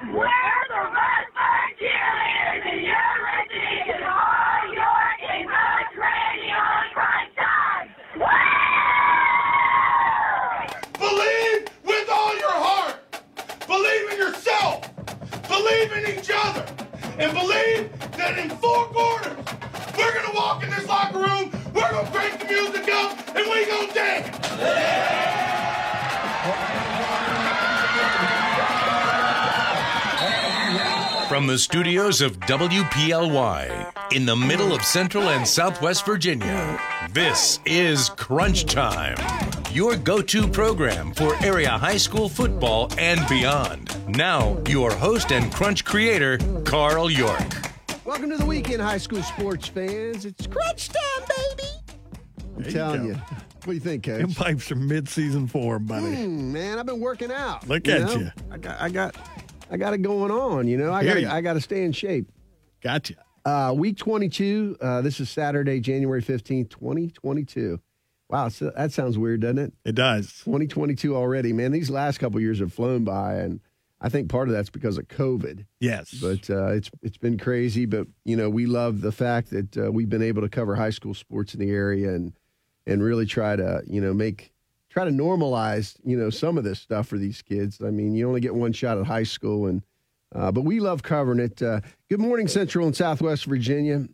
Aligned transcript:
The 0.00 0.06
and 0.06 0.14
on 6.54 7.34
Time. 7.34 7.88
Believe 10.98 11.66
with 11.84 12.08
all 12.12 12.38
your 12.38 12.52
heart. 12.52 13.00
Believe 13.66 14.12
in 14.12 14.18
yourself. 14.18 14.88
Believe 15.48 15.92
in 15.92 16.16
each 16.16 16.30
other. 16.32 16.64
And 17.18 17.32
believe 17.32 17.90
that 18.16 18.38
in 18.38 18.50
four 18.50 18.86
quarters, 18.86 19.36
we're 19.98 20.12
going 20.12 20.26
to 20.26 20.32
walk 20.36 20.62
in 20.62 20.70
this 20.70 20.86
locker 20.86 21.18
room, 21.18 21.50
we're 21.74 21.90
going 21.90 22.06
to 22.06 22.12
crank 22.12 22.38
the 22.38 22.46
music 22.46 22.88
up, 22.94 23.18
and 23.34 23.48
we're 23.48 23.66
going 23.66 23.88
to 23.88 23.94
dance. 23.94 25.27
From 31.38 31.46
the 31.46 31.56
studios 31.56 32.20
of 32.20 32.40
WPLY 32.40 34.12
in 34.12 34.26
the 34.26 34.34
middle 34.34 34.74
of 34.74 34.82
Central 34.82 35.28
and 35.28 35.46
Southwest 35.46 36.04
Virginia, 36.04 36.80
this 37.12 37.60
is 37.64 38.08
Crunch 38.08 38.64
Time, 38.66 39.16
your 39.70 39.94
go 39.94 40.20
to 40.20 40.48
program 40.48 41.12
for 41.12 41.36
area 41.36 41.70
high 41.70 41.96
school 41.96 42.28
football 42.28 42.90
and 42.98 43.20
beyond. 43.28 43.96
Now, 44.08 44.58
your 44.66 44.92
host 44.92 45.30
and 45.30 45.52
Crunch 45.52 45.84
creator, 45.84 46.38
Carl 46.64 47.08
York. 47.08 47.70
Welcome 48.04 48.30
to 48.30 48.36
the 48.36 48.44
weekend, 48.44 48.82
high 48.82 48.98
school 48.98 49.22
sports 49.22 49.68
fans. 49.68 50.24
It's 50.24 50.48
crunch 50.48 50.88
time, 50.88 51.28
baby. 51.28 51.70
I'm 52.56 52.64
you 52.64 52.70
telling 52.72 53.02
go. 53.02 53.06
you. 53.10 53.14
What 53.14 53.64
do 53.66 53.72
you 53.74 53.80
think, 53.80 54.02
Coach? 54.02 54.22
Them 54.22 54.34
pipes 54.34 54.72
are 54.72 54.76
mid-season 54.76 55.46
form, 55.46 55.86
buddy. 55.86 56.16
Hmm, 56.16 56.52
man, 56.52 56.80
I've 56.80 56.86
been 56.86 56.98
working 56.98 57.30
out. 57.30 57.68
Look 57.68 57.86
you 57.86 57.92
at 57.92 58.00
know? 58.00 58.14
you. 58.14 58.30
I 58.50 58.56
got, 58.56 58.80
I 58.80 58.88
got, 58.88 59.14
I 59.70 59.76
got 59.76 59.94
it 59.94 59.98
going 59.98 60.30
on. 60.30 60.66
You 60.68 60.76
know, 60.76 60.92
I 60.92 61.04
got. 61.04 61.16
I 61.16 61.40
got 61.40 61.54
to 61.54 61.60
stay 61.60 61.84
in 61.84 61.92
shape. 61.92 62.30
Gotcha. 62.80 63.14
Uh, 63.44 63.72
week 63.76 63.96
22. 63.96 64.76
Uh, 64.80 65.00
this 65.00 65.20
is 65.20 65.30
Saturday, 65.30 65.80
January 65.80 66.22
15th, 66.22 66.70
2022. 66.70 67.80
Wow, 68.30 68.48
so 68.50 68.70
that 68.76 68.92
sounds 68.92 69.16
weird, 69.16 69.40
doesn't 69.40 69.58
it? 69.58 69.72
It 69.86 69.94
does. 69.94 70.26
2022 70.44 71.16
already, 71.16 71.52
man. 71.54 71.72
These 71.72 71.88
last 71.88 72.18
couple 72.18 72.40
years 72.40 72.60
have 72.60 72.72
flown 72.72 73.04
by, 73.04 73.36
and 73.36 73.60
I 74.02 74.10
think 74.10 74.28
part 74.28 74.48
of 74.48 74.54
that's 74.54 74.68
because 74.68 74.98
of 74.98 75.08
COVID. 75.08 75.64
Yes. 75.80 76.12
But 76.20 76.50
uh, 76.50 76.72
it's 76.72 76.90
it's 77.02 77.16
been 77.16 77.38
crazy. 77.38 77.86
But 77.86 78.06
you 78.24 78.36
know, 78.36 78.50
we 78.50 78.66
love 78.66 79.00
the 79.00 79.12
fact 79.12 79.50
that 79.50 79.76
uh, 79.78 79.90
we've 79.90 80.10
been 80.10 80.22
able 80.22 80.42
to 80.42 80.48
cover 80.50 80.74
high 80.74 80.90
school 80.90 81.14
sports 81.14 81.54
in 81.54 81.60
the 81.60 81.70
area 81.70 82.14
and 82.14 82.34
and 82.86 83.02
really 83.02 83.24
try 83.26 83.56
to 83.56 83.82
you 83.86 84.00
know 84.00 84.12
make 84.12 84.52
try 84.90 85.04
to 85.04 85.10
normalize 85.10 85.96
you 86.04 86.16
know 86.16 86.30
some 86.30 86.58
of 86.58 86.64
this 86.64 86.80
stuff 86.80 87.08
for 87.08 87.18
these 87.18 87.42
kids. 87.42 87.80
I 87.84 87.90
mean, 87.90 88.14
you 88.14 88.26
only 88.26 88.40
get 88.40 88.54
one 88.54 88.72
shot 88.72 88.98
at 88.98 89.06
high 89.06 89.22
school, 89.22 89.66
and 89.66 89.82
uh, 90.34 90.52
but 90.52 90.62
we 90.62 90.80
love 90.80 91.02
covering 91.02 91.40
it. 91.40 91.62
Uh, 91.62 91.80
good 92.08 92.20
morning, 92.20 92.48
Central 92.48 92.86
and 92.86 92.96
Southwest 92.96 93.44
Virginia. 93.44 94.06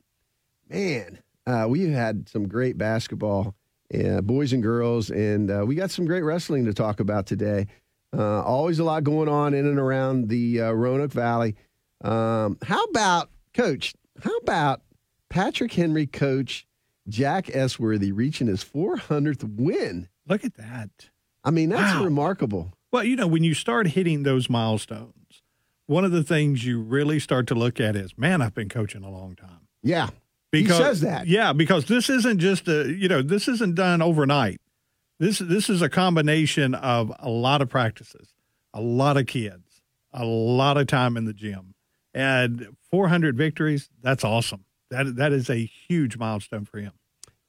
Man, 0.69 1.19
uh, 1.47 1.67
we 1.69 1.91
had 1.91 2.29
some 2.29 2.49
great 2.49 2.79
basketball, 2.79 3.55
uh, 3.93 4.21
boys 4.21 4.53
and 4.53 4.63
girls, 4.63 5.11
and 5.11 5.51
uh, 5.51 5.65
we 5.67 5.75
got 5.75 5.91
some 5.91 6.07
great 6.07 6.23
wrestling 6.23 6.65
to 6.65 6.75
talk 6.75 7.01
about 7.01 7.27
today. 7.27 7.67
Uh, 8.17 8.43
always 8.43 8.79
a 8.79 8.85
lot 8.85 9.03
going 9.05 9.29
on 9.29 9.55
in 9.55 9.67
and 9.67 9.79
around 9.79 10.29
the 10.29 10.61
Roanoke 10.61 11.13
Valley. 11.13 11.57
Um, 12.03 12.59
how 12.63 12.85
about 12.85 13.31
Coach? 13.55 13.95
How 14.23 14.37
about 14.37 14.83
Patrick 15.29 15.73
Henry 15.73 16.07
coach 16.07 16.67
Jack 17.09 17.55
Esworthy 17.55 18.13
reaching 18.13 18.47
his 18.47 18.63
400th 18.63 19.57
win? 19.57 20.09
Look 20.27 20.45
at 20.45 20.55
that. 20.55 20.91
I 21.45 21.51
mean, 21.51 21.69
that's 21.71 21.95
Wow. 21.95 22.05
remarkable. 22.05 22.73
Well, 22.93 23.05
you 23.05 23.17
know, 23.17 23.27
when 23.27 23.45
you 23.45 23.55
start 23.55 23.89
hitting 23.89 24.23
those 24.23 24.49
milestones, 24.49 25.43
one 25.87 26.05
of 26.05 26.13
the 26.13 26.23
things 26.23 26.65
you 26.65 26.81
really 26.81 27.19
start 27.21 27.47
to 27.49 27.55
look 27.55 27.81
at 27.81 27.97
is, 27.97 28.17
man, 28.17 28.41
I've 28.41 28.55
been 28.55 28.69
coaching 28.69 29.03
a 29.05 29.11
long 29.11 29.35
time. 29.37 29.69
Yeah, 29.83 30.11
Because 30.51 30.79
he 30.79 30.83
says 30.85 31.01
that. 31.03 31.27
Yeah, 31.27 31.53
because 31.53 31.87
this 31.87 32.09
isn't 32.09 32.39
just 32.39 32.67
a, 32.69 32.91
you 32.91 33.09
know, 33.09 33.21
this 33.21 33.49
isn't 33.49 33.75
done 33.75 34.01
overnight. 34.01 34.61
This 35.19 35.39
this 35.41 35.69
is 35.69 35.83
a 35.83 35.89
combination 35.89 36.75
of 36.75 37.13
a 37.19 37.29
lot 37.29 37.61
of 37.63 37.69
practices, 37.69 38.33
a 38.73 38.81
lot 38.81 39.17
of 39.17 39.27
kids, 39.27 39.83
a 40.13 40.25
lot 40.25 40.77
of 40.77 40.87
time 40.87 41.17
in 41.17 41.25
the 41.25 41.33
gym, 41.35 41.75
and 42.15 42.69
400 42.91 43.37
victories. 43.37 43.91
That's 44.03 44.25
awesome. 44.25 44.65
That 44.91 45.17
that 45.17 45.33
is 45.33 45.51
a 45.51 45.65
huge 45.67 46.17
milestone 46.17 46.65
for 46.65 46.79
him. 46.79 46.93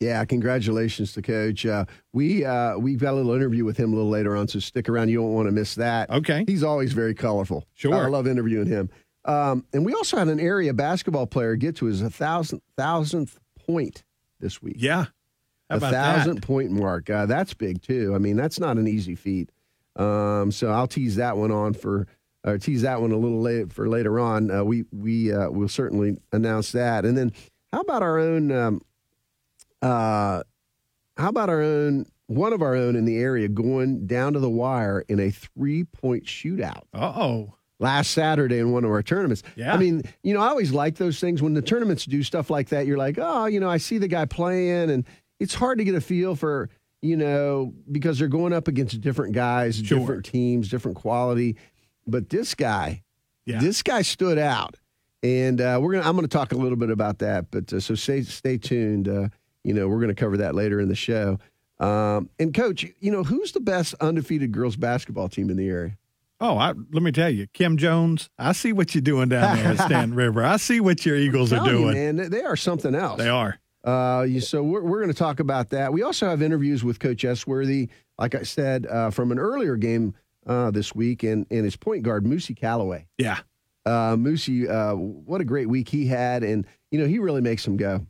Yeah, 0.05 0.23
congratulations 0.23 1.13
to 1.13 1.23
Coach. 1.23 1.65
Uh, 1.65 1.85
we 2.13 2.45
uh, 2.45 2.77
we've 2.77 2.99
got 2.99 3.13
a 3.13 3.15
little 3.15 3.33
interview 3.33 3.65
with 3.65 3.75
him 3.75 3.91
a 3.91 3.95
little 3.95 4.11
later 4.11 4.35
on, 4.35 4.47
so 4.47 4.59
stick 4.59 4.87
around. 4.87 5.09
You 5.09 5.17
don't 5.17 5.33
want 5.33 5.47
to 5.47 5.51
miss 5.51 5.73
that. 5.75 6.11
Okay. 6.11 6.43
He's 6.47 6.63
always 6.63 6.93
very 6.93 7.15
colorful. 7.15 7.65
Sure. 7.73 7.95
I 7.95 8.07
love 8.07 8.27
interviewing 8.27 8.67
him. 8.67 8.91
Um, 9.25 9.65
and 9.73 9.83
we 9.83 9.93
also 9.93 10.17
had 10.17 10.27
an 10.27 10.39
area 10.39 10.73
basketball 10.75 11.25
player 11.25 11.55
get 11.55 11.75
to 11.77 11.85
his 11.87 12.01
thousand 12.01 12.61
thousandth 12.77 13.39
point 13.65 14.03
this 14.39 14.61
week. 14.61 14.75
Yeah. 14.77 15.05
How 15.71 15.77
about 15.77 15.91
thousand 15.91 16.35
that? 16.35 16.43
point 16.43 16.69
mark. 16.69 17.09
Uh, 17.09 17.25
that's 17.25 17.55
big 17.55 17.81
too. 17.81 18.13
I 18.13 18.19
mean, 18.19 18.35
that's 18.35 18.59
not 18.59 18.77
an 18.77 18.87
easy 18.87 19.15
feat. 19.15 19.49
Um, 19.95 20.51
so 20.51 20.69
I'll 20.69 20.87
tease 20.87 21.15
that 21.15 21.37
one 21.37 21.51
on 21.51 21.73
for 21.73 22.05
or 22.43 22.59
tease 22.59 22.83
that 22.83 23.01
one 23.01 23.11
a 23.11 23.17
little 23.17 23.41
late 23.41 23.73
for 23.73 23.89
later 23.89 24.19
on. 24.19 24.51
Uh, 24.51 24.63
we 24.63 24.85
we 24.91 25.33
uh, 25.33 25.49
will 25.49 25.67
certainly 25.67 26.17
announce 26.31 26.73
that. 26.73 27.05
And 27.05 27.17
then 27.17 27.31
how 27.73 27.81
about 27.81 28.03
our 28.03 28.19
own? 28.19 28.51
Um, 28.51 28.81
uh, 29.81 30.43
how 31.17 31.29
about 31.29 31.49
our 31.49 31.61
own? 31.61 32.05
One 32.27 32.53
of 32.53 32.61
our 32.63 32.75
own 32.75 32.95
in 32.95 33.05
the 33.05 33.17
area 33.17 33.47
going 33.47 34.07
down 34.07 34.33
to 34.33 34.39
the 34.39 34.49
wire 34.49 35.05
in 35.07 35.19
a 35.19 35.29
three 35.29 35.83
point 35.83 36.23
shootout 36.25 36.81
Uh 36.91 37.13
oh. 37.15 37.53
last 37.77 38.11
Saturday 38.11 38.57
in 38.57 38.71
one 38.71 38.83
of 38.83 38.89
our 38.89 39.03
tournaments. 39.03 39.43
Yeah. 39.55 39.73
I 39.73 39.77
mean, 39.77 40.01
you 40.23 40.33
know, 40.33 40.39
I 40.41 40.47
always 40.47 40.71
like 40.71 40.95
those 40.95 41.19
things 41.19 41.43
when 41.43 41.53
the 41.53 41.61
tournaments 41.61 42.03
do 42.05 42.23
stuff 42.23 42.49
like 42.49 42.69
that. 42.69 42.87
You're 42.87 42.97
like, 42.97 43.19
oh, 43.21 43.45
you 43.45 43.59
know, 43.59 43.69
I 43.69 43.77
see 43.77 43.99
the 43.99 44.07
guy 44.07 44.25
playing, 44.25 44.89
and 44.89 45.05
it's 45.39 45.53
hard 45.53 45.77
to 45.77 45.83
get 45.83 45.93
a 45.93 46.01
feel 46.01 46.35
for, 46.35 46.69
you 47.03 47.15
know, 47.15 47.75
because 47.91 48.17
they're 48.17 48.27
going 48.27 48.53
up 48.53 48.67
against 48.67 48.99
different 49.01 49.35
guys, 49.35 49.75
Sure. 49.77 49.99
different 49.99 50.25
teams, 50.25 50.67
different 50.67 50.97
quality. 50.97 51.57
But 52.07 52.29
this 52.31 52.55
guy, 52.55 53.03
Yeah. 53.45 53.59
this 53.59 53.83
guy 53.83 54.01
stood 54.01 54.39
out, 54.39 54.77
and 55.21 55.61
uh, 55.61 55.77
we're 55.79 55.93
gonna. 55.93 56.07
I'm 56.09 56.15
going 56.15 56.27
to 56.27 56.35
talk 56.37 56.53
a 56.53 56.57
little 56.57 56.77
bit 56.77 56.89
about 56.89 57.19
that. 57.19 57.51
But 57.51 57.71
uh, 57.71 57.79
so 57.79 57.93
stay 57.93 58.23
stay 58.23 58.57
tuned. 58.57 59.07
Uh, 59.07 59.27
you 59.65 59.73
know, 59.73 59.87
we're 59.87 59.99
going 59.99 60.09
to 60.09 60.15
cover 60.15 60.37
that 60.37 60.55
later 60.55 60.79
in 60.79 60.87
the 60.89 60.95
show. 60.95 61.39
Um, 61.79 62.29
and 62.39 62.53
coach, 62.53 62.85
you 62.99 63.11
know, 63.11 63.23
who's 63.23 63.51
the 63.51 63.59
best 63.59 63.95
undefeated 63.99 64.51
girls 64.51 64.75
basketball 64.77 65.27
team 65.27 65.49
in 65.49 65.57
the 65.57 65.67
area? 65.67 65.97
Oh, 66.39 66.57
I, 66.57 66.73
let 66.91 67.01
me 67.03 67.11
tell 67.11 67.29
you, 67.29 67.47
Kim 67.47 67.77
Jones. 67.77 68.29
I 68.37 68.51
see 68.51 68.73
what 68.73 68.93
you're 68.93 69.01
doing 69.01 69.29
down 69.29 69.55
there 69.57 69.67
at 69.71 69.77
Staunton 69.79 70.13
River. 70.15 70.43
I 70.43 70.57
see 70.57 70.79
what 70.79 71.05
your 71.05 71.15
Eagles 71.15 71.51
are 71.53 71.57
Tell 71.57 71.67
you, 71.67 71.77
doing. 71.91 71.93
man, 72.17 72.29
they- 72.29 72.43
are 72.43 72.55
something 72.57 72.93
else. 72.95 73.17
They 73.17 73.29
are. 73.29 73.57
Uh, 73.83 74.23
you- 74.23 74.41
so 74.41 74.61
we're, 74.63 74.81
we're 74.81 74.99
going 74.99 75.11
to 75.11 75.17
talk 75.17 75.39
about 75.39 75.69
that. 75.69 75.91
We 75.93 76.03
also 76.03 76.27
have 76.29 76.41
interviews 76.41 76.83
with 76.83 76.99
Coach 76.99 77.23
Esworthy, 77.25 77.89
like 78.19 78.35
I 78.35 78.43
said, 78.43 78.85
uh, 78.85 79.09
from 79.11 79.31
an 79.31 79.39
earlier 79.39 79.75
game 79.77 80.13
uh, 80.45 80.71
this 80.71 80.93
week, 80.93 81.23
and, 81.23 81.45
and 81.49 81.63
his 81.65 81.75
point 81.77 82.03
guard, 82.03 82.25
Moosey 82.25 82.55
Calloway. 82.55 83.07
Yeah. 83.17 83.39
Uh, 83.85 84.15
Moosey, 84.15 84.69
uh, 84.69 84.95
what 84.95 85.41
a 85.41 85.45
great 85.45 85.67
week 85.69 85.87
he 85.89 86.05
had, 86.07 86.43
and 86.43 86.65
you 86.91 86.99
know 86.99 87.05
he 87.05 87.19
really 87.19 87.41
makes 87.41 87.63
them 87.65 87.77
go. 87.77 88.05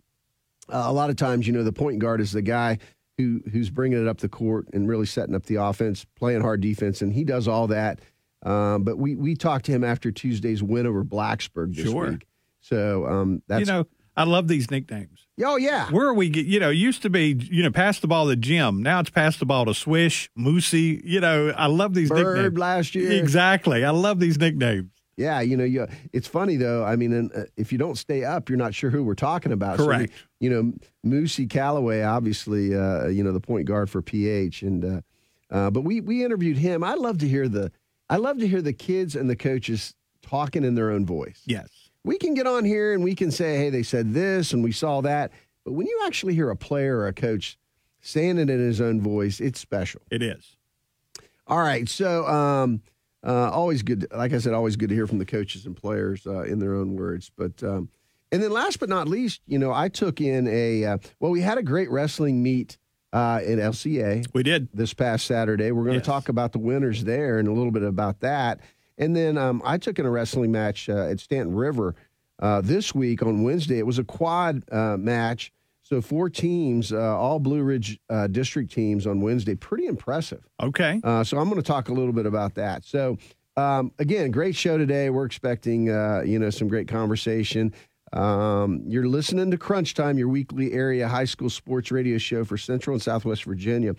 Uh, 0.70 0.84
a 0.88 0.94
lot 0.94 1.10
of 1.10 1.16
times, 1.16 1.46
you 1.48 1.54
know, 1.54 1.64
the 1.64 1.72
point 1.74 2.00
guard 2.00 2.22
is 2.22 2.32
the 2.32 2.42
guy 2.42 2.78
who 3.18 3.42
who's 3.52 3.70
bringing 3.70 4.02
it 4.02 4.08
up 4.08 4.18
the 4.18 4.30
court 4.30 4.68
and 4.74 4.88
really 4.88 5.06
setting 5.06 5.36
up 5.36 5.44
the 5.46 5.56
offense, 5.56 6.06
playing 6.16 6.42
hard 6.42 6.62
defense, 6.62 7.02
and 7.02 7.14
he 7.14 7.24
does 7.24 7.48
all 7.48 7.68
that. 7.68 8.00
Um, 8.44 8.84
but 8.84 8.98
we 8.98 9.16
we 9.16 9.36
talked 9.36 9.66
to 9.66 9.72
him 9.72 9.84
after 9.84 10.12
Tuesday's 10.12 10.62
win 10.62 10.86
over 10.86 11.04
Blacksburg 11.04 11.76
this 11.76 11.86
Sure. 11.86 12.12
week. 12.12 12.26
So 12.62 13.06
um, 13.08 13.42
that's 13.48 13.60
you 13.62 13.66
know, 13.66 13.86
I 14.18 14.24
love 14.24 14.48
these 14.48 14.70
nicknames. 14.72 15.28
oh 15.44 15.56
yeah, 15.58 15.90
Where 15.92 16.08
are 16.08 16.14
we 16.14 16.28
you 16.28 16.60
know, 16.60 16.70
it 16.72 16.76
used 16.76 17.02
to 17.04 17.10
be, 17.10 17.38
you 17.52 17.64
know, 17.64 17.72
pass 17.72 18.00
the 18.00 18.08
ball 18.08 18.28
to 18.28 18.36
Jim. 18.36 18.82
Now 18.84 19.00
it's 19.00 19.10
pass 19.10 19.38
the 19.38 19.46
ball 19.46 19.66
to 19.66 19.74
Swish, 19.74 20.30
Moosey. 20.38 21.02
You 21.04 21.20
know, 21.22 21.50
I 21.56 21.68
love 21.68 21.94
these 21.94 22.10
Bird 22.10 22.36
nicknames. 22.38 22.58
last 22.60 22.96
year. 22.96 23.12
Exactly. 23.14 23.84
I 23.86 23.92
love 23.92 24.20
these 24.20 24.38
nicknames. 24.40 24.90
Yeah, 25.18 25.40
you 25.42 25.56
know, 25.56 25.64
you, 25.64 25.88
it's 26.12 26.28
funny 26.28 26.58
though. 26.58 26.84
I 26.84 26.96
mean, 26.96 27.14
and, 27.14 27.32
uh, 27.34 27.44
if 27.56 27.72
you 27.72 27.78
don't 27.78 27.98
stay 27.98 28.24
up, 28.24 28.50
you're 28.50 28.58
not 28.58 28.76
sure 28.76 28.90
who 28.90 29.04
we're 29.04 29.16
talking 29.16 29.52
about. 29.52 29.78
So, 29.78 29.86
Correct. 29.86 30.12
you 30.40 30.50
know, 30.50 30.74
Moosey 31.06 31.50
Calloway, 31.50 32.02
obviously, 32.02 32.76
uh, 32.76 33.08
you 33.08 33.24
know, 33.24 33.32
the 33.32 33.40
point 33.40 33.66
guard 33.66 33.90
for 33.90 34.02
PH, 34.02 34.62
and 34.64 34.84
uh, 34.86 35.02
uh, 35.50 35.70
but 35.72 35.82
we 35.82 36.02
we 36.02 36.24
interviewed 36.24 36.58
him. 36.58 36.84
I 36.84 36.96
love 36.96 37.20
to 37.20 37.28
hear 37.28 37.48
the 37.48 37.72
I 38.10 38.18
love 38.18 38.40
to 38.40 38.48
hear 38.48 38.62
the 38.62 38.74
kids 38.74 39.16
and 39.16 39.30
the 39.30 39.36
coaches 39.36 39.96
talking 40.22 40.64
in 40.64 40.76
their 40.76 40.92
own 40.92 41.06
voice. 41.06 41.42
Yes. 41.46 41.70
We 42.04 42.18
can 42.18 42.34
get 42.34 42.46
on 42.46 42.66
here 42.66 42.94
and 42.94 43.04
we 43.04 43.16
can 43.16 43.32
say, 43.32 43.58
hey, 43.58 43.70
they 43.70 43.84
said 43.84 44.14
this 44.14 44.54
and 44.54 44.64
we 44.64 44.72
saw 44.72 45.02
that, 45.02 45.32
but 45.64 45.74
when 45.74 45.88
you 45.88 46.04
actually 46.06 46.36
hear 46.36 46.50
a 46.52 46.56
player 46.56 46.98
or 46.98 47.08
a 47.08 47.14
coach 47.14 47.58
saying 48.02 48.38
it 48.38 48.50
in 48.50 48.60
his 48.60 48.80
own 48.80 49.02
voice, 49.02 49.40
it's 49.40 49.60
special. 49.60 50.02
It 50.12 50.22
is. 50.22 50.56
All 51.48 51.60
right. 51.60 51.90
So, 51.90 52.28
um, 52.28 52.82
uh, 53.26 53.50
always 53.52 53.82
good. 53.84 54.06
Like 54.16 54.34
I 54.34 54.38
said, 54.38 54.54
always 54.54 54.76
good 54.76 54.90
to 54.90 54.96
hear 54.96 55.08
from 55.08 55.18
the 55.18 55.26
coaches 55.26 55.66
and 55.66 55.76
players 55.76 56.26
uh, 56.28 56.42
in 56.44 56.60
their 56.60 56.76
own 56.76 56.96
words. 56.96 57.32
But, 57.36 57.62
um, 57.64 57.90
and 58.32 58.42
then 58.44 58.52
last 58.52 58.80
but 58.80 58.90
not 58.90 59.08
least, 59.08 59.42
you 59.48 59.58
know, 59.60 59.72
I 59.74 59.90
took 59.90 60.22
in 60.22 60.48
a, 60.48 60.86
uh, 60.86 60.98
well, 61.20 61.32
we 61.32 61.42
had 61.42 61.58
a 61.58 61.64
great 61.64 61.90
wrestling 61.90 62.44
meet 62.44 62.78
uh, 63.14 63.40
in 63.46 63.60
LCA 63.60 64.26
We 64.34 64.44
did. 64.44 64.68
this 64.74 64.94
past 64.94 65.26
Saturday. 65.26 65.72
We're 65.72 65.84
going 65.84 65.94
to 65.94 66.00
Yes. 66.00 66.06
talk 66.06 66.30
about 66.30 66.52
the 66.52 66.60
winners 66.60 67.04
there 67.06 67.40
and 67.40 67.48
a 67.48 67.54
little 67.54 67.72
bit 67.72 67.84
about 67.84 68.20
that. 68.20 68.60
And 68.98 69.16
then 69.16 69.38
um, 69.38 69.62
I 69.66 69.78
took 69.78 70.00
in 70.00 70.06
a 70.06 70.10
wrestling 70.12 70.52
match 70.52 70.90
uh, 70.90 71.08
at 71.10 71.20
Staunton 71.20 71.56
River 71.56 71.96
uh, 72.40 72.62
this 72.62 72.94
week 72.94 73.22
on 73.24 73.44
Wednesday. 73.44 73.80
It 73.80 73.86
was 73.86 74.00
a 74.00 74.04
quad 74.04 74.64
uh, 74.72 74.98
match. 74.98 75.52
So 75.86 76.02
four 76.02 76.32
teams, 76.32 76.92
uh, 76.92 77.16
all 77.16 77.38
Blue 77.38 77.62
Ridge 77.62 78.00
uh, 78.10 78.26
district 78.26 78.72
teams 78.72 79.06
on 79.06 79.22
Wednesday. 79.22 79.54
Pretty 79.54 79.86
impressive. 79.86 80.44
Okay. 80.60 81.00
Uh, 81.04 81.24
so 81.24 81.38
I'm 81.38 81.48
going 81.48 81.62
to 81.62 81.68
talk 81.68 81.90
a 81.90 81.94
little 81.94 82.12
bit 82.12 82.26
about 82.26 82.56
that. 82.56 82.84
So 82.84 83.20
um, 83.56 83.92
again, 84.00 84.32
great 84.32 84.56
show 84.56 84.80
today. 84.80 85.12
We're 85.12 85.26
expecting 85.26 85.92
uh, 85.92 86.24
you 86.26 86.40
know 86.40 86.50
some 86.50 86.68
great 86.68 86.88
conversation. 86.88 87.72
Um, 88.14 88.82
you're 88.88 89.08
listening 89.08 89.52
to 89.52 89.58
Crunch 89.58 89.94
Time, 89.94 90.18
your 90.18 90.28
weekly 90.28 90.74
area 90.74 91.08
high 91.08 91.26
school 91.26 91.52
sports 91.52 91.92
radio 91.92 92.18
show 92.18 92.44
for 92.44 92.58
Central 92.58 92.96
and 92.96 93.02
Southwest 93.02 93.44
Virginia. 93.44 93.94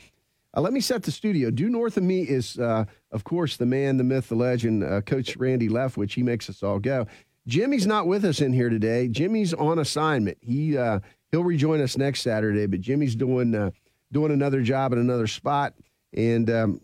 Uh, 0.56 0.62
let 0.62 0.72
me 0.72 0.80
set 0.80 1.04
the 1.04 1.12
studio. 1.12 1.52
Due 1.52 1.68
north 1.68 1.96
of 1.96 2.02
me 2.02 2.22
is, 2.22 2.58
uh, 2.58 2.84
of 3.12 3.22
course, 3.22 3.58
the 3.58 3.66
man, 3.66 3.96
the 3.96 4.04
myth, 4.04 4.28
the 4.28 4.34
legend, 4.34 4.82
uh, 4.82 5.02
Coach 5.02 5.36
Randy 5.36 5.68
Leftwich. 5.68 6.14
He 6.14 6.24
makes 6.24 6.50
us 6.50 6.64
all 6.64 6.80
go. 6.80 7.06
Jimmy's 7.46 7.86
not 7.86 8.08
with 8.08 8.24
us 8.24 8.40
in 8.40 8.52
here 8.52 8.70
today. 8.70 9.06
Jimmy's 9.06 9.54
on 9.54 9.78
assignment. 9.78 10.38
He 10.40 10.76
uh, 10.76 10.98
he'll 11.36 11.44
rejoin 11.44 11.80
us 11.82 11.98
next 11.98 12.22
Saturday, 12.22 12.66
but 12.66 12.80
Jimmy's 12.80 13.14
doing 13.14 13.54
uh, 13.54 13.70
doing 14.10 14.32
another 14.32 14.62
job 14.62 14.92
in 14.92 14.98
another 14.98 15.26
spot, 15.26 15.74
and 16.14 16.48
um, 16.50 16.80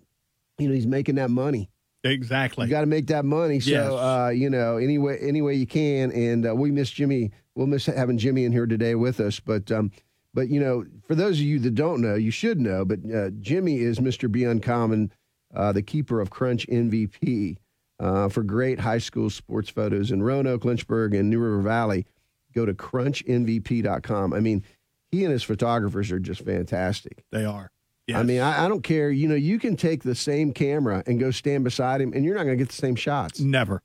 you 0.58 0.68
know 0.68 0.74
he's 0.74 0.86
making 0.86 1.14
that 1.16 1.30
money. 1.30 1.70
Exactly. 2.04 2.66
You 2.66 2.70
got 2.70 2.80
to 2.80 2.86
make 2.86 3.06
that 3.06 3.24
money. 3.24 3.60
So, 3.60 3.70
Yes. 3.70 3.92
uh, 3.92 4.32
you 4.34 4.50
know, 4.50 4.76
any 4.76 4.98
way, 4.98 5.18
any 5.20 5.40
way 5.40 5.54
you 5.54 5.68
can. 5.68 6.10
And 6.10 6.44
uh, 6.48 6.52
we 6.52 6.72
miss 6.72 6.90
Jimmy. 6.90 7.30
We'll 7.54 7.68
miss 7.68 7.86
having 7.86 8.18
Jimmy 8.18 8.44
in 8.44 8.50
here 8.50 8.66
today 8.66 8.96
with 8.96 9.20
us. 9.20 9.38
But, 9.38 9.70
um, 9.70 9.92
but 10.34 10.48
you 10.48 10.58
know, 10.58 10.84
for 11.06 11.14
those 11.14 11.38
of 11.38 11.44
you 11.44 11.60
that 11.60 11.76
don't 11.76 12.00
know, 12.00 12.16
you 12.16 12.32
should 12.32 12.60
know. 12.60 12.84
But 12.84 12.98
uh, 13.08 13.30
Jimmy 13.38 13.78
is 13.78 14.00
Mr. 14.00 14.28
Be 14.30 14.42
Uncommon, 14.42 15.12
uh, 15.54 15.70
the 15.70 15.82
keeper 15.82 16.20
of 16.20 16.30
Crunch 16.30 16.66
MVP 16.66 17.56
uh, 18.00 18.28
for 18.28 18.42
great 18.42 18.80
high 18.80 18.98
school 18.98 19.30
sports 19.30 19.70
photos 19.70 20.10
in 20.10 20.24
Roanoke, 20.24 20.64
Lynchburg, 20.64 21.14
and 21.14 21.30
New 21.30 21.38
River 21.38 21.60
Valley. 21.62 22.04
Go 22.54 22.66
to 22.66 22.74
crunchmvp.com. 22.74 24.32
I 24.32 24.40
mean, 24.40 24.62
he 25.10 25.24
and 25.24 25.32
his 25.32 25.42
photographers 25.42 26.10
are 26.10 26.18
just 26.18 26.42
fantastic. 26.44 27.24
They 27.30 27.44
are. 27.44 27.70
Yes. 28.06 28.18
I 28.18 28.22
mean, 28.24 28.40
I, 28.40 28.64
I 28.64 28.68
don't 28.68 28.82
care. 28.82 29.10
You 29.10 29.28
know, 29.28 29.34
you 29.34 29.58
can 29.58 29.76
take 29.76 30.02
the 30.02 30.14
same 30.14 30.52
camera 30.52 31.02
and 31.06 31.20
go 31.20 31.30
stand 31.30 31.64
beside 31.64 32.00
him, 32.00 32.12
and 32.14 32.24
you're 32.24 32.34
not 32.34 32.44
going 32.44 32.56
to 32.58 32.62
get 32.62 32.68
the 32.70 32.76
same 32.76 32.96
shots. 32.96 33.38
never, 33.40 33.76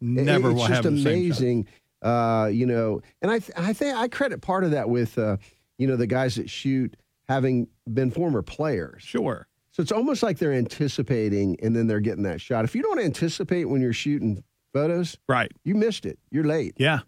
It- 0.00 0.04
never 0.06 0.50
it's 0.50 0.54
will 0.60 0.66
just 0.68 0.84
have 0.84 0.84
the 0.84 1.02
same 1.02 1.06
amazing. 1.06 1.68
Uh, 2.02 2.50
you 2.52 2.66
know, 2.66 3.00
and 3.22 3.30
I, 3.30 3.38
th- 3.38 3.52
I 3.56 3.72
think 3.72 3.96
I 3.96 4.08
credit 4.08 4.42
part 4.42 4.64
of 4.64 4.72
that 4.72 4.88
with, 4.90 5.16
uh, 5.18 5.38
you 5.78 5.86
know, 5.86 5.96
the 5.96 6.06
guys 6.06 6.34
that 6.36 6.50
shoot 6.50 6.94
having 7.28 7.68
been 7.92 8.10
former 8.10 8.42
players. 8.42 9.02
Sure. 9.02 9.48
So 9.72 9.82
it's 9.82 9.90
almost 9.92 10.22
like 10.22 10.38
they're 10.38 10.52
anticipating, 10.52 11.56
and 11.62 11.74
then 11.74 11.86
they're 11.86 12.00
getting 12.00 12.22
that 12.24 12.40
shot. 12.40 12.64
If 12.64 12.74
you 12.74 12.82
don't 12.82 13.00
anticipate 13.00 13.64
when 13.64 13.80
you're 13.80 13.92
shooting 13.94 14.44
photos, 14.74 15.16
Right. 15.28 15.50
you 15.64 15.74
missed 15.74 16.04
it. 16.06 16.18
You're 16.30 16.44
late. 16.44 16.74
Yeah. 16.76 17.00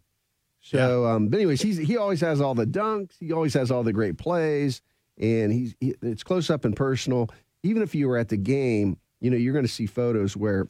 So, 0.70 1.06
um, 1.06 1.28
but 1.28 1.38
anyways, 1.38 1.62
he's 1.62 1.78
he 1.78 1.96
always 1.96 2.20
has 2.20 2.40
all 2.40 2.54
the 2.54 2.66
dunks. 2.66 3.12
He 3.18 3.32
always 3.32 3.54
has 3.54 3.70
all 3.70 3.82
the 3.82 3.92
great 3.92 4.18
plays, 4.18 4.82
and 5.16 5.52
he's 5.52 5.74
he, 5.80 5.94
it's 6.02 6.22
close 6.22 6.50
up 6.50 6.64
and 6.64 6.76
personal. 6.76 7.30
Even 7.62 7.82
if 7.82 7.94
you 7.94 8.08
were 8.08 8.18
at 8.18 8.28
the 8.28 8.36
game, 8.36 8.98
you 9.20 9.30
know 9.30 9.36
you're 9.36 9.54
going 9.54 9.64
to 9.64 9.72
see 9.72 9.86
photos 9.86 10.36
where, 10.36 10.68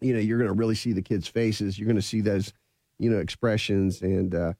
you 0.00 0.12
know, 0.14 0.18
you're 0.20 0.38
going 0.38 0.48
to 0.48 0.54
really 0.54 0.74
see 0.74 0.92
the 0.92 1.02
kids' 1.02 1.28
faces. 1.28 1.78
You're 1.78 1.86
going 1.86 1.96
to 1.96 2.02
see 2.02 2.20
those, 2.20 2.52
you 2.98 3.10
know, 3.10 3.18
expressions. 3.18 4.00
And 4.00 4.34
uh, 4.34 4.52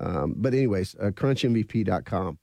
um, 0.00 0.34
but 0.36 0.54
anyways, 0.54 0.96
uh, 1.00 1.10
CrunchMVP.com. 1.10 2.38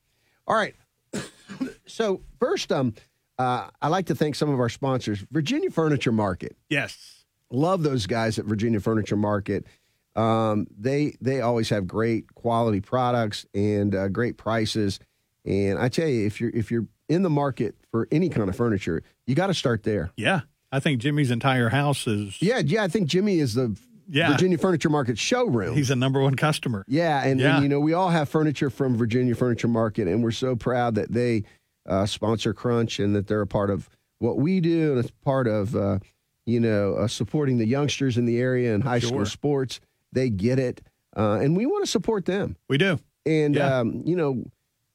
All 0.47 0.55
right. 0.55 0.75
so 1.85 2.21
first, 2.39 2.71
um, 2.71 2.93
uh, 3.37 3.69
I 3.81 3.87
like 3.89 4.07
to 4.07 4.15
thank 4.15 4.35
some 4.35 4.49
of 4.49 4.59
our 4.59 4.69
sponsors, 4.69 5.25
Virginia 5.31 5.69
Furniture 5.69 6.11
Market 6.11 6.55
Yes. 6.69 7.25
love 7.51 7.83
those 7.83 8.07
guys 8.07 8.39
at 8.39 8.45
Virginia 8.45 8.79
Furniture 8.79 9.17
Market. 9.17 9.65
Um, 10.15 10.67
they 10.77 11.15
they 11.21 11.41
always 11.41 11.69
have 11.69 11.87
great 11.87 12.33
quality 12.35 12.81
products 12.81 13.45
and 13.53 13.95
uh, 13.95 14.07
great 14.09 14.37
prices. 14.37 14.99
And 15.45 15.77
I 15.79 15.89
tell 15.89 16.07
you, 16.07 16.25
if 16.25 16.39
you're 16.39 16.51
if 16.51 16.71
you're 16.71 16.85
in 17.09 17.23
the 17.23 17.29
market 17.29 17.75
for 17.91 18.07
any 18.11 18.29
kind 18.29 18.47
of 18.49 18.55
furniture, 18.55 19.01
you 19.27 19.35
got 19.35 19.47
to 19.47 19.53
start 19.53 19.83
there. 19.83 20.11
Yeah. 20.15 20.41
I 20.71 20.79
think 20.79 21.01
Jimmy's 21.01 21.29
entire 21.31 21.69
house 21.69 22.07
is. 22.07 22.41
Yeah, 22.41 22.59
yeah. 22.59 22.83
I 22.83 22.87
think 22.87 23.07
Jimmy 23.07 23.37
is 23.39 23.53
the 23.53 23.75
Yeah. 24.09 24.31
Virginia 24.31 24.57
Furniture 24.57 24.89
Market 24.89 25.17
showroom. 25.19 25.75
He's 25.75 25.91
a 25.91 25.95
number 25.95 26.19
one 26.21 26.35
customer. 26.35 26.83
Yeah, 26.87 27.23
and, 27.23 27.39
Yeah. 27.39 27.55
and 27.55 27.63
you 27.63 27.69
know 27.69 27.79
we 27.79 27.93
all 27.93 28.09
have 28.09 28.27
furniture 28.29 28.69
from 28.71 28.95
Virginia 28.97 29.35
Furniture 29.35 29.67
Market, 29.67 30.07
and 30.07 30.23
we're 30.23 30.31
so 30.31 30.55
proud 30.55 30.95
that 30.95 31.11
they 31.11 31.43
uh, 31.87 32.05
sponsor 32.05 32.53
Crunch 32.53 32.99
and 32.99 33.15
that 33.15 33.27
they're 33.27 33.41
a 33.41 33.47
part 33.47 33.69
of 33.69 33.89
what 34.19 34.37
we 34.37 34.61
do, 34.61 34.91
and 34.91 34.99
it's 34.99 35.11
part 35.23 35.47
of 35.47 35.75
uh, 35.75 35.99
you 36.45 36.59
know 36.59 36.95
uh, 36.95 37.07
supporting 37.07 37.57
the 37.59 37.67
youngsters 37.67 38.17
in 38.17 38.25
the 38.25 38.39
area 38.39 38.73
and 38.73 38.83
high 38.83 38.99
school 38.99 39.25
sports. 39.25 39.79
They 40.13 40.29
get 40.29 40.59
it, 40.59 40.81
uh, 41.17 41.39
and 41.41 41.55
we 41.57 41.65
want 41.65 41.83
to 41.85 41.89
support 41.91 42.25
them. 42.25 42.55
We 42.69 42.77
do. 42.77 42.99
And 43.25 43.55
Yeah. 43.55 43.79
um, 43.79 44.03
you 44.05 44.15
know, 44.15 44.43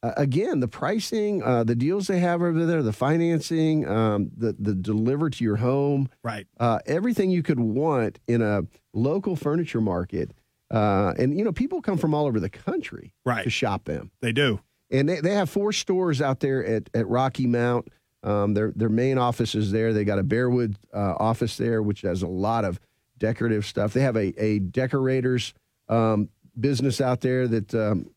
uh, 0.02 0.12
again, 0.16 0.60
the 0.60 0.68
pricing, 0.68 1.42
uh, 1.42 1.64
the 1.64 1.74
deals 1.74 2.06
they 2.06 2.20
have 2.20 2.40
over 2.42 2.64
there, 2.66 2.82
the 2.82 2.92
financing, 2.92 3.86
um, 3.88 4.30
the 4.36 4.54
the 4.58 4.74
deliver 4.74 5.28
to 5.30 5.44
your 5.44 5.56
home 5.56 6.08
Right. 6.22 6.46
uh, 6.60 6.78
everything 6.86 7.30
you 7.30 7.42
could 7.42 7.58
want 7.60 8.20
in 8.28 8.42
a 8.42 8.62
local 8.92 9.34
furniture 9.36 9.80
market. 9.80 10.30
Uh, 10.70 11.14
and 11.18 11.36
you 11.38 11.44
know, 11.44 11.52
people 11.52 11.80
come 11.80 11.96
from 11.98 12.12
all 12.14 12.26
over 12.26 12.38
the 12.38 12.50
country 12.50 13.14
Right. 13.24 13.42
to 13.44 13.50
shop 13.50 13.84
them. 13.86 14.10
They 14.20 14.32
do. 14.32 14.60
And 14.90 15.08
they, 15.08 15.20
they 15.20 15.34
have 15.34 15.50
four 15.50 15.72
stores 15.72 16.20
out 16.22 16.40
there 16.40 16.64
at, 16.64 16.88
at 16.94 17.06
Rocky 17.08 17.46
Mount. 17.46 17.88
Um, 18.22 18.54
their 18.54 18.72
their 18.74 18.88
main 18.88 19.16
office 19.18 19.54
is 19.54 19.70
there. 19.72 19.92
They 19.92 20.04
got 20.04 20.18
a 20.18 20.24
Bearwood 20.24 20.76
uh, 20.92 21.14
office 21.18 21.56
there, 21.56 21.82
which 21.82 22.02
has 22.02 22.22
a 22.22 22.26
lot 22.26 22.64
of 22.64 22.78
decorative 23.18 23.66
stuff. 23.66 23.92
They 23.92 24.00
have 24.00 24.16
a 24.16 24.34
a 24.42 24.58
decorators 24.60 25.54
um, 25.88 26.28
business 26.58 27.00
out 27.00 27.20
there 27.20 27.48
that 27.48 27.74
um, 27.74 28.10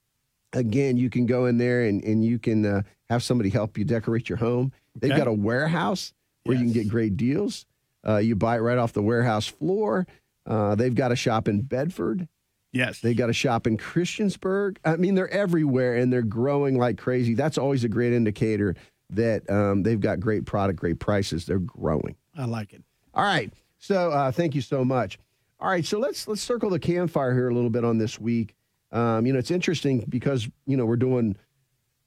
again 0.53 0.97
you 0.97 1.09
can 1.09 1.25
go 1.25 1.45
in 1.45 1.57
there 1.57 1.83
and 1.83 2.03
and 2.03 2.23
you 2.23 2.39
can 2.39 2.65
uh, 2.65 2.81
have 3.09 3.23
somebody 3.23 3.49
help 3.49 3.77
you 3.77 3.85
decorate 3.85 4.29
your 4.29 4.37
home. 4.37 4.71
They've 4.99 5.15
got 5.15 5.27
a 5.27 5.33
warehouse 5.33 6.13
where 6.43 6.57
you 6.57 6.63
can 6.63 6.73
get 6.73 6.89
great 6.89 7.17
deals. 7.17 7.65
Uh, 8.07 8.17
you 8.17 8.35
buy 8.35 8.57
it 8.57 8.59
right 8.59 8.77
off 8.77 8.93
the 8.93 9.01
warehouse 9.01 9.47
floor. 9.47 10.07
Uh, 10.45 10.75
they've 10.75 10.95
got 10.95 11.11
a 11.11 11.15
shop 11.15 11.47
in 11.47 11.61
Bedford. 11.61 12.27
Yes. 12.73 12.99
They 12.99 13.13
got 13.13 13.29
a 13.29 13.33
shop 13.33 13.67
in 13.67 13.77
Christiansburg. 13.77 14.77
I 14.85 14.95
mean, 14.95 15.15
they're 15.15 15.29
everywhere 15.29 15.95
and 15.95 16.11
they're 16.11 16.21
growing 16.21 16.77
like 16.77 16.97
crazy. 16.97 17.33
That's 17.33 17.57
always 17.57 17.83
a 17.83 17.89
great 17.89 18.13
indicator 18.13 18.75
that 19.11 19.49
um, 19.49 19.83
they've 19.83 19.99
got 19.99 20.19
great 20.19 20.45
product, 20.45 20.79
great 20.79 20.99
prices. 20.99 21.45
They're 21.45 21.59
growing. 21.59 22.15
I 22.37 22.45
like 22.45 22.73
it. 22.73 22.81
All 23.13 23.23
right. 23.23 23.53
So 23.81 24.11
uh, 24.11 24.31
thank 24.31 24.55
you 24.55 24.61
so 24.61 24.85
much. 24.85 25.19
All 25.59 25.67
right. 25.69 25.83
So 25.85 25.99
let's 25.99 26.27
let's 26.27 26.41
circle 26.41 26.69
the 26.69 26.79
campfire 26.79 27.33
here 27.33 27.49
a 27.49 27.53
little 27.53 27.69
bit 27.69 27.83
on 27.83 27.97
this 27.97 28.19
week. 28.19 28.55
Um, 28.91 29.25
you 29.25 29.33
know, 29.33 29.39
it's 29.39 29.51
interesting 29.51 30.05
because 30.07 30.47
you 30.65 30.77
know 30.77 30.85
we're 30.85 30.95
doing 30.95 31.35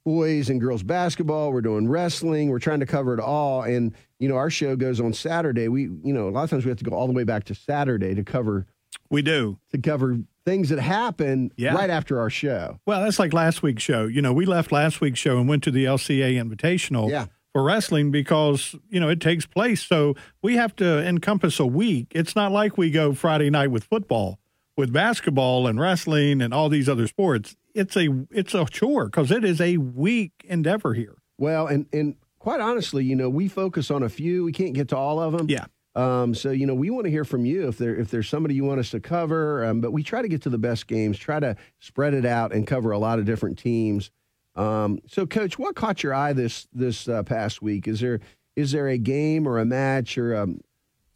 boys 0.05 0.51
and 0.51 0.61
girls 0.61 0.83
basketball, 0.83 1.53
we're 1.53 1.61
doing 1.63 1.89
wrestling, 1.89 2.49
we're 2.51 2.59
trying 2.59 2.81
to 2.81 2.87
cover 2.87 3.15
it 3.15 3.21
all, 3.21 3.63
and 3.63 3.93
you 4.19 4.29
know 4.29 4.37
our 4.37 4.51
show 4.51 4.77
goes 4.77 5.01
on 5.01 5.13
Saturday. 5.13 5.69
We 5.69 5.83
you 5.83 6.13
know 6.13 6.29
a 6.29 6.31
lot 6.31 6.45
of 6.45 6.51
times 6.51 6.65
we 6.65 6.69
have 6.71 6.79
to 6.79 6.85
go 6.85 6.95
all 6.97 7.07
the 7.07 7.13
way 7.13 7.25
back 7.25 7.45
to 7.45 7.55
Saturday 7.55 8.15
to 8.15 8.23
cover 8.23 8.67
We 9.11 9.23
do. 9.23 9.59
to 9.73 9.79
cover 9.79 10.19
things 10.45 10.69
that 10.69 10.79
happen 10.79 11.51
Yeah. 11.57 11.75
right 11.75 11.89
after 11.89 12.21
our 12.21 12.29
show. 12.29 12.79
Well, 12.87 13.03
that's 13.03 13.19
like 13.19 13.33
last 13.33 13.63
week's 13.63 13.83
show. 13.83 14.05
You 14.07 14.21
know, 14.21 14.33
we 14.35 14.45
left 14.45 14.71
last 14.73 15.01
week's 15.01 15.19
show 15.19 15.39
and 15.39 15.49
went 15.49 15.63
to 15.65 15.71
the 15.71 15.87
LCA 15.87 16.35
Invitational 16.35 17.09
Yeah. 17.11 17.27
For 17.55 17.63
wrestling 17.63 18.11
because, 18.11 18.75
you 18.91 18.99
know, 18.99 19.09
it 19.09 19.21
takes 19.21 19.47
place. 19.47 19.81
So 19.81 20.17
we 20.43 20.57
have 20.57 20.75
to 20.77 21.07
encompass 21.07 21.61
a 21.61 21.67
week. 21.67 22.09
It's 22.11 22.35
not 22.35 22.51
like 22.51 22.77
we 22.77 22.91
go 22.91 23.15
Friday 23.15 23.49
night 23.49 23.71
with 23.71 23.85
football, 23.85 24.41
with 24.77 24.93
basketball 24.93 25.69
and 25.69 25.81
wrestling 25.81 26.43
and 26.43 26.53
all 26.53 26.69
these 26.69 26.89
other 26.89 27.07
sports. 27.07 27.57
It's 27.73 27.97
a 27.97 28.27
it's 28.33 28.55
a 28.55 28.65
chore 28.67 29.07
because 29.07 29.31
it 29.31 29.45
is 29.45 29.61
a 29.61 29.77
week 29.77 30.33
endeavor 30.45 30.95
here. 30.95 31.17
Well, 31.39 31.69
and 31.69 31.87
and 31.93 32.17
quite 32.41 32.61
honestly, 32.61 33.05
you 33.05 33.15
know, 33.15 33.31
we 33.31 33.47
focus 33.47 33.89
on 33.89 34.03
a 34.03 34.09
few. 34.09 34.45
We 34.45 34.53
can't 34.53 34.75
get 34.75 34.89
to 34.89 34.97
all 34.97 35.21
of 35.21 35.39
them. 35.39 35.49
Yeah. 35.49 35.67
Um, 35.95 36.35
so 36.35 36.51
you 36.51 36.67
know, 36.67 36.75
we 36.75 36.91
want 36.91 37.05
to 37.05 37.11
hear 37.11 37.25
from 37.25 37.45
you 37.45 37.69
if 37.69 37.79
there 37.79 37.95
if 37.95 38.11
there's 38.11 38.29
somebody 38.29 38.57
you 38.57 38.65
want 38.65 38.81
us 38.81 38.91
to 38.91 39.01
cover. 39.01 39.65
Um, 39.65 39.81
but 39.81 39.93
we 39.93 40.03
try 40.03 40.23
to 40.23 40.29
get 40.29 40.43
to 40.43 40.51
the 40.51 40.59
best 40.59 40.89
games, 40.89 41.19
try 41.19 41.39
to 41.39 41.55
spread 41.79 42.15
it 42.15 42.27
out 42.27 42.53
and 42.53 42.67
cover 42.67 42.91
a 42.91 42.99
lot 42.99 43.21
of 43.21 43.27
different 43.27 43.59
teams. 43.59 44.11
Um, 44.57 45.01
so, 45.09 45.27
Coach, 45.27 45.59
what 45.59 45.75
caught 45.75 46.03
your 46.03 46.15
eye 46.15 46.33
this 46.33 46.69
this 46.73 47.09
uh, 47.09 47.23
past 47.23 47.63
week? 47.63 47.89
Is 47.89 48.01
there 48.01 48.21
is 48.57 48.73
there 48.73 48.89
a 48.89 48.99
game 48.99 49.49
or 49.49 49.59
a 49.59 49.65
match 49.65 50.17
or 50.17 50.37
um, 50.37 50.61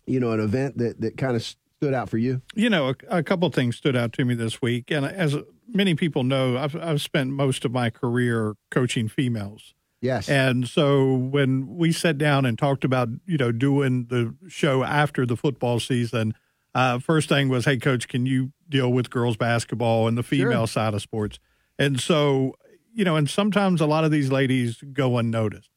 you 0.06 0.20
know 0.20 0.32
an 0.32 0.40
event 0.40 0.78
that 0.78 1.00
that 1.00 1.16
kind 1.16 1.36
of 1.36 1.42
stood 1.42 1.94
out 1.94 2.08
for 2.08 2.18
you? 2.18 2.42
You 2.54 2.70
know, 2.70 2.90
a, 2.90 3.18
a 3.18 3.22
couple 3.22 3.48
things 3.50 3.76
stood 3.76 3.96
out 3.96 4.12
to 4.14 4.24
me 4.24 4.34
this 4.34 4.60
week, 4.60 4.90
and 4.90 5.06
as 5.06 5.36
many 5.68 5.94
people 5.94 6.24
know, 6.24 6.56
I've 6.56 6.74
I've 6.76 7.00
spent 7.00 7.30
most 7.30 7.64
of 7.64 7.72
my 7.72 7.90
career 7.90 8.54
coaching 8.70 9.08
females. 9.08 9.74
Yes. 10.00 10.28
And 10.28 10.68
so 10.68 11.12
when 11.14 11.76
we 11.76 11.90
sat 11.92 12.18
down 12.18 12.46
and 12.46 12.56
talked 12.56 12.84
about, 12.84 13.08
you 13.26 13.36
know, 13.36 13.50
doing 13.50 14.06
the 14.06 14.34
show 14.48 14.84
after 14.84 15.26
the 15.26 15.36
football 15.36 15.80
season, 15.80 16.34
uh, 16.74 16.98
first 17.00 17.28
thing 17.28 17.48
was, 17.48 17.64
hey, 17.64 17.78
coach, 17.78 18.06
can 18.06 18.24
you 18.24 18.52
deal 18.68 18.92
with 18.92 19.10
girls 19.10 19.36
basketball 19.36 20.06
and 20.06 20.16
the 20.16 20.22
female 20.22 20.66
side 20.68 20.94
of 20.94 21.02
sports? 21.02 21.40
And 21.78 21.98
so, 21.98 22.54
you 22.98 23.04
know, 23.04 23.14
and 23.14 23.30
sometimes 23.30 23.80
a 23.80 23.86
lot 23.86 24.02
of 24.02 24.10
these 24.10 24.32
ladies 24.32 24.82
go 24.92 25.18
unnoticed. 25.18 25.70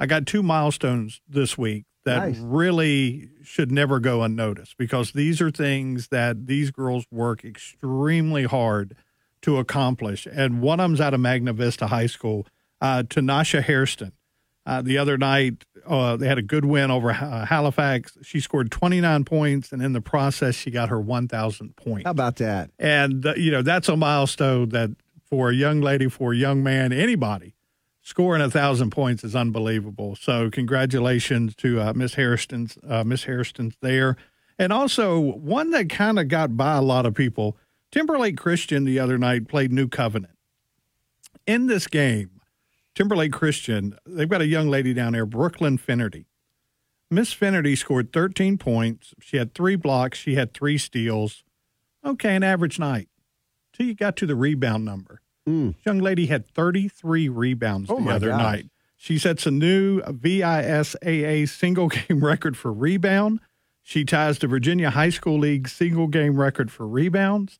I 0.00 0.06
got 0.06 0.26
two 0.26 0.42
milestones 0.42 1.20
this 1.28 1.56
week 1.56 1.84
that 2.04 2.18
Nice. 2.30 2.38
really 2.40 3.30
should 3.44 3.70
never 3.70 4.00
go 4.00 4.24
unnoticed 4.24 4.76
because 4.76 5.12
these 5.12 5.40
are 5.40 5.52
things 5.52 6.08
that 6.08 6.48
these 6.48 6.72
girls 6.72 7.06
work 7.12 7.44
extremely 7.44 8.42
hard 8.42 8.96
to 9.42 9.58
accomplish. 9.58 10.26
And 10.26 10.60
one 10.60 10.80
of 10.80 10.84
them's 10.84 11.00
out 11.00 11.14
of 11.14 11.20
Magna 11.20 11.52
Vista 11.52 11.86
High 11.86 12.06
School, 12.08 12.44
uh, 12.80 13.04
Tanasha 13.06 13.62
Hairston. 13.62 14.10
Uh, 14.66 14.82
the 14.82 14.98
other 14.98 15.16
night, 15.16 15.64
uh, 15.86 16.16
they 16.16 16.26
had 16.26 16.38
a 16.38 16.42
good 16.42 16.64
win 16.64 16.90
over 16.90 17.10
uh, 17.10 17.46
Halifax. 17.46 18.18
She 18.22 18.40
scored 18.40 18.70
29 18.72 19.24
points, 19.24 19.70
and 19.72 19.80
in 19.80 19.92
the 19.92 20.00
process, 20.00 20.54
she 20.56 20.70
got 20.72 20.88
her 20.88 21.00
1,000 21.00 21.76
point. 21.76 22.04
How 22.06 22.10
about 22.10 22.36
that? 22.36 22.70
And, 22.80 23.24
uh, 23.24 23.34
you 23.36 23.50
know, 23.52 23.62
that's 23.62 23.88
a 23.88 23.96
milestone 23.96 24.70
that 24.70 24.90
for 25.34 25.50
a 25.50 25.54
young 25.54 25.80
lady, 25.80 26.08
for 26.08 26.32
a 26.32 26.36
young 26.36 26.62
man, 26.62 26.92
anybody, 26.92 27.56
scoring 28.02 28.40
a 28.40 28.48
thousand 28.48 28.90
points 28.90 29.24
is 29.24 29.34
unbelievable. 29.34 30.14
So 30.14 30.48
congratulations 30.48 31.56
to 31.56 31.80
uh, 31.80 31.92
Miss 31.92 32.14
Hairston's, 32.14 32.78
uh, 32.88 33.02
Miss 33.02 33.24
Hairston's 33.24 33.74
there. 33.80 34.16
And 34.60 34.72
also 34.72 35.18
one 35.18 35.72
that 35.72 35.90
kind 35.90 36.20
of 36.20 36.28
got 36.28 36.56
by 36.56 36.76
a 36.76 36.82
lot 36.82 37.04
of 37.04 37.14
people, 37.14 37.56
Timberlake 37.90 38.36
Christian 38.36 38.84
the 38.84 39.00
other 39.00 39.18
night 39.18 39.48
played 39.48 39.72
New 39.72 39.88
Covenant. 39.88 40.38
In 41.48 41.66
this 41.66 41.88
game, 41.88 42.40
Timberlake 42.94 43.32
Christian, 43.32 43.98
they've 44.06 44.28
got 44.28 44.40
a 44.40 44.46
young 44.46 44.68
lady 44.68 44.94
down 44.94 45.14
there, 45.14 45.26
Brooklyn 45.26 45.78
Finnerty. 45.78 46.26
Miss 47.10 47.32
Finnerty 47.32 47.74
scored 47.74 48.12
13 48.12 48.56
points. 48.56 49.14
She 49.20 49.36
had 49.36 49.52
three 49.52 49.74
blocks. 49.74 50.16
She 50.16 50.36
had 50.36 50.54
three 50.54 50.78
steals. 50.78 51.42
Okay, 52.04 52.36
an 52.36 52.44
average 52.44 52.78
night. 52.78 53.08
Till 53.72 53.86
you 53.86 53.94
got 53.94 54.14
to 54.18 54.26
the 54.26 54.36
rebound 54.36 54.84
number. 54.84 55.20
Mm. 55.48 55.74
This 55.76 55.86
young 55.86 55.98
lady 55.98 56.26
had 56.26 56.46
33 56.48 57.28
rebounds 57.28 57.90
Oh, 57.90 58.00
the 58.00 58.10
other 58.10 58.28
gosh. 58.28 58.40
night. 58.42 58.66
She 58.96 59.18
sets 59.18 59.46
a 59.46 59.50
new 59.50 60.00
VISAA 60.02 61.48
single 61.48 61.88
game 61.88 62.24
record 62.24 62.56
for 62.56 62.72
rebound. 62.72 63.40
She 63.82 64.04
ties 64.04 64.38
the 64.38 64.46
Virginia 64.46 64.90
High 64.90 65.10
School 65.10 65.38
League 65.38 65.68
single 65.68 66.06
game 66.06 66.36
record 66.40 66.70
for 66.72 66.86
rebounds. 66.88 67.58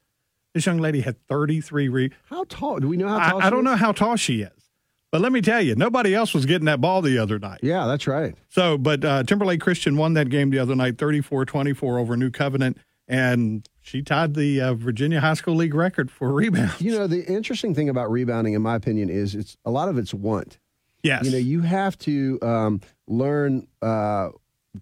This 0.55 0.67
young 0.67 0.79
lady 0.79 1.01
had 1.03 1.17
33 1.29 1.89
re- 1.89 2.11
How 2.31 2.45
tall? 2.49 2.79
Do 2.79 2.89
we 2.89 2.97
know 2.97 3.09
how 3.09 3.31
tall? 3.33 3.43
I, 3.43 3.47
I 3.47 3.51
don't 3.51 3.65
know 3.65 3.77
how 3.77 3.93
tall 3.93 4.17
she 4.17 4.41
is, 4.43 4.71
but 5.11 5.21
let 5.21 5.33
me 5.33 5.43
tell 5.43 5.61
you, 5.61 5.75
nobody 5.75 6.15
else 6.15 6.33
was 6.33 6.47
getting 6.47 6.67
that 6.67 6.81
ball 6.81 7.03
the 7.03 7.19
other 7.19 7.39
night. 7.39 7.59
Yeah, 7.63 7.87
that's 7.87 8.07
right. 8.07 8.35
So, 8.49 8.79
but 8.79 9.05
uh, 9.05 9.25
Timberlake 9.25 9.61
Christian 9.61 9.97
won 9.97 10.15
that 10.15 10.31
game 10.31 10.51
the 10.51 10.61
other 10.61 10.77
night, 10.77 10.97
34 10.97 11.45
24 11.45 11.99
over 11.99 12.17
New 12.17 12.31
Covenant, 12.31 12.79
and 13.09 13.69
she 13.81 14.03
tied 14.03 14.35
the 14.35 14.61
uh, 14.61 14.75
Virginia 14.75 15.21
High 15.21 15.35
School 15.35 15.57
League 15.57 15.75
record 15.75 16.11
for 16.11 16.33
rebounds. 16.33 16.81
You 16.81 16.99
know, 16.99 17.07
the 17.07 17.25
interesting 17.27 17.75
thing 17.75 17.89
about 17.89 18.11
rebounding, 18.11 18.55
in 18.55 18.63
my 18.63 18.77
opinion, 18.77 19.11
is 19.11 19.35
it's 19.35 19.57
a 19.65 19.71
lot 19.71 19.89
of 19.89 19.99
it's 19.99 20.15
want. 20.15 20.59
yes. 21.03 21.25
You 21.25 21.33
know, 21.33 21.39
you 21.39 21.61
have 21.63 21.99
to 21.99 22.39
um, 22.43 22.81
learn 23.07 23.67
uh, 23.83 24.31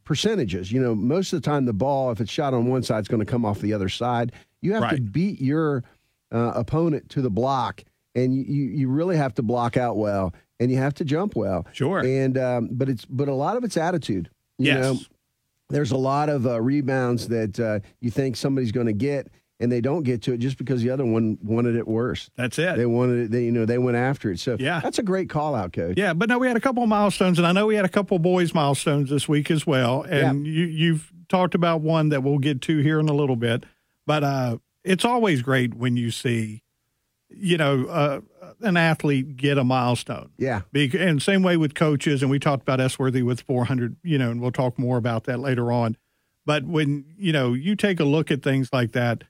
percentages. 0.05 0.73
You 0.73 0.81
know, 0.81 0.95
most 0.95 1.33
of 1.33 1.43
the 1.43 1.45
time, 1.45 1.64
the 1.67 1.73
ball, 1.73 2.11
if 2.11 2.21
it's 2.21 2.31
shot 2.31 2.55
on 2.55 2.67
one 2.67 2.83
side, 2.83 3.00
it's 3.00 3.09
going 3.09 3.25
to 3.25 3.31
come 3.31 3.45
off 3.45 3.61
the 3.61 3.73
other 3.73 3.88
side. 3.88 4.33
You 4.61 4.75
have 4.75 4.91
to 4.91 5.00
beat 5.00 5.41
your 5.41 5.83
uh, 6.31 6.52
opponent 6.55 7.09
to 7.11 7.21
the 7.21 7.31
block, 7.31 7.83
and 8.14 8.35
you, 8.35 8.43
you 8.43 8.64
you 8.71 8.88
really 8.88 9.17
have 9.17 9.35
to 9.35 9.43
block 9.43 9.76
out 9.76 9.97
well, 9.97 10.33
and 10.61 10.71
you 10.71 10.76
have 10.76 10.95
to 10.95 11.05
jump 11.05 11.35
well. 11.35 11.67
Sure. 11.73 11.99
And 11.99 12.38
um, 12.38 12.69
but 12.71 12.88
it's 12.88 13.05
but 13.05 13.26
a 13.26 13.35
lot 13.35 13.57
of 13.57 13.64
it's 13.64 13.76
attitude. 13.76 14.31
You 14.59 14.67
yes. 14.67 14.81
know, 14.81 14.99
there's 15.73 15.91
a 15.91 15.97
lot 15.97 16.29
of 16.29 16.47
uh, 16.47 16.61
rebounds 16.61 17.29
that 17.29 17.59
uh, 17.59 17.81
you 18.00 18.11
think 18.11 18.37
somebody's 18.37 18.73
going 18.73 18.87
to 18.87 18.93
get, 18.93 19.29
and 19.61 19.71
they 19.71 19.81
don't 19.81 20.02
get 20.02 20.23
to 20.23 20.33
it 20.33 20.38
just 20.38 20.59
because 20.59 20.83
the 20.83 20.91
other 20.91 21.05
one 21.05 21.38
wanted 21.43 21.76
it 21.76 21.87
worse. 21.87 22.31
That's 22.37 22.59
it. 22.59 22.76
They 22.76 22.87
wanted 22.87 23.25
it. 23.26 23.31
They, 23.31 23.45
you 23.45 23.52
know, 23.52 23.64
they 23.64 23.79
went 23.79 23.97
after 23.97 24.31
it. 24.31 24.38
So 24.41 24.57
Yeah. 24.59 24.81
that's 24.81 24.99
a 24.99 25.02
great 25.02 25.29
call 25.29 25.55
out, 25.55 25.73
coach. 25.73 25.95
Yeah, 25.97 26.14
but 26.14 26.29
no, 26.29 26.38
we 26.38 26.47
had 26.49 26.57
a 26.57 26.61
couple 26.61 26.83
of 26.83 26.88
milestones, 26.88 27.38
and 27.38 27.47
I 27.47 27.52
know 27.52 27.67
we 27.67 27.75
had 27.76 27.85
a 27.85 27.88
couple 27.88 28.17
of 28.17 28.23
boys' 28.23 28.55
milestones 28.55 29.11
this 29.11 29.29
week 29.29 29.50
as 29.50 29.67
well. 29.67 30.02
And 30.02 30.47
you, 30.47 30.64
you've 30.67 31.12
talked 31.29 31.55
about 31.55 31.81
one 31.81 32.09
that 32.11 32.23
we'll 32.23 32.38
get 32.38 32.61
to 32.62 32.79
here 32.79 32.99
in 33.00 33.09
a 33.09 33.14
little 33.14 33.37
bit. 33.37 33.64
But 34.07 34.25
uh, 34.25 34.59
it's 34.85 35.05
always 35.05 35.43
great 35.43 35.75
when 35.75 35.97
you 35.97 36.11
see, 36.11 36.62
you 37.37 37.57
know, 37.57 37.87
uh, 37.87 38.21
an 38.61 38.77
athlete 38.77 39.37
get 39.37 39.59
a 39.59 39.65
milestone. 39.65 40.31
Yeah. 40.39 40.62
Bec- 40.73 40.95
And 40.95 41.21
same 41.23 41.43
way 41.43 41.57
with 41.57 41.75
coaches, 41.75 42.23
and 42.23 42.31
we 42.31 42.39
talked 42.39 42.62
about 42.62 42.81
Esworthy 42.81 43.23
with 43.23 43.41
400, 43.43 43.97
you 44.03 44.19
know, 44.19 44.31
and 44.31 44.41
we'll 44.41 44.53
talk 44.53 44.79
more 44.79 44.97
about 44.97 45.25
that 45.25 45.41
later 45.41 45.73
on. 45.73 45.97
But 46.47 46.65
when, 46.65 47.05
you 47.17 47.33
know, 47.33 47.53
you 47.55 47.77
take 47.77 48.01
a 48.01 48.05
look 48.05 48.31
at 48.31 48.43
things 48.43 48.69
like 48.73 48.93
that, 48.93 49.25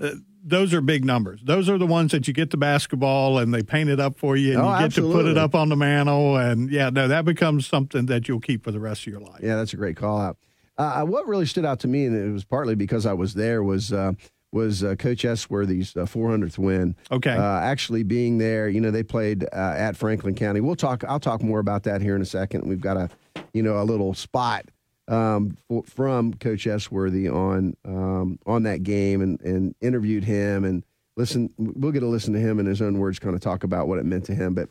uh, 0.00 0.10
those 0.44 0.72
are 0.74 0.80
big 0.80 1.04
numbers. 1.04 1.40
Those 1.44 1.68
are 1.68 1.78
the 1.78 1.86
ones 1.86 2.12
that 2.12 2.28
you 2.28 2.34
get 2.34 2.50
the 2.50 2.56
basketball 2.56 3.38
and 3.38 3.52
they 3.52 3.62
paint 3.64 3.90
it 3.90 3.98
up 3.98 4.16
for 4.18 4.36
you 4.36 4.52
and 4.52 4.62
Oh, 4.62 4.72
you 4.74 4.78
get 4.84 4.92
to 4.94 5.02
put 5.12 5.26
it 5.26 5.36
up 5.36 5.54
on 5.56 5.68
the 5.70 5.76
mantle. 5.76 6.36
And 6.36 6.70
yeah, 6.70 6.90
no, 6.90 7.08
that 7.08 7.24
becomes 7.24 7.66
something 7.66 8.06
that 8.06 8.28
you'll 8.28 8.40
keep 8.40 8.62
for 8.62 8.70
the 8.70 8.78
rest 8.78 9.02
of 9.06 9.12
your 9.12 9.20
life. 9.20 9.40
Yeah, 9.42 9.56
that's 9.56 9.72
a 9.72 9.76
great 9.76 9.96
call 9.96 10.20
out. 10.20 10.36
Uh, 10.78 11.04
what 11.04 11.26
really 11.26 11.46
stood 11.46 11.64
out 11.64 11.80
to 11.80 11.88
me, 11.88 12.04
and 12.04 12.14
it 12.16 12.30
was 12.32 12.44
partly 12.44 12.74
because 12.76 13.06
I 13.06 13.14
was 13.14 13.34
there, 13.34 13.62
was 13.62 13.92
uh, 13.92 14.12
was 14.56 14.82
uh, 14.82 14.96
Coach 14.96 15.24
Esworthy's 15.24 15.94
uh, 15.96 16.06
400th 16.06 16.56
win. 16.56 16.96
Okay. 17.12 17.30
Uh, 17.30 17.60
actually 17.60 18.02
being 18.02 18.38
there, 18.38 18.68
you 18.68 18.80
know, 18.80 18.90
they 18.90 19.02
played 19.02 19.44
uh, 19.44 19.74
at 19.76 19.96
Franklin 19.96 20.34
County. 20.34 20.60
We'll 20.60 20.74
talk. 20.74 21.04
I'll 21.04 21.20
talk 21.20 21.42
more 21.42 21.60
about 21.60 21.82
that 21.82 22.00
here 22.00 22.16
in 22.16 22.22
a 22.22 22.26
second. 22.26 22.66
We've 22.66 22.80
got 22.80 22.96
a, 22.96 23.10
you 23.52 23.62
know, 23.62 23.80
a 23.80 23.84
little 23.84 24.14
spot 24.14 24.64
um, 25.08 25.56
for, 25.68 25.82
from 25.84 26.34
Coach 26.34 26.66
Esworthy 26.66 27.28
on 27.28 27.76
um, 27.84 28.38
on 28.46 28.62
that 28.64 28.82
game, 28.82 29.20
and 29.20 29.40
and 29.42 29.74
interviewed 29.80 30.24
him 30.24 30.64
and 30.64 30.84
listen. 31.16 31.52
We'll 31.58 31.92
get 31.92 32.00
to 32.00 32.06
listen 32.06 32.32
to 32.32 32.40
him 32.40 32.58
in 32.58 32.66
his 32.66 32.82
own 32.82 32.98
words, 32.98 33.18
kind 33.18 33.34
of 33.34 33.42
talk 33.42 33.62
about 33.62 33.88
what 33.88 33.98
it 33.98 34.06
meant 34.06 34.24
to 34.24 34.34
him, 34.34 34.54
but 34.54 34.70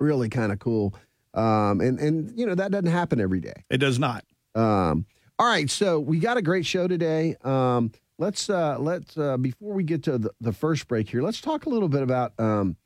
really 0.00 0.28
kind 0.28 0.52
of 0.52 0.58
cool. 0.58 0.94
Um, 1.34 1.80
and 1.80 1.98
and 2.00 2.38
you 2.38 2.46
know 2.46 2.56
that 2.56 2.72
doesn't 2.72 2.90
happen 2.90 3.20
every 3.20 3.40
day. 3.40 3.64
It 3.70 3.78
does 3.78 3.98
not. 3.98 4.24
Um, 4.54 5.06
all 5.38 5.46
right, 5.46 5.70
so 5.70 6.00
we 6.00 6.18
got 6.18 6.36
a 6.36 6.42
great 6.42 6.66
show 6.66 6.88
today. 6.88 7.36
Um, 7.44 7.92
let's 8.18 8.50
uh, 8.50 8.76
let's 8.78 9.16
uh, 9.16 9.36
before 9.36 9.72
we 9.74 9.84
get 9.84 10.02
to 10.04 10.18
the, 10.18 10.30
the 10.40 10.52
first 10.52 10.88
break 10.88 11.08
here, 11.08 11.22
let's 11.22 11.40
talk 11.40 11.66
a 11.66 11.68
little 11.68 11.88
bit 11.88 12.02
about 12.02 12.32
um, 12.38 12.76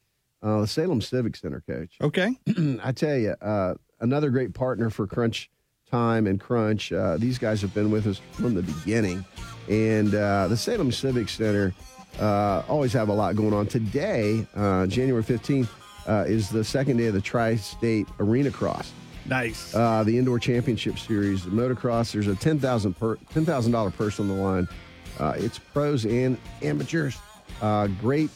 uh, 0.43 0.61
the 0.61 0.67
Salem 0.67 1.01
Civic 1.01 1.37
Center, 1.37 1.63
Coach. 1.67 1.97
Okay. 2.01 2.37
I 2.83 2.93
tell 2.93 3.17
you, 3.17 3.31
uh, 3.41 3.75
another 4.01 4.31
great 4.31 4.55
partner 4.55 4.91
for 4.91 5.07
Crunch 5.07 5.51
Time 5.91 6.27
and 6.27 6.41
Crunch. 6.41 6.93
Uh, 6.93 7.17
these 7.17 7.39
guys 7.39 7.61
have 7.63 7.75
been 7.75 7.91
with 7.91 8.07
us 8.07 8.21
from 8.33 8.55
the 8.55 8.63
beginning, 8.63 9.25
and 9.69 10.15
uh, 10.15 10.49
the 10.49 10.57
Salem 10.57 10.93
Civic 10.93 11.29
Center 11.29 11.75
uh, 12.21 12.63
always 12.69 12.93
have 12.93 13.09
a 13.09 13.13
lot 13.13 13.37
going 13.37 13.55
on. 13.55 13.67
Today, 13.67 14.47
uh, 14.55 14.87
January 14.87 15.23
fifteenth, 15.23 15.71
uh, 16.07 16.25
is 16.27 16.49
the 16.51 16.65
second 16.65 16.97
day 16.99 17.07
of 17.07 17.15
the 17.15 17.21
Tri-State 17.21 18.07
Arena 18.19 18.51
Cross 18.51 18.93
Nice. 19.25 19.73
uh, 19.75 20.03
the 20.03 20.19
indoor 20.19 20.39
championship 20.41 20.99
series, 20.99 21.45
the 21.45 21.51
motocross. 21.51 22.13
There's 22.13 22.27
a 22.27 22.35
ten 22.35 22.59
thousand 22.59 22.99
per 22.99 23.17
ten 23.33 23.45
thousand 23.45 23.73
dollar 23.73 23.91
purse 23.91 24.19
on 24.21 24.29
the 24.29 24.35
line. 24.35 24.67
Uh, 25.19 25.35
it's 25.37 25.59
pros 25.59 26.05
and 26.05 26.37
amateurs. 26.63 27.17
Uh, 27.61 27.87
great, 28.01 28.31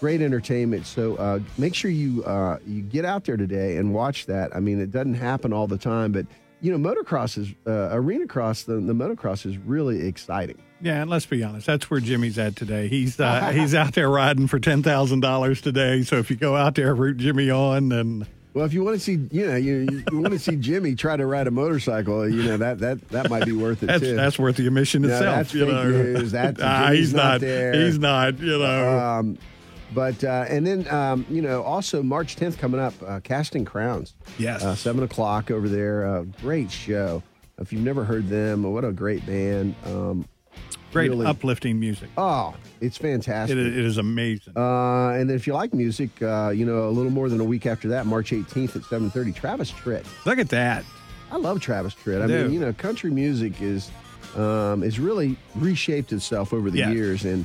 great 0.00 0.20
entertainment. 0.22 0.86
So 0.86 1.16
uh, 1.16 1.40
make 1.58 1.74
sure 1.74 1.90
you 1.90 2.24
uh, 2.24 2.58
you 2.66 2.82
get 2.82 3.04
out 3.04 3.24
there 3.24 3.36
today 3.36 3.76
and 3.76 3.92
watch 3.94 4.26
that. 4.26 4.54
I 4.54 4.60
mean, 4.60 4.80
it 4.80 4.90
doesn't 4.90 5.14
happen 5.14 5.52
all 5.52 5.66
the 5.66 5.78
time, 5.78 6.12
but 6.12 6.26
you 6.60 6.76
know, 6.76 6.78
motocross 6.94 7.36
is 7.38 7.52
uh, 7.66 7.88
arena 7.92 8.26
cross. 8.26 8.62
The, 8.62 8.74
the 8.74 8.92
motocross 8.92 9.44
is 9.46 9.58
really 9.58 10.06
exciting. 10.06 10.58
yeah, 10.80 11.02
and 11.02 11.10
let's 11.10 11.26
be 11.26 11.42
honest. 11.42 11.66
That's 11.66 11.90
where 11.90 11.98
Jimmy's 12.00 12.38
at 12.38 12.54
today. 12.56 12.88
He's 12.88 13.18
uh, 13.20 13.50
he's 13.54 13.74
out 13.74 13.94
there 13.94 14.08
riding 14.08 14.46
for 14.46 14.58
ten 14.60 14.82
thousand 14.82 15.20
dollars 15.20 15.60
today. 15.60 16.02
So 16.02 16.16
if 16.18 16.30
you 16.30 16.36
go 16.36 16.56
out 16.56 16.74
there, 16.76 16.94
root 16.94 17.16
Jimmy 17.18 17.50
on, 17.50 17.90
and 17.92 18.26
Well, 18.54 18.66
if 18.66 18.74
you 18.74 18.84
want 18.84 18.96
to 18.98 19.00
see, 19.02 19.18
you 19.30 19.46
know, 19.46 19.56
you, 19.56 20.04
you 20.10 20.20
want 20.20 20.32
to 20.34 20.38
see 20.38 20.56
Jimmy 20.56 20.94
try 20.94 21.16
to 21.16 21.24
ride 21.24 21.46
a 21.46 21.50
motorcycle, 21.50 22.28
you 22.28 22.42
know 22.42 22.56
that 22.58 22.80
that 22.80 23.08
that 23.08 23.30
might 23.30 23.46
be 23.46 23.52
worth 23.52 23.82
it 23.82 23.86
that's 23.86 24.00
too. 24.02 24.14
that's 24.14 24.38
worth 24.38 24.56
the 24.56 24.66
admission 24.66 25.02
No, 25.02 25.08
itself. 25.08 25.36
that's 25.36 25.54
you 25.54 25.64
know, 25.66 25.84
news. 25.88 26.32
That's- 26.32 26.58
Ah, 26.62 26.86
Jimmy's 26.88 26.98
he's 26.98 27.14
not 27.14 27.22
not. 27.24 27.40
there. 27.40 27.72
He's 27.72 27.98
not. 27.98 28.38
You 28.40 28.58
know. 28.58 28.98
Um, 28.98 29.38
but 29.94 30.22
uh, 30.24 30.44
and 30.48 30.66
then 30.66 30.86
um, 30.88 31.24
you 31.30 31.40
know 31.42 31.62
also 31.62 32.02
March 32.02 32.36
10th 32.36 32.58
coming 32.58 32.80
up, 32.80 32.94
uh, 33.06 33.20
Casting 33.20 33.64
Crowns, 33.64 34.14
yes. 34.38 34.62
uh, 34.62 34.74
seven 34.74 35.02
o'clock 35.02 35.50
over 35.50 35.68
there. 35.68 36.06
Uh, 36.06 36.22
great 36.40 36.70
show. 36.70 37.22
If 37.58 37.72
you've 37.72 37.82
never 37.82 38.04
heard 38.04 38.28
them, 38.28 38.62
what 38.64 38.84
a 38.84 38.92
great 38.92 39.24
band. 39.26 39.74
Um, 39.86 40.26
Great 40.92 41.10
really- 41.10 41.26
uplifting 41.26 41.80
music. 41.80 42.08
oh, 42.16 42.54
it's 42.80 42.98
fantastic. 42.98 43.56
It, 43.56 43.66
it 43.66 43.84
is 43.84 43.98
amazing. 43.98 44.52
Uh, 44.56 45.10
and 45.10 45.28
then 45.28 45.36
if 45.36 45.46
you 45.46 45.54
like 45.54 45.72
music, 45.72 46.10
uh, 46.22 46.50
you 46.50 46.66
know, 46.66 46.88
a 46.88 46.90
little 46.90 47.12
more 47.12 47.28
than 47.28 47.40
a 47.40 47.44
week 47.44 47.66
after 47.66 47.88
that, 47.88 48.06
March 48.06 48.30
18th 48.30 48.76
at 48.76 48.82
7:30, 48.82 49.34
Travis 49.34 49.70
Tritt. 49.72 50.04
Look 50.26 50.38
at 50.38 50.48
that. 50.50 50.84
I 51.30 51.36
love 51.36 51.60
Travis 51.60 51.94
Tritt. 51.94 52.22
I 52.22 52.26
mean, 52.26 52.52
you 52.52 52.60
know, 52.60 52.72
country 52.72 53.10
music 53.10 53.60
is 53.62 53.90
um, 54.36 54.82
is 54.82 54.98
really 54.98 55.36
reshaped 55.54 56.12
itself 56.12 56.52
over 56.52 56.70
the 56.70 56.78
years, 56.92 57.24
and 57.24 57.44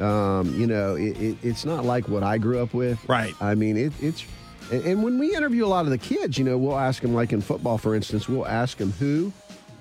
um, 0.00 0.58
you 0.58 0.66
know, 0.66 0.94
it, 0.96 1.20
it, 1.20 1.36
it's 1.42 1.64
not 1.64 1.84
like 1.84 2.08
what 2.08 2.22
I 2.22 2.38
grew 2.38 2.60
up 2.60 2.74
with. 2.74 3.02
Right. 3.08 3.34
I 3.40 3.54
mean, 3.54 3.76
it, 3.76 3.92
it's 4.00 4.24
and, 4.70 4.84
and 4.84 5.02
when 5.02 5.18
we 5.18 5.34
interview 5.34 5.64
a 5.64 5.68
lot 5.68 5.84
of 5.84 5.90
the 5.90 5.98
kids, 5.98 6.38
you 6.38 6.44
know, 6.44 6.58
we'll 6.58 6.78
ask 6.78 7.02
them, 7.02 7.14
like 7.14 7.32
in 7.32 7.40
football, 7.40 7.78
for 7.78 7.94
instance, 7.94 8.28
we'll 8.28 8.46
ask 8.46 8.78
them 8.78 8.92
who, 8.92 9.32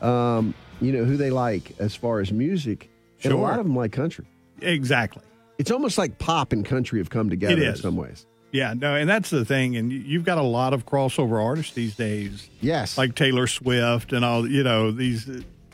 um, 0.02 0.54
you 0.80 0.92
know, 0.92 1.04
who 1.04 1.18
they 1.18 1.30
like 1.30 1.74
as 1.80 1.96
far 1.96 2.20
as 2.20 2.32
music, 2.32 2.90
and 3.24 3.34
a 3.34 3.38
lot 3.38 3.60
of 3.60 3.66
them 3.66 3.76
like 3.76 3.92
country. 3.92 4.26
Exactly. 4.62 5.24
It's 5.58 5.72
almost 5.72 5.98
like 5.98 6.18
pop 6.18 6.54
and 6.54 6.66
country 6.66 7.00
have 7.00 7.10
come 7.10 7.30
together 7.30 7.62
in 7.64 7.76
some 7.76 7.96
ways. 7.96 8.26
Yeah, 8.52 8.74
no, 8.74 8.96
and 8.96 9.10
that's 9.10 9.30
the 9.30 9.46
thing. 9.46 9.78
And 9.78 9.92
you- 9.94 10.00
you've 10.00 10.26
got 10.26 10.38
a 10.38 10.42
lot 10.44 10.74
of 10.74 10.86
crossover 10.86 11.42
artists 11.42 11.74
these 11.74 11.96
days, 11.96 12.50
Yes. 12.60 12.98
like 12.98 13.16
Taylor 13.16 13.48
Swift 13.48 14.12
and 14.12 14.26
all. 14.26 14.46
You 14.50 14.64
know 14.64 14.92
these 14.92 15.30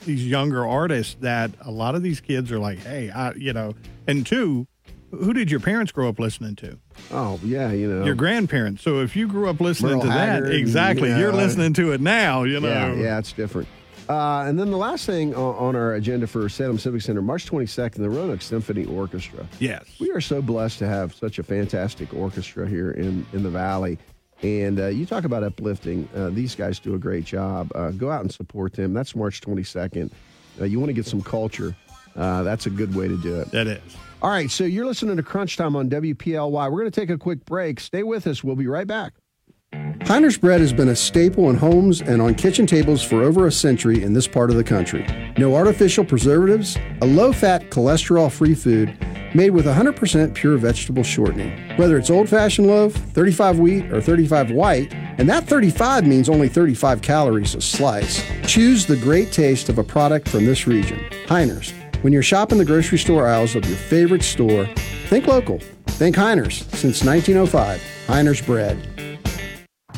these 0.05 0.27
younger 0.27 0.65
artists 0.65 1.15
that 1.21 1.51
a 1.61 1.71
lot 1.71 1.95
of 1.95 2.03
these 2.03 2.19
kids 2.21 2.51
are 2.51 2.59
like, 2.59 2.77
hey, 2.79 3.09
I, 3.09 3.33
you 3.33 3.51
know. 3.51 3.73
And 4.07 4.25
two, 4.25 4.67
who 5.09 5.33
did 5.33 5.49
your 5.49 5.59
parents 5.59 5.91
grow 5.91 6.07
up 6.07 6.19
listening 6.19 6.55
to? 6.57 6.77
oh, 7.11 7.39
yeah, 7.43 7.71
you 7.71 7.91
know. 7.91 8.05
Your 8.05 8.13
grandparents. 8.15 8.83
So 8.83 8.99
if 9.01 9.15
you 9.15 9.27
grew 9.27 9.49
up 9.49 9.59
listening 9.59 9.93
Merle 9.93 10.01
to 10.01 10.07
that, 10.09 10.13
Haggard 10.33 10.45
and, 10.51 10.53
exactly, 10.59 11.09
you 11.09 11.17
you're 11.17 11.31
know, 11.31 11.37
listening 11.39 11.73
to 11.73 11.93
it 11.93 12.01
now. 12.01 12.43
You 12.43 12.59
know. 12.59 12.67
Yeah, 12.69 12.93
yeah, 12.93 13.17
it's 13.19 13.31
different. 13.31 13.67
Uh, 14.09 14.45
and 14.47 14.57
then 14.57 14.71
the 14.71 14.77
last 14.77 15.05
thing 15.05 15.35
on, 15.35 15.55
on 15.55 15.75
our 15.75 15.93
agenda 15.95 16.27
for 16.27 16.47
Salem 16.47 16.79
Civic 16.79 17.01
Center, 17.01 17.21
March 17.21 17.45
22nd, 17.45 17.95
the 17.95 18.09
Roanoke 18.09 18.41
Symphony 18.41 18.85
Orchestra. 18.85 19.45
Yes. 19.59 19.83
We 19.99 20.11
are 20.11 20.21
so 20.21 20.41
blessed 20.41 20.79
to 20.79 20.87
have 20.87 21.13
such 21.13 21.39
a 21.39 21.43
fantastic 21.43 22.13
orchestra 22.13 22.67
here 22.67 22.91
in, 22.91 23.25
in 23.33 23.43
the 23.43 23.49
Valley. 23.49 23.97
And 24.43 24.79
uh, 24.79 24.87
you 24.87 25.05
talk 25.05 25.23
about 25.23 25.43
uplifting. 25.43 26.07
Uh, 26.15 26.29
these 26.29 26.55
guys 26.55 26.79
do 26.79 26.93
a 26.93 26.99
great 26.99 27.25
job. 27.25 27.71
Uh, 27.75 27.91
go 27.91 28.11
out 28.11 28.21
and 28.21 28.31
support 28.31 28.73
them. 28.73 28.93
That's 28.93 29.15
March 29.15 29.41
22nd. 29.41 30.11
Uh, 30.59 30.65
you 30.65 30.79
want 30.79 30.89
to 30.89 30.93
get 30.93 31.05
some 31.05 31.21
culture. 31.21 31.75
Uh, 32.15 32.43
that's 32.43 32.65
a 32.65 32.69
good 32.69 32.95
way 32.95 33.07
to 33.07 33.17
do 33.17 33.39
it. 33.39 33.51
That 33.51 33.67
is. 33.67 33.81
All 34.21 34.29
right, 34.31 34.49
so 34.49 34.63
you're 34.63 34.85
listening 34.85 35.17
to 35.17 35.23
Crunch 35.23 35.57
Time 35.57 35.75
on 35.75 35.89
WPLY. 35.89 36.71
We're 36.71 36.79
going 36.79 36.91
to 36.91 36.99
take 37.01 37.11
a 37.11 37.17
quick 37.17 37.45
break. 37.45 37.79
Stay 37.79 38.01
with 38.01 38.25
us. 38.25 38.43
We'll 38.43 38.55
be 38.55 38.67
right 38.67 38.87
back. 38.87 39.13
Heiner's 40.07 40.37
bread 40.37 40.61
has 40.61 40.71
been 40.71 40.87
a 40.87 40.95
staple 40.95 41.49
in 41.49 41.57
homes 41.57 41.99
and 42.01 42.21
on 42.21 42.33
kitchen 42.33 42.65
tables 42.65 43.03
for 43.03 43.23
over 43.23 43.45
a 43.45 43.51
century 43.51 44.03
in 44.03 44.13
this 44.13 44.25
part 44.25 44.49
of 44.49 44.55
the 44.55 44.63
country. 44.63 45.05
No 45.37 45.53
artificial 45.53 46.05
preservatives, 46.05 46.77
a 47.01 47.05
low 47.05 47.33
fat, 47.33 47.69
cholesterol 47.69 48.31
free 48.31 48.55
food 48.55 48.97
made 49.35 49.49
with 49.49 49.65
100% 49.65 50.33
pure 50.33 50.57
vegetable 50.57 51.03
shortening. 51.03 51.51
Whether 51.75 51.97
it's 51.97 52.09
old 52.09 52.29
fashioned 52.29 52.67
loaf, 52.67 52.93
35 52.93 53.59
wheat, 53.59 53.91
or 53.91 53.99
35 53.99 54.51
white, 54.51 54.93
and 54.93 55.27
that 55.29 55.43
35 55.43 56.07
means 56.07 56.29
only 56.29 56.47
35 56.47 57.01
calories 57.01 57.53
a 57.53 57.59
slice, 57.59 58.23
choose 58.47 58.85
the 58.85 58.95
great 58.95 59.33
taste 59.33 59.67
of 59.67 59.77
a 59.77 59.83
product 59.83 60.29
from 60.29 60.45
this 60.45 60.65
region. 60.67 60.99
Heiner's. 61.25 61.73
When 62.01 62.13
you're 62.13 62.23
shopping 62.23 62.57
the 62.57 62.65
grocery 62.65 62.99
store 62.99 63.27
aisles 63.27 63.55
of 63.55 63.65
your 63.65 63.77
favorite 63.77 64.23
store, 64.23 64.65
think 65.07 65.27
local. 65.27 65.59
Think 65.87 66.15
Heiner's. 66.15 66.59
Since 66.79 67.03
1905, 67.03 67.81
Heiner's 68.07 68.41
bread. 68.41 68.96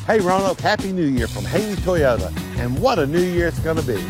Hey 0.10 0.22
Roanoke, 0.22 0.60
Happy 0.60 0.92
New 0.92 1.06
Year 1.06 1.28
from 1.28 1.46
Haley 1.46 1.76
Toyota, 1.76 2.36
and 2.58 2.80
what 2.80 2.98
a 2.98 3.06
new 3.06 3.22
year 3.22 3.48
it's 3.48 3.60
going 3.60 3.78
to 3.78 3.84
be. 3.84 4.04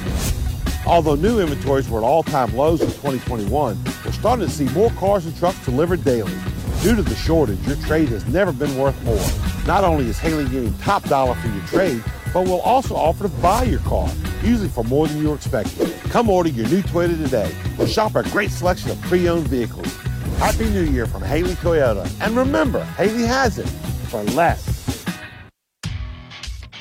Although 0.87 1.15
new 1.15 1.41
inventories 1.41 1.89
were 1.89 1.99
at 1.99 2.05
all-time 2.05 2.55
lows 2.55 2.79
in 2.79 2.87
2021, 2.87 3.77
we're 4.05 4.11
starting 4.13 4.47
to 4.47 4.49
see 4.49 4.63
more 4.69 4.91
cars 4.91 5.25
and 5.25 5.35
trucks 5.35 5.59
delivered 5.65 6.05
daily. 6.05 6.31
Due 6.81 6.95
to 6.95 7.01
the 7.01 7.15
shortage, 7.15 7.59
your 7.67 7.75
trade 7.85 8.07
has 8.07 8.25
never 8.27 8.53
been 8.53 8.77
worth 8.77 8.95
more. 9.03 9.19
Not 9.67 9.83
only 9.83 10.07
is 10.07 10.17
Haley 10.17 10.45
getting 10.45 10.73
top 10.75 11.03
dollar 11.09 11.35
for 11.35 11.49
your 11.49 11.65
trade, 11.65 12.01
but 12.33 12.45
we'll 12.45 12.61
also 12.61 12.95
offer 12.95 13.23
to 13.23 13.33
buy 13.41 13.63
your 13.63 13.81
car, 13.81 14.09
usually 14.41 14.69
for 14.69 14.85
more 14.85 15.05
than 15.05 15.21
you're 15.21 15.35
expecting. 15.35 15.91
Come 16.11 16.29
order 16.29 16.47
your 16.47 16.69
new 16.69 16.81
Toyota 16.81 17.21
today 17.21 17.53
or 17.77 17.85
shop 17.87 18.15
our 18.15 18.23
great 18.23 18.51
selection 18.51 18.89
of 18.91 19.01
pre-owned 19.01 19.49
vehicles. 19.49 19.93
Happy 20.37 20.69
New 20.69 20.83
Year 20.83 21.07
from 21.07 21.23
Haley 21.23 21.55
Toyota. 21.55 22.09
And 22.21 22.37
remember, 22.37 22.85
Haley 22.85 23.23
has 23.23 23.57
it 23.57 23.67
for 24.07 24.23
less. 24.23 24.68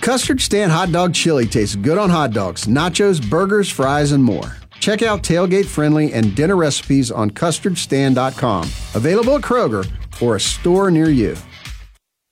Custard 0.01 0.41
Stand 0.41 0.73
Hot 0.73 0.93
Dog 0.93 1.15
Chili 1.15 1.47
tastes 1.47 1.77
good 1.77 1.99
on 1.99 2.11
hot 2.11 2.33
dogs, 2.33 2.67
nachos, 2.67 3.29
burgers, 3.29 3.69
fries, 3.71 4.13
and 4.13 4.23
more. 4.23 4.57
Check 4.81 5.03
out 5.03 5.23
tailgate 5.23 5.67
friendly 5.67 6.13
and 6.13 6.35
dinner 6.35 6.57
recipes 6.57 7.11
on 7.11 7.31
custardstand.com. 7.31 8.65
Available 8.95 9.37
at 9.37 9.43
Kroger 9.43 9.91
or 10.23 10.37
a 10.37 10.41
store 10.41 10.91
near 10.91 11.11
you. 11.11 11.37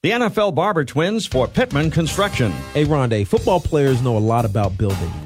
The 0.03 0.11
NFL 0.13 0.55
Barber 0.55 0.85
Twins 0.85 1.27
for 1.27 1.49
Pittman 1.49 1.91
Construction. 1.91 2.53
Hey, 2.73 2.85
Rondé, 2.85 3.27
football 3.27 3.59
players 3.61 4.03
know 4.03 4.17
a 4.17 4.19
lot 4.19 4.45
about 4.45 4.79
building. 4.79 5.26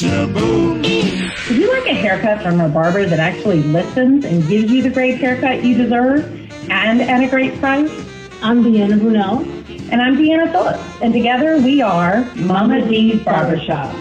Would 0.00 1.58
you 1.58 1.70
like 1.70 1.86
a 1.86 1.92
haircut 1.92 2.42
from 2.42 2.60
a 2.62 2.68
barber 2.70 3.04
that 3.04 3.18
actually 3.18 3.62
listens 3.62 4.24
and 4.24 4.48
gives 4.48 4.72
you 4.72 4.80
the 4.80 4.88
great 4.88 5.18
haircut 5.18 5.62
you 5.62 5.76
deserve 5.76 6.24
and 6.70 7.02
at 7.02 7.22
a 7.22 7.28
great 7.28 7.60
price? 7.60 7.90
I'm 8.40 8.64
Deanna 8.64 8.98
Brunel. 8.98 9.40
And 9.92 10.00
I'm 10.00 10.16
Deanna 10.16 10.50
Phillips. 10.50 10.82
And 11.02 11.12
together 11.12 11.58
we 11.58 11.82
are 11.82 12.24
Mama 12.36 12.88
D's 12.88 13.22
Barbershop. 13.22 13.94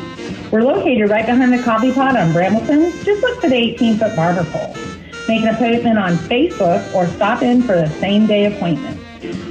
We're 0.49 0.61
located 0.61 1.09
right 1.09 1.25
behind 1.25 1.51
the 1.51 1.61
coffee 1.61 1.91
pot 1.91 2.15
on 2.15 2.31
Brambleton. 2.31 3.03
Just 3.03 3.21
look 3.21 3.41
for 3.41 3.49
the 3.49 3.57
18 3.57 3.97
foot 3.97 4.15
barber 4.15 4.45
pole. 4.45 4.73
Make 5.27 5.41
an 5.41 5.49
appointment 5.49 5.99
on 5.99 6.13
Facebook 6.13 6.95
or 6.95 7.05
stop 7.07 7.41
in 7.41 7.61
for 7.61 7.75
the 7.75 7.89
same 7.99 8.27
day 8.27 8.45
appointment. 8.45 8.97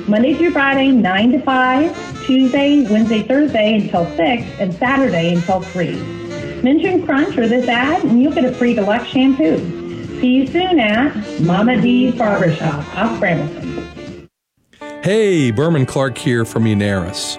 Monday 0.08 0.32
through 0.32 0.52
Friday, 0.52 0.90
9 0.90 1.32
to 1.32 1.42
5, 1.42 2.24
Tuesday, 2.24 2.86
Wednesday, 2.90 3.20
Thursday 3.22 3.74
until 3.74 4.06
6, 4.16 4.18
and 4.58 4.72
Saturday 4.72 5.34
until 5.34 5.60
3. 5.60 6.19
Mention 6.62 7.04
Crunch 7.06 7.36
or 7.38 7.48
this 7.48 7.68
ad, 7.68 8.04
and 8.04 8.22
you'll 8.22 8.32
get 8.32 8.44
a 8.44 8.52
free 8.52 8.74
deluxe 8.74 9.08
shampoo. 9.08 9.58
See 10.20 10.28
you 10.28 10.46
soon 10.46 10.78
at 10.78 11.40
Mama 11.40 11.80
D's 11.80 12.14
Barbershop 12.14 12.86
off 12.96 13.18
Brambleton. 13.18 14.28
Hey, 15.02 15.50
Berman 15.50 15.86
Clark 15.86 16.18
here 16.18 16.44
from 16.44 16.64
Munaris. 16.64 17.38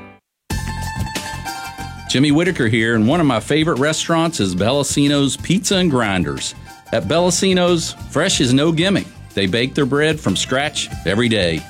Jimmy 2.11 2.33
Whitaker 2.33 2.67
here, 2.67 2.95
and 2.95 3.07
one 3.07 3.21
of 3.21 3.25
my 3.25 3.39
favorite 3.39 3.79
restaurants 3.79 4.41
is 4.41 4.53
Bellacino's 4.53 5.37
Pizza 5.37 5.77
and 5.77 5.89
Grinders. 5.89 6.55
At 6.91 7.05
Bellacino's, 7.05 7.93
fresh 8.09 8.41
is 8.41 8.53
no 8.53 8.73
gimmick. 8.73 9.07
They 9.33 9.47
bake 9.47 9.75
their 9.75 9.85
bread 9.85 10.19
from 10.19 10.35
scratch 10.35 10.89
every 11.05 11.29
day, 11.29 11.61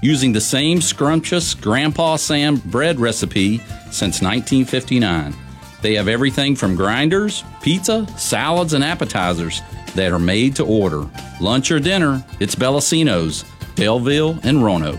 using 0.00 0.32
the 0.32 0.40
same 0.40 0.80
scrumptious 0.80 1.52
Grandpa 1.52 2.16
Sam 2.16 2.56
bread 2.56 2.98
recipe 2.98 3.58
since 3.90 4.22
1959. 4.22 5.34
They 5.82 5.96
have 5.96 6.08
everything 6.08 6.56
from 6.56 6.76
grinders, 6.76 7.44
pizza, 7.60 8.06
salads, 8.16 8.72
and 8.72 8.82
appetizers 8.82 9.60
that 9.96 10.12
are 10.12 10.18
made 10.18 10.56
to 10.56 10.64
order. 10.64 11.04
Lunch 11.42 11.70
or 11.70 11.78
dinner, 11.78 12.24
it's 12.40 12.54
Bellacino's, 12.54 13.44
Daleville, 13.74 14.42
and 14.46 14.64
Roanoke. 14.64 14.98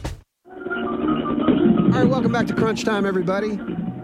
All 1.91 1.97
right, 1.97 2.07
welcome 2.07 2.31
back 2.31 2.47
to 2.47 2.53
Crunch 2.53 2.85
Time, 2.85 3.05
everybody. 3.05 3.59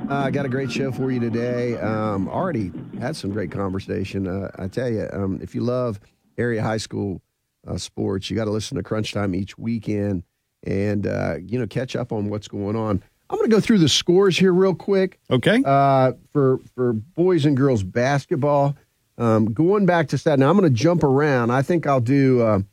Uh, 0.09 0.29
got 0.29 0.45
a 0.45 0.49
great 0.49 0.69
show 0.69 0.91
for 0.91 1.09
you 1.09 1.21
today. 1.21 1.77
Um, 1.77 2.27
already 2.27 2.69
had 2.99 3.15
some 3.15 3.31
great 3.31 3.49
conversation. 3.49 4.27
Uh, 4.27 4.51
I 4.59 4.67
tell 4.67 4.89
you, 4.89 5.07
um, 5.13 5.39
if 5.41 5.55
you 5.55 5.61
love 5.61 6.01
area 6.37 6.61
high 6.61 6.77
school 6.77 7.21
uh, 7.65 7.77
sports, 7.77 8.29
you 8.29 8.35
got 8.35 8.43
to 8.43 8.51
listen 8.51 8.75
to 8.75 8.83
Crunch 8.83 9.13
Time 9.13 9.33
each 9.33 9.57
weekend 9.57 10.23
and 10.63 11.07
uh, 11.07 11.35
you 11.41 11.57
know 11.57 11.65
catch 11.65 11.95
up 11.95 12.11
on 12.11 12.29
what's 12.29 12.49
going 12.49 12.75
on. 12.75 13.01
I'm 13.29 13.37
going 13.37 13.49
to 13.49 13.55
go 13.55 13.61
through 13.61 13.77
the 13.77 13.87
scores 13.87 14.37
here 14.37 14.51
real 14.51 14.75
quick. 14.75 15.17
Okay. 15.31 15.63
Uh, 15.65 16.11
for 16.33 16.59
for 16.75 16.91
boys 16.91 17.45
and 17.45 17.55
girls 17.55 17.83
basketball, 17.83 18.75
um, 19.17 19.53
going 19.53 19.85
back 19.85 20.09
to 20.09 20.17
that. 20.25 20.39
Now 20.39 20.49
I'm 20.49 20.57
going 20.59 20.69
to 20.69 20.77
jump 20.77 21.05
around. 21.05 21.51
I 21.51 21.61
think 21.61 21.87
I'll 21.87 22.01
do. 22.01 22.65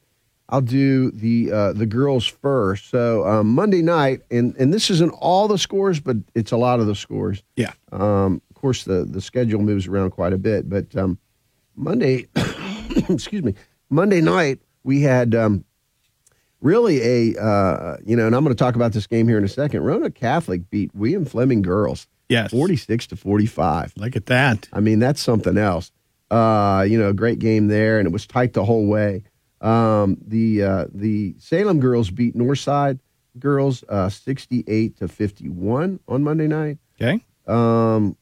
I'll 0.49 0.61
do 0.61 1.11
the 1.11 1.51
uh, 1.51 1.73
the 1.73 1.87
girls 1.87 2.27
first. 2.27 2.91
So 2.91 3.27
um, 3.27 3.55
Monday 3.55 3.83
night, 3.83 4.23
and 4.31 4.55
and 4.57 4.73
this 4.73 4.91
isn't 4.91 5.11
all 5.19 5.49
the 5.49 5.59
scores, 5.59 6.01
but 6.01 6.17
it's 6.35 6.53
a 6.53 6.57
lot 6.57 6.81
of 6.81 6.87
the 6.87 6.95
scores. 6.95 7.43
Yeah. 7.57 7.73
Um, 7.93 8.43
of 8.51 8.57
course, 8.57 8.85
the 8.85 9.05
the 9.05 9.21
schedule 9.21 9.61
moves 9.61 9.87
around 9.87 10.11
quite 10.11 10.33
a 10.33 10.39
bit, 10.39 10.69
but 10.69 10.95
um, 10.97 11.19
Monday, 11.77 12.27
excuse 13.09 13.43
me, 13.43 13.55
Monday 13.89 14.21
night 14.21 14.61
we 14.83 15.01
had 15.01 15.35
um, 15.35 15.65
really 16.61 17.01
a 17.35 17.41
uh, 17.43 17.97
you 18.05 18.15
know, 18.15 18.27
and 18.27 18.37
I'm 18.37 18.45
going 18.45 18.55
to 18.55 18.63
talk 18.63 18.77
about 18.77 18.93
this 18.93 19.07
game 19.07 19.27
here 19.27 19.39
in 19.39 19.45
a 19.45 19.49
second. 19.49 19.83
Roanoke 19.83 20.15
Catholic 20.15 20.69
beat 20.69 20.95
William 20.95 21.25
Fleming 21.25 21.63
girls, 21.63 22.07
yes, 22.29 22.51
46 22.51 23.09
to 23.09 23.17
45. 23.17 23.95
Look 23.97 24.15
at 24.15 24.27
that. 24.27 24.69
I 24.75 24.81
mean, 24.81 24.99
that's 24.99 25.23
something 25.23 25.57
else. 25.57 25.91
Uh, 26.31 26.85
you 26.89 26.99
know, 26.99 27.09
a 27.09 27.15
great 27.15 27.39
game 27.39 27.69
there, 27.69 27.99
and 27.99 28.07
it 28.07 28.13
was 28.13 28.27
tight 28.27 28.53
the 28.53 28.65
whole 28.65 28.87
way. 28.87 29.25
Um, 29.65 30.19
the 30.27 30.63
uh, 30.63 30.85
the 30.93 31.35
Salem 31.39 31.81
girls 31.81 32.11
beat 32.11 32.37
Northside 32.37 32.99
girls 33.39 33.83
uh, 33.89 34.09
68 34.09 34.99
to 34.99 35.09
51 35.09 36.01
on 36.07 36.23
Monday 36.23 36.47
night. 36.47 36.79
Okay. 37.01 37.25
Um, 37.47 38.17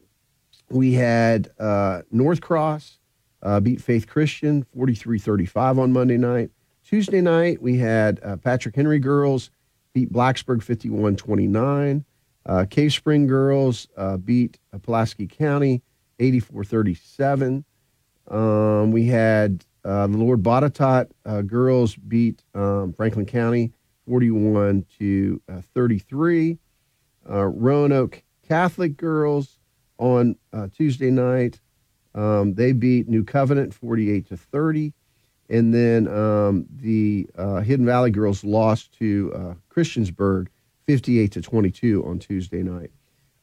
we 0.70 0.92
had 0.94 1.50
uh, 1.58 2.02
North 2.10 2.40
Cross 2.40 2.98
uh, 3.42 3.60
beat 3.60 3.80
Faith 3.80 4.06
Christian 4.06 4.62
43 4.74 5.18
35 5.18 5.78
on 5.78 5.92
Monday 5.92 6.16
night. 6.16 6.50
Tuesday 6.84 7.20
night, 7.20 7.60
we 7.60 7.76
had 7.78 8.20
uh, 8.22 8.36
Patrick 8.36 8.74
Henry 8.76 8.98
girls 8.98 9.50
beat 9.92 10.12
Blacksburg 10.12 10.62
51 10.62 11.16
29. 11.16 12.04
Uh, 12.44 12.64
Cave 12.68 12.92
Spring 12.92 13.26
girls 13.26 13.88
uh, 13.96 14.16
beat 14.16 14.58
uh, 14.72 14.78
Pulaski 14.78 15.26
County 15.26 15.82
84 16.18 16.64
37. 16.64 17.64
Um, 18.28 18.92
we 18.92 19.06
had 19.06 19.64
uh, 19.84 20.06
the 20.06 20.18
Lord 20.18 20.42
Botetourt 20.42 21.10
uh, 21.26 21.42
girls 21.42 21.96
beat 21.96 22.42
um, 22.54 22.92
Franklin 22.92 23.26
County 23.26 23.72
41 24.06 24.84
to 24.98 25.40
uh, 25.48 25.60
33. 25.74 26.58
Uh, 27.28 27.44
Roanoke 27.46 28.22
Catholic 28.46 28.96
girls 28.96 29.58
on 29.98 30.36
uh, 30.52 30.68
Tuesday 30.76 31.10
night, 31.10 31.60
um, 32.14 32.54
they 32.54 32.72
beat 32.72 33.08
New 33.08 33.24
Covenant 33.24 33.72
48 33.74 34.28
to 34.28 34.36
30. 34.36 34.92
And 35.48 35.74
then 35.74 36.08
um, 36.08 36.66
the 36.74 37.28
uh, 37.36 37.60
Hidden 37.60 37.86
Valley 37.86 38.10
girls 38.10 38.42
lost 38.42 38.92
to 38.98 39.56
Christiansburg 39.70 40.48
58 40.86 41.32
to 41.32 41.42
22 41.42 42.04
on 42.06 42.18
Tuesday 42.18 42.62
night. 42.62 42.90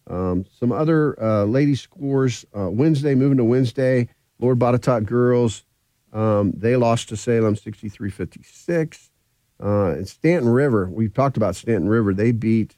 Um, 0.08 0.46
some 0.60 0.72
other 0.72 1.22
uh, 1.22 1.44
lady 1.46 1.76
scores 1.76 2.46
Wednesday, 2.54 3.14
moving 3.14 3.38
to 3.38 3.44
Wednesday. 3.44 4.10
Lord 4.40 4.58
Botetourt 4.58 5.06
girls, 5.06 5.64
um, 6.14 6.52
they 6.56 6.76
lost 6.76 7.10
to 7.10 7.18
Salem 7.18 7.56
63 7.56 8.10
56. 8.10 9.10
Uh, 9.62 9.92
and 9.92 10.08
Staunton 10.08 10.50
River, 10.50 10.90
we've 10.90 11.14
talked 11.14 11.36
about 11.38 11.56
Staunton 11.56 11.90
River. 11.90 12.14
They 12.14 12.32
beat, 12.32 12.78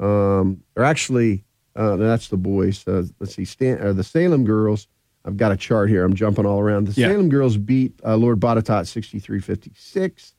um, 0.00 0.62
or 0.74 0.82
actually, 0.84 1.44
uh, 1.76 1.96
that's 1.96 2.28
the 2.28 2.36
boys. 2.38 2.86
Uh, 2.88 3.04
let's 3.20 3.34
see, 3.34 3.44
Stan, 3.44 3.80
uh, 3.80 3.92
the 3.92 4.04
Salem 4.04 4.44
girls. 4.44 4.86
I've 5.26 5.36
got 5.36 5.52
a 5.52 5.56
chart 5.56 5.88
here. 5.88 6.04
I'm 6.04 6.14
jumping 6.14 6.46
all 6.46 6.60
around. 6.60 6.86
The 6.88 7.00
Yeah. 7.00 7.08
Salem 7.08 7.28
girls 7.28 7.56
beat 7.56 7.92
uh, 8.04 8.16
Lord 8.16 8.40
Botetourt 8.40 8.86
63 8.86 9.40
56. 9.40 10.34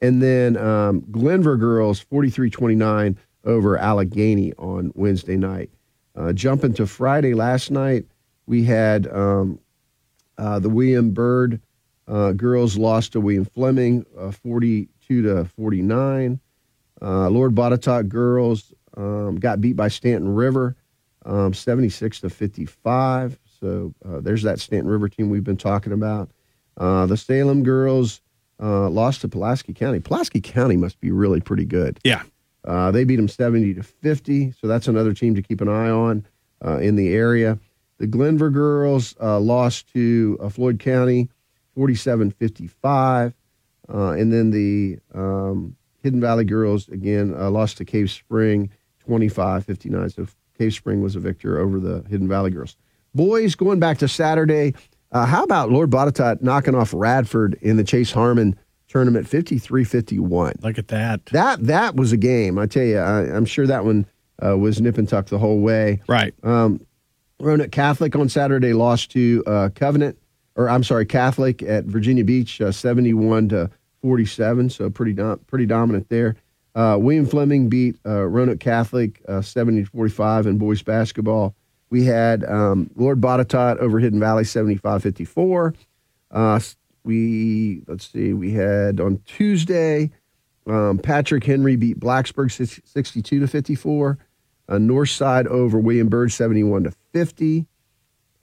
And 0.00 0.20
then 0.22 0.56
um, 0.56 1.02
Glenvar 1.10 1.58
girls 1.58 2.00
43 2.00 2.50
29 2.50 3.16
over 3.44 3.78
Alleghany 3.78 4.52
on 4.58 4.92
Wednesday 4.94 5.36
night. 5.36 5.70
Uh, 6.16 6.32
jumping 6.32 6.74
to 6.74 6.86
Friday 6.86 7.34
last 7.34 7.70
night, 7.70 8.04
we 8.46 8.64
had 8.64 9.06
um, 9.12 9.58
uh, 10.38 10.58
the 10.58 10.68
William 10.68 11.10
Byrd 11.10 11.60
uh, 12.08 12.32
girls 12.32 12.76
lost 12.76 13.12
to 13.12 13.20
William 13.20 13.44
Fleming, 13.44 14.04
uh, 14.18 14.30
42 14.30 15.22
to 15.22 15.44
49. 15.44 16.40
Uh, 17.00 17.28
Lord 17.28 17.54
Botetourt 17.54 18.08
girls 18.08 18.72
um, 18.96 19.36
got 19.36 19.60
beat 19.60 19.74
by 19.74 19.88
Staunton 19.88 20.34
River, 20.34 20.76
um, 21.24 21.54
76 21.54 22.20
to 22.20 22.30
55. 22.30 23.38
So 23.60 23.94
uh, 24.04 24.20
there's 24.20 24.42
that 24.42 24.60
Staunton 24.60 24.88
River 24.88 25.08
team 25.08 25.30
we've 25.30 25.44
been 25.44 25.56
talking 25.56 25.92
about. 25.92 26.30
Uh, 26.76 27.06
the 27.06 27.16
Salem 27.16 27.62
girls 27.62 28.20
uh, 28.60 28.88
lost 28.88 29.20
to 29.22 29.28
Pulaski 29.28 29.72
County. 29.72 30.00
Pulaski 30.00 30.40
County 30.40 30.76
must 30.76 31.00
be 31.00 31.10
really 31.10 31.40
pretty 31.40 31.64
good. 31.64 31.98
Yeah. 32.04 32.22
Uh, 32.64 32.90
they 32.90 33.04
beat 33.04 33.16
them 33.16 33.28
70 33.28 33.74
to 33.74 33.82
50. 33.82 34.52
So 34.52 34.66
that's 34.66 34.88
another 34.88 35.12
team 35.12 35.34
to 35.34 35.42
keep 35.42 35.60
an 35.60 35.68
eye 35.68 35.90
on 35.90 36.26
uh, 36.64 36.78
in 36.78 36.96
the 36.96 37.12
area. 37.12 37.58
The 38.02 38.08
Glenvar 38.08 38.52
girls 38.52 39.14
uh, 39.20 39.38
lost 39.38 39.92
to 39.92 40.36
uh, 40.42 40.48
Floyd 40.48 40.80
County 40.80 41.28
47 41.76 42.32
55. 42.32 43.32
Uh, 43.88 44.10
and 44.10 44.32
then 44.32 44.50
the 44.50 44.98
um, 45.14 45.76
Hidden 46.02 46.20
Valley 46.20 46.44
girls, 46.44 46.88
again, 46.88 47.32
uh, 47.38 47.48
lost 47.48 47.76
to 47.76 47.84
Cave 47.84 48.10
Spring 48.10 48.70
25 49.06 49.64
59. 49.64 50.10
So 50.10 50.26
Cave 50.58 50.74
Spring 50.74 51.00
was 51.00 51.14
a 51.14 51.20
victor 51.20 51.60
over 51.60 51.78
the 51.78 52.04
Hidden 52.08 52.26
Valley 52.26 52.50
girls. 52.50 52.76
Boys, 53.14 53.54
going 53.54 53.78
back 53.78 53.98
to 53.98 54.08
Saturday, 54.08 54.74
uh, 55.12 55.24
how 55.24 55.44
about 55.44 55.70
Lord 55.70 55.88
Botetourt 55.88 56.42
knocking 56.42 56.74
off 56.74 56.92
Radford 56.92 57.56
in 57.62 57.76
the 57.76 57.84
Chase 57.84 58.10
Harmon 58.10 58.58
tournament 58.88 59.28
53 59.28 59.84
51? 59.84 60.54
Look 60.60 60.76
at 60.76 60.88
that. 60.88 61.26
That 61.26 61.64
that 61.68 61.94
was 61.94 62.10
a 62.10 62.16
game. 62.16 62.58
I 62.58 62.66
tell 62.66 62.82
you, 62.82 62.98
I, 62.98 63.32
I'm 63.32 63.44
sure 63.44 63.68
that 63.68 63.84
one 63.84 64.06
uh, 64.44 64.58
was 64.58 64.80
nip 64.80 64.98
and 64.98 65.08
tuck 65.08 65.26
the 65.26 65.38
whole 65.38 65.60
way. 65.60 66.00
Right. 66.08 66.34
Um, 66.42 66.84
Roanoke 67.42 67.72
Catholic 67.72 68.14
on 68.14 68.28
Saturday 68.28 68.72
lost 68.72 69.10
to 69.12 69.42
uh, 69.46 69.68
Covenant, 69.74 70.16
or 70.54 70.70
I'm 70.70 70.84
sorry, 70.84 71.04
Catholic 71.04 71.62
at 71.62 71.84
Virginia 71.84 72.24
Beach, 72.24 72.60
uh, 72.60 72.70
71 72.70 73.48
to 73.50 73.70
47. 74.00 74.70
So 74.70 74.88
pretty 74.88 75.12
dom- 75.12 75.40
pretty 75.48 75.66
dominant 75.66 76.08
there. 76.08 76.36
Uh, 76.74 76.96
William 77.00 77.26
Fleming 77.26 77.68
beat 77.68 77.96
uh, 78.06 78.22
Roanoke 78.22 78.60
Catholic 78.60 79.20
uh, 79.28 79.42
70 79.42 79.84
to 79.84 79.90
45 79.90 80.46
in 80.46 80.58
boys 80.58 80.82
basketball. 80.82 81.54
We 81.90 82.04
had 82.04 82.44
um, 82.44 82.90
Lord 82.94 83.20
Botetourt 83.20 83.78
over 83.78 83.98
Hidden 83.98 84.20
Valley 84.20 84.44
75 84.44 85.02
54. 85.02 85.74
Uh, 86.30 86.60
we 87.04 87.82
let's 87.88 88.10
see, 88.10 88.32
we 88.32 88.52
had 88.52 89.00
on 89.00 89.20
Tuesday 89.26 90.10
um, 90.66 90.98
Patrick 90.98 91.44
Henry 91.44 91.74
beat 91.74 91.98
Blacksburg 91.98 92.52
62 92.86 93.40
to 93.40 93.46
54. 93.48 94.18
Uh, 94.68 94.74
Northside 94.76 95.46
over 95.46 95.78
William 95.78 96.08
Byrd 96.08 96.32
71 96.32 96.84
to 96.84 96.92
50. 97.12 97.66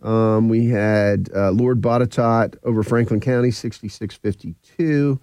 Um, 0.01 0.47
we 0.49 0.67
had 0.67 1.29
uh, 1.36 1.51
Lord 1.51 1.82
Botetourt 1.82 2.55
over 2.63 2.84
Franklin 2.84 3.19
County 3.19 3.51
66 3.51 4.15
52. 4.15 5.19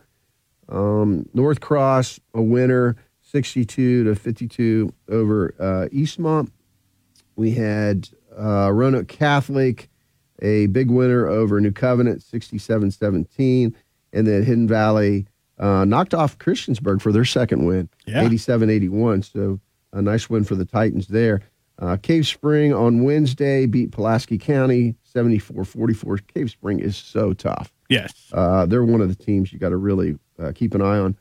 Um, 0.68 1.28
North 1.32 1.60
Cross, 1.60 2.20
a 2.34 2.42
winner 2.42 2.96
62 3.22 4.04
to 4.04 4.14
52 4.14 4.92
over 5.08 5.54
uh, 5.58 5.88
Eastmont. 5.94 6.50
We 7.36 7.52
had 7.52 8.08
uh, 8.38 8.70
Roanoke 8.72 9.08
Catholic, 9.08 9.88
a 10.42 10.66
big 10.66 10.90
winner 10.90 11.26
over 11.26 11.60
New 11.60 11.72
Covenant 11.72 12.22
67 12.22 12.90
17. 12.90 13.76
And 14.12 14.26
then 14.26 14.42
Hidden 14.44 14.66
Valley 14.68 15.26
uh, 15.58 15.84
knocked 15.84 16.14
off 16.14 16.38
Christiansburg 16.38 17.00
for 17.00 17.12
their 17.12 17.24
second 17.24 17.64
win, 17.64 17.88
Yeah. 18.06 18.22
87 18.24 18.68
81. 18.70 19.22
So 19.22 19.60
a 19.96 20.02
nice 20.02 20.28
win 20.28 20.44
for 20.44 20.54
the 20.54 20.64
Titans 20.64 21.08
there. 21.08 21.40
Uh, 21.78 21.96
Cave 21.96 22.26
Spring 22.26 22.72
on 22.72 23.02
Wednesday 23.02 23.66
beat 23.66 23.92
Pulaski 23.92 24.38
County 24.38 24.94
74 25.04 25.64
44. 25.64 26.18
Cave 26.18 26.50
Spring 26.50 26.78
is 26.78 26.96
so 26.96 27.32
tough. 27.32 27.72
Yes. 27.88 28.12
Uh, 28.32 28.66
they're 28.66 28.84
one 28.84 29.00
of 29.00 29.08
the 29.08 29.24
teams 29.24 29.52
you 29.52 29.58
got 29.58 29.70
to 29.70 29.76
really 29.76 30.18
uh, 30.38 30.52
keep 30.54 30.74
an 30.74 30.82
eye 30.82 30.98
on. 30.98 31.16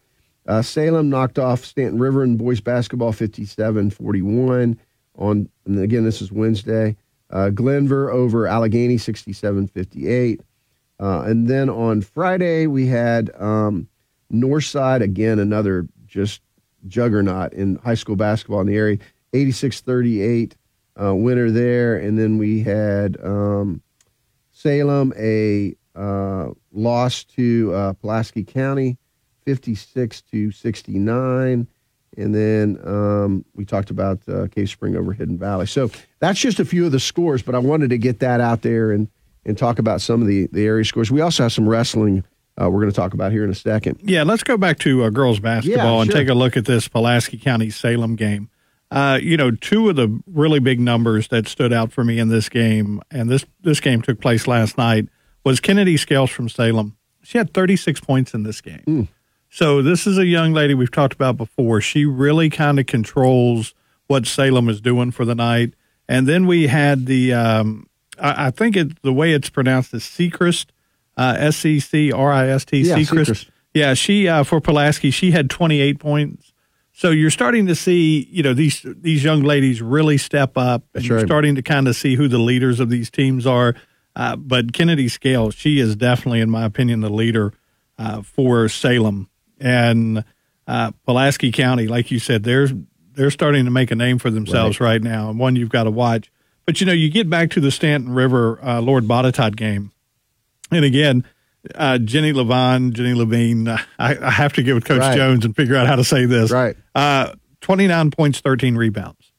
Uh, 0.47 0.61
Salem 0.61 1.09
knocked 1.09 1.39
off 1.39 1.65
Staunton 1.65 1.99
River 1.99 2.23
in 2.23 2.37
boys 2.37 2.61
basketball 2.61 3.11
57 3.11 3.89
41. 3.89 4.79
On, 5.17 5.49
and 5.65 5.79
again, 5.79 6.03
this 6.03 6.21
is 6.21 6.31
Wednesday. 6.31 6.95
Uh, 7.31 7.49
Glenvar 7.49 8.11
over 8.11 8.45
Alleghany 8.45 8.97
67 8.97 9.67
58. 9.67 10.41
Uh, 10.99 11.21
and 11.21 11.47
then 11.47 11.69
on 11.69 12.01
Friday, 12.01 12.67
we 12.67 12.87
had 12.87 13.31
um, 13.37 13.87
Northside, 14.31 15.01
again, 15.01 15.39
another 15.39 15.87
just 16.05 16.41
juggernaut 16.87 17.53
in 17.53 17.75
high 17.77 17.95
school 17.95 18.15
basketball 18.15 18.61
in 18.61 18.67
the 18.67 18.75
area, 18.75 18.97
86 19.33 19.81
38 19.81 20.55
uh, 21.01 21.15
winner 21.15 21.51
there. 21.51 21.97
And 21.97 22.17
then 22.17 22.37
we 22.37 22.61
had 22.61 23.17
um, 23.23 23.81
Salem, 24.51 25.13
a 25.17 25.75
uh, 25.95 26.49
loss 26.71 27.23
to 27.23 27.73
uh, 27.73 27.93
Pulaski 27.93 28.43
County, 28.43 28.97
56 29.45 30.21
to 30.21 30.51
69. 30.51 31.67
And 32.17 32.33
then 32.33 32.79
um, 32.83 33.45
we 33.55 33.65
talked 33.65 33.89
about 33.89 34.19
uh, 34.27 34.47
Cave 34.47 34.69
Spring 34.69 34.95
over 34.95 35.11
Hidden 35.11 35.37
Valley. 35.37 35.67
So 35.67 35.91
that's 36.19 36.39
just 36.39 36.59
a 36.59 36.65
few 36.65 36.85
of 36.85 36.91
the 36.91 36.99
scores, 36.99 37.41
but 37.41 37.55
I 37.55 37.59
wanted 37.59 37.89
to 37.89 37.97
get 37.97 38.19
that 38.19 38.39
out 38.39 38.61
there 38.61 38.91
and, 38.91 39.09
and 39.45 39.57
talk 39.57 39.79
about 39.79 40.01
some 40.01 40.21
of 40.21 40.27
the, 40.27 40.47
the 40.51 40.65
area 40.65 40.85
scores. 40.85 41.11
We 41.11 41.21
also 41.21 41.43
have 41.43 41.53
some 41.53 41.67
wrestling 41.67 42.23
uh, 42.61 42.69
we're 42.69 42.81
going 42.81 42.91
to 42.91 42.95
talk 42.95 43.13
about 43.13 43.31
here 43.31 43.43
in 43.43 43.49
a 43.49 43.55
second. 43.55 43.99
Yeah, 44.03 44.23
let's 44.23 44.43
go 44.43 44.57
back 44.57 44.79
to 44.79 45.03
uh, 45.03 45.09
girls 45.09 45.39
basketball 45.39 45.95
Yeah, 45.95 46.01
and 46.01 46.11
sure. 46.11 46.19
take 46.21 46.29
a 46.29 46.33
look 46.33 46.55
at 46.57 46.65
this 46.65 46.87
Pulaski 46.87 47.37
County 47.37 47.69
Salem 47.69 48.15
game. 48.15 48.49
Uh, 48.91 49.19
you 49.21 49.35
know, 49.35 49.51
two 49.51 49.89
of 49.89 49.95
the 49.95 50.21
really 50.27 50.59
big 50.59 50.79
numbers 50.79 51.27
that 51.29 51.47
stood 51.47 51.73
out 51.73 51.91
for 51.91 52.03
me 52.03 52.19
in 52.19 52.29
this 52.29 52.49
game, 52.49 53.01
and 53.11 53.29
this 53.29 53.43
this 53.61 53.79
game 53.79 54.01
took 54.01 54.21
place 54.21 54.47
last 54.47 54.77
night, 54.77 55.07
was 55.43 55.59
Kennedy 55.59 55.97
Scales 55.97 56.29
from 56.29 56.47
Salem. 56.49 56.95
She 57.23 57.37
had 57.39 57.53
36 57.53 57.99
points 58.01 58.33
in 58.33 58.43
this 58.43 58.61
game. 58.61 58.81
Hmm. 58.85 59.01
So 59.49 59.81
this 59.81 60.05
is 60.05 60.17
a 60.17 60.25
young 60.25 60.53
lady 60.53 60.73
we've 60.73 60.91
talked 60.91 61.13
about 61.13 61.37
before. 61.37 61.81
She 61.81 62.05
really 62.05 62.49
kind 62.49 62.79
of 62.79 62.85
controls 62.85 63.73
what 64.07 64.27
Salem 64.27 64.69
is 64.69 64.81
doing 64.81 65.11
for 65.11 65.25
the 65.25 65.33
night. 65.35 65.73
And 66.07 66.27
then 66.27 66.45
we 66.45 66.67
had 66.67 67.05
the, 67.07 67.33
um, 67.33 67.87
I, 68.19 68.47
I 68.47 68.51
think 68.51 68.75
it 68.75 69.01
the 69.01 69.13
way 69.13 69.33
it's 69.33 69.49
pronounced 69.49 69.93
is 69.93 70.03
Sechrist, 70.03 70.67
uh, 71.17 71.35
S 71.37 71.57
C 71.57 71.79
C 71.79 72.11
R 72.11 72.31
I 72.31 72.47
S 72.49 72.65
T, 72.65 72.81
Yeah, 72.81 72.97
Sechrist. 72.97 73.25
Sechrist. 73.29 73.49
Yeah, 73.73 73.93
she 73.93 74.27
uh, 74.27 74.43
for 74.43 74.61
Pulaski, 74.61 75.11
she 75.11 75.31
had 75.31 75.49
28 75.49 75.99
points. 75.99 76.53
So 76.93 77.09
you're 77.09 77.29
starting 77.29 77.67
to 77.67 77.75
see, 77.75 78.25
you 78.31 78.41
know, 78.41 78.53
these 78.53 78.85
these 78.85 79.21
young 79.23 79.41
ladies 79.43 79.81
really 79.81 80.17
step 80.17 80.57
up, 80.57 80.83
and 80.93 81.03
That's 81.03 81.07
you're 81.07 81.17
right. 81.17 81.27
starting 81.27 81.55
to 81.55 81.61
kind 81.61 81.87
of 81.89 81.95
see 81.97 82.15
who 82.15 82.29
the 82.29 82.37
leaders 82.37 82.79
of 82.79 82.89
these 82.89 83.09
teams 83.11 83.45
are. 83.45 83.75
Uh, 84.15 84.37
but 84.37 84.71
Kennedy 84.71 85.09
Scales, 85.09 85.55
she 85.55 85.79
is 85.81 85.97
definitely, 85.97 86.39
in 86.39 86.49
my 86.49 86.63
opinion, 86.63 87.01
the 87.01 87.09
leader 87.09 87.51
uh, 87.99 88.21
for 88.21 88.69
Salem 88.69 89.29
and 89.59 90.23
uh, 90.67 90.91
Pulaski 91.05 91.51
County. 91.51 91.85
Like 91.87 92.11
you 92.11 92.19
said, 92.19 92.43
they're 92.43 92.69
they're 93.13 93.31
starting 93.31 93.65
to 93.65 93.71
make 93.71 93.91
a 93.91 93.95
name 93.95 94.17
for 94.17 94.29
themselves 94.29 94.79
right, 94.79 95.01
now, 95.01 95.29
and 95.29 95.37
one 95.37 95.57
you've 95.57 95.69
got 95.69 95.83
to 95.83 95.91
watch. 95.91 96.31
But 96.65 96.79
you 96.79 96.87
know, 96.87 96.93
you 96.93 97.09
get 97.09 97.29
back 97.29 97.49
to 97.51 97.59
the 97.59 97.71
Staunton 97.71 98.13
River 98.13 98.57
uh, 98.63 98.79
Lord 98.79 99.03
Botetourt 99.03 99.57
game, 99.57 99.91
and 100.71 100.85
again, 100.85 101.25
uh, 101.73 101.97
Jenny 101.97 102.33
Levine, 102.33 102.93
Jenny 102.93 103.13
Levine. 103.13 103.67
Uh, 103.67 103.77
I, 103.97 104.17
I 104.17 104.31
have 104.31 104.53
to 104.53 104.63
get 104.63 104.75
with 104.75 104.85
Coach 104.85 104.99
Right. 104.99 105.15
Jones 105.17 105.45
and 105.45 105.55
figure 105.55 105.75
out 105.75 105.87
how 105.87 105.95
to 105.95 106.03
say 106.03 106.25
this. 106.25 106.51
Right. 106.51 106.75
Uh, 106.93 107.33
Twenty 107.61 107.87
nine 107.87 108.11
points, 108.11 108.41
thirteen 108.41 108.75
rebounds. 108.75 109.31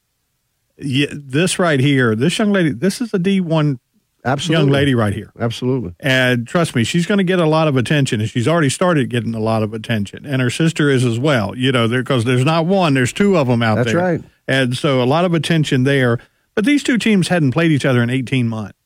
Yeah, 0.77 1.07
this 1.11 1.59
right 1.59 1.79
here, 1.79 2.13
this 2.13 2.37
young 2.37 2.51
lady, 2.51 2.71
this 2.73 2.99
is 2.99 3.13
a 3.13 3.19
D 3.19 3.39
one 3.39 3.79
Absolutely. 4.25 4.63
young 4.65 4.69
lady 4.69 4.95
right 4.95 5.13
here. 5.13 5.31
Absolutely. 5.39 5.95
And 6.01 6.45
trust 6.45 6.75
me, 6.75 6.83
she's 6.83 7.05
going 7.05 7.19
to 7.19 7.23
get 7.23 7.39
a 7.39 7.45
lot 7.45 7.69
of 7.69 7.77
attention, 7.77 8.19
and 8.19 8.29
she's 8.29 8.45
already 8.45 8.67
started 8.67 9.09
getting 9.09 9.33
a 9.33 9.39
lot 9.39 9.63
of 9.63 9.73
attention. 9.73 10.25
And 10.25 10.41
her 10.41 10.49
sister 10.49 10.89
is 10.89 11.05
as 11.05 11.17
well. 11.17 11.57
You 11.57 11.71
know, 11.71 11.87
because 11.87 12.25
there's 12.25 12.43
not 12.43 12.65
one, 12.65 12.93
there's 12.95 13.13
two 13.13 13.37
of 13.37 13.47
them 13.47 13.63
out 13.63 13.75
That's 13.75 13.93
there. 13.93 14.01
That's 14.01 14.23
right. 14.23 14.31
And 14.45 14.75
so 14.75 15.01
a 15.01 15.05
lot 15.05 15.23
of 15.23 15.33
attention 15.33 15.83
there. 15.83 16.19
But 16.53 16.65
these 16.65 16.83
two 16.83 16.97
teams 16.97 17.29
hadn't 17.29 17.51
played 17.51 17.71
each 17.71 17.85
other 17.85 18.03
in 18.03 18.09
18 18.09 18.49
months 18.49 18.76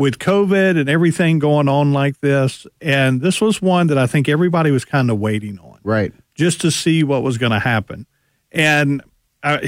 with 0.00 0.18
COVID 0.18 0.80
and 0.80 0.88
everything 0.88 1.38
going 1.38 1.68
on 1.68 1.92
like 1.92 2.20
this. 2.20 2.66
And 2.80 3.20
this 3.20 3.38
was 3.38 3.60
one 3.60 3.88
that 3.88 3.98
I 3.98 4.06
think 4.06 4.30
everybody 4.30 4.70
was 4.70 4.86
kind 4.86 5.10
of 5.10 5.18
waiting 5.18 5.58
on 5.58 5.78
Right. 5.84 6.14
just 6.34 6.62
to 6.62 6.70
see 6.70 7.04
what 7.04 7.22
was 7.22 7.36
going 7.36 7.52
to 7.52 7.58
happen. 7.58 8.06
And 8.50 9.02
uh, 9.42 9.58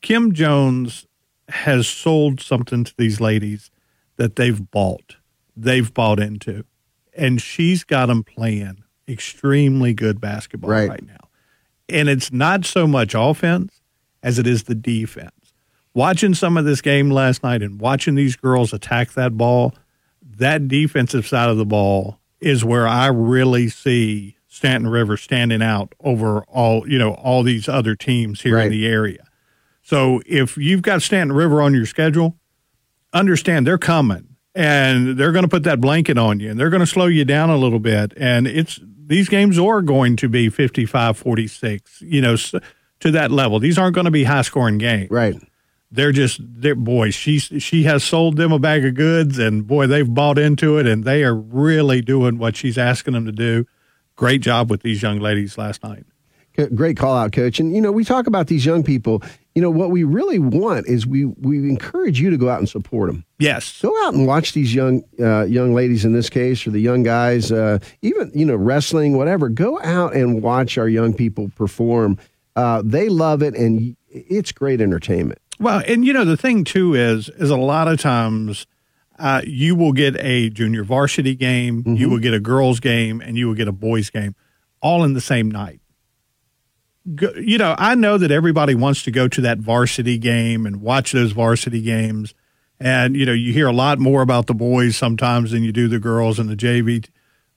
Kim 0.00 0.32
Jones 0.32 1.06
has 1.50 1.86
sold 1.86 2.40
something 2.40 2.84
to 2.84 2.94
these 2.96 3.20
ladies 3.20 3.70
that 4.16 4.36
they've 4.36 4.70
bought, 4.70 5.16
they've 5.54 5.92
bought 5.92 6.18
into, 6.18 6.64
and 7.14 7.40
she's 7.40 7.84
got 7.84 8.06
them 8.06 8.24
playing 8.24 8.82
extremely 9.06 9.92
good 9.92 10.20
basketball 10.22 10.70
Right. 10.70 10.88
right, 10.88 11.06
now. 11.06 11.28
And 11.88 12.08
it's 12.08 12.32
not 12.32 12.64
so 12.64 12.86
much 12.86 13.14
offense 13.14 13.82
as 14.22 14.38
it 14.38 14.46
is 14.46 14.62
the 14.64 14.74
defense. 14.74 15.32
Watching 15.92 16.34
some 16.34 16.56
of 16.56 16.64
this 16.64 16.80
game 16.80 17.10
last 17.10 17.42
night 17.42 17.62
and 17.62 17.80
watching 17.80 18.14
these 18.14 18.36
girls 18.36 18.72
attack 18.72 19.12
that 19.14 19.36
ball, 19.36 19.74
that 20.38 20.68
defensive 20.68 21.26
side 21.26 21.48
of 21.48 21.56
the 21.56 21.66
ball 21.66 22.20
is 22.40 22.64
where 22.64 22.86
I 22.86 23.08
really 23.08 23.68
see 23.68 24.36
Staunton 24.48 24.88
River 24.88 25.16
standing 25.16 25.62
out 25.62 25.94
over 26.00 26.42
all, 26.44 26.88
you 26.88 26.98
know, 26.98 27.14
all 27.14 27.42
these 27.42 27.68
other 27.68 27.96
teams 27.96 28.40
here 28.42 28.56
Right. 28.56 28.66
in 28.66 28.72
the 28.72 28.86
area. 28.86 29.24
So 29.82 30.22
if 30.26 30.56
you've 30.56 30.82
got 30.82 31.02
Staunton 31.02 31.34
River 31.36 31.60
on 31.60 31.74
your 31.74 31.86
schedule, 31.86 32.36
understand 33.12 33.66
they're 33.66 33.78
coming 33.78 34.36
and 34.54 35.16
they're 35.18 35.32
going 35.32 35.42
to 35.44 35.48
put 35.48 35.64
that 35.64 35.80
blanket 35.80 36.18
on 36.18 36.38
you 36.40 36.50
and 36.50 36.58
they're 36.58 36.70
going 36.70 36.80
to 36.80 36.86
slow 36.86 37.06
you 37.06 37.24
down 37.24 37.50
a 37.50 37.56
little 37.56 37.78
bit. 37.80 38.12
And 38.16 38.46
it's 38.46 38.78
these 39.06 39.28
games 39.28 39.58
are 39.58 39.82
going 39.82 40.16
to 40.16 40.28
be 40.28 40.48
55 40.48 41.16
46, 41.16 42.02
you 42.02 42.20
know, 42.20 42.36
to 42.36 43.10
that 43.10 43.30
level. 43.32 43.58
These 43.58 43.76
aren't 43.78 43.94
going 43.94 44.04
to 44.04 44.10
be 44.10 44.24
high 44.24 44.42
scoring 44.42 44.78
games. 44.78 45.10
Right. 45.10 45.34
They're 45.90 46.12
just, 46.12 46.40
they're, 46.40 46.74
boy, 46.74 47.10
she's, 47.10 47.44
she 47.58 47.82
has 47.84 48.04
sold 48.04 48.36
them 48.36 48.52
a 48.52 48.58
bag 48.58 48.84
of 48.84 48.94
goods 48.94 49.38
and 49.38 49.66
boy, 49.66 49.86
they've 49.86 50.12
bought 50.12 50.38
into 50.38 50.78
it 50.78 50.86
and 50.86 51.04
they 51.04 51.24
are 51.24 51.34
really 51.34 52.00
doing 52.00 52.38
what 52.38 52.56
she's 52.56 52.78
asking 52.78 53.14
them 53.14 53.26
to 53.26 53.32
do. 53.32 53.66
Great 54.14 54.40
job 54.40 54.70
with 54.70 54.82
these 54.82 55.02
young 55.02 55.18
ladies 55.18 55.58
last 55.58 55.82
night. 55.82 56.04
Great 56.74 56.96
call 56.96 57.16
out, 57.16 57.32
coach. 57.32 57.58
And 57.58 57.74
you 57.74 57.80
know, 57.80 57.92
we 57.92 58.04
talk 58.04 58.26
about 58.26 58.48
these 58.48 58.66
young 58.66 58.82
people. 58.82 59.22
You 59.54 59.62
know, 59.62 59.70
what 59.70 59.90
we 59.90 60.04
really 60.04 60.38
want 60.38 60.86
is 60.88 61.06
we 61.06 61.24
we 61.24 61.58
encourage 61.58 62.20
you 62.20 62.28
to 62.28 62.36
go 62.36 62.48
out 62.48 62.58
and 62.58 62.68
support 62.68 63.10
them. 63.10 63.24
Yes. 63.38 63.80
Go 63.80 63.94
out 64.04 64.14
and 64.14 64.26
watch 64.26 64.52
these 64.52 64.74
young 64.74 65.02
uh, 65.18 65.44
young 65.44 65.74
ladies 65.74 66.04
in 66.04 66.12
this 66.12 66.28
case, 66.28 66.66
or 66.66 66.70
the 66.70 66.80
young 66.80 67.02
guys, 67.02 67.50
uh, 67.50 67.78
even 68.02 68.30
you 68.34 68.44
know 68.44 68.56
wrestling, 68.56 69.16
whatever. 69.16 69.48
Go 69.48 69.80
out 69.80 70.14
and 70.14 70.42
watch 70.42 70.76
our 70.76 70.88
young 70.88 71.14
people 71.14 71.50
perform. 71.56 72.18
Uh, 72.56 72.82
they 72.84 73.08
love 73.08 73.42
it, 73.42 73.54
and 73.54 73.96
it's 74.08 74.52
great 74.52 74.80
entertainment. 74.80 75.40
Well, 75.60 75.82
and 75.86 76.06
you 76.06 76.14
know 76.14 76.24
the 76.24 76.38
thing 76.38 76.64
too 76.64 76.94
is 76.94 77.28
is 77.28 77.50
a 77.50 77.56
lot 77.56 77.86
of 77.86 78.00
times 78.00 78.66
uh, 79.18 79.42
you 79.44 79.76
will 79.76 79.92
get 79.92 80.16
a 80.18 80.48
junior 80.48 80.82
varsity 80.82 81.34
game, 81.34 81.84
you 81.86 82.08
will 82.08 82.18
get 82.18 82.32
a 82.32 82.40
girls 82.40 82.80
game, 82.80 83.20
and 83.20 83.36
you 83.36 83.46
will 83.46 83.54
get 83.54 83.68
a 83.68 83.72
boys 83.72 84.08
game, 84.08 84.34
all 84.80 85.04
in 85.04 85.12
the 85.12 85.20
same 85.20 85.50
night. 85.50 85.80
Go, 87.14 87.32
you 87.34 87.58
know, 87.58 87.74
I 87.78 87.94
know 87.94 88.16
that 88.16 88.30
everybody 88.30 88.74
wants 88.74 89.02
to 89.02 89.10
go 89.10 89.28
to 89.28 89.40
that 89.42 89.58
varsity 89.58 90.16
game 90.16 90.64
and 90.64 90.80
watch 90.80 91.12
those 91.12 91.32
varsity 91.32 91.82
games, 91.82 92.32
and 92.78 93.14
you 93.14 93.26
know 93.26 93.32
you 93.32 93.52
hear 93.52 93.66
a 93.66 93.72
lot 93.72 93.98
more 93.98 94.22
about 94.22 94.46
the 94.46 94.54
boys 94.54 94.96
sometimes 94.96 95.50
than 95.50 95.62
you 95.62 95.72
do 95.72 95.88
the 95.88 95.98
girls 95.98 96.38
and 96.38 96.48
the 96.48 96.56
JV. 96.56 97.06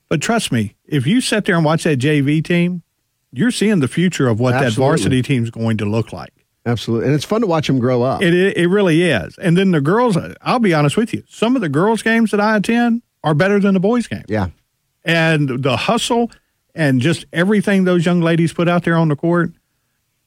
But 0.09 0.21
trust 0.21 0.51
me, 0.51 0.75
if 0.85 1.07
you 1.07 1.21
sit 1.21 1.45
there 1.45 1.55
and 1.55 1.63
watch 1.63 1.83
that 1.85 1.99
JV 1.99 2.43
team, 2.43 2.83
you're 3.31 3.51
seeing 3.51 3.79
the 3.79 3.87
future 3.87 4.27
of 4.27 4.41
what 4.41 4.51
that 4.51 4.65
Absolutely. 4.65 4.89
varsity 4.89 5.21
team's 5.21 5.49
going 5.49 5.77
to 5.77 5.85
look 5.85 6.11
like. 6.11 6.42
Absolutely, 6.65 7.08
and 7.08 7.15
it's 7.15 7.26
fun 7.26 7.41
to 7.41 7.47
watch 7.47 7.67
them 7.67 7.78
grow 7.80 8.04
up. 8.04 8.21
It, 8.21 8.34
it 8.34 8.58
it 8.58 8.67
really 8.67 9.02
is. 9.04 9.38
And 9.38 9.58
then 9.58 9.71
the 9.71 9.82
girls, 9.82 10.17
I'll 10.41 10.60
be 10.60 10.73
honest 10.73 10.95
with 10.95 11.13
you, 11.13 11.23
some 11.28 11.56
of 11.56 11.62
the 11.62 11.69
girls' 11.69 12.02
games 12.02 12.32
that 12.32 12.39
I 12.39 12.56
attend 12.56 13.02
are 13.23 13.34
better 13.34 13.60
than 13.60 13.73
the 13.73 13.80
boys' 13.80 14.08
games. 14.08 14.26
yeah, 14.28 14.47
And 15.04 15.63
the 15.63 15.76
hustle 15.76 16.32
and 16.76 17.02
just 17.02 17.26
everything 17.34 17.84
those 17.84 18.06
young 18.06 18.21
ladies 18.21 18.54
put 18.54 18.67
out 18.69 18.84
there 18.84 18.95
on 18.95 19.10
the 19.10 19.15
court. 19.15 19.52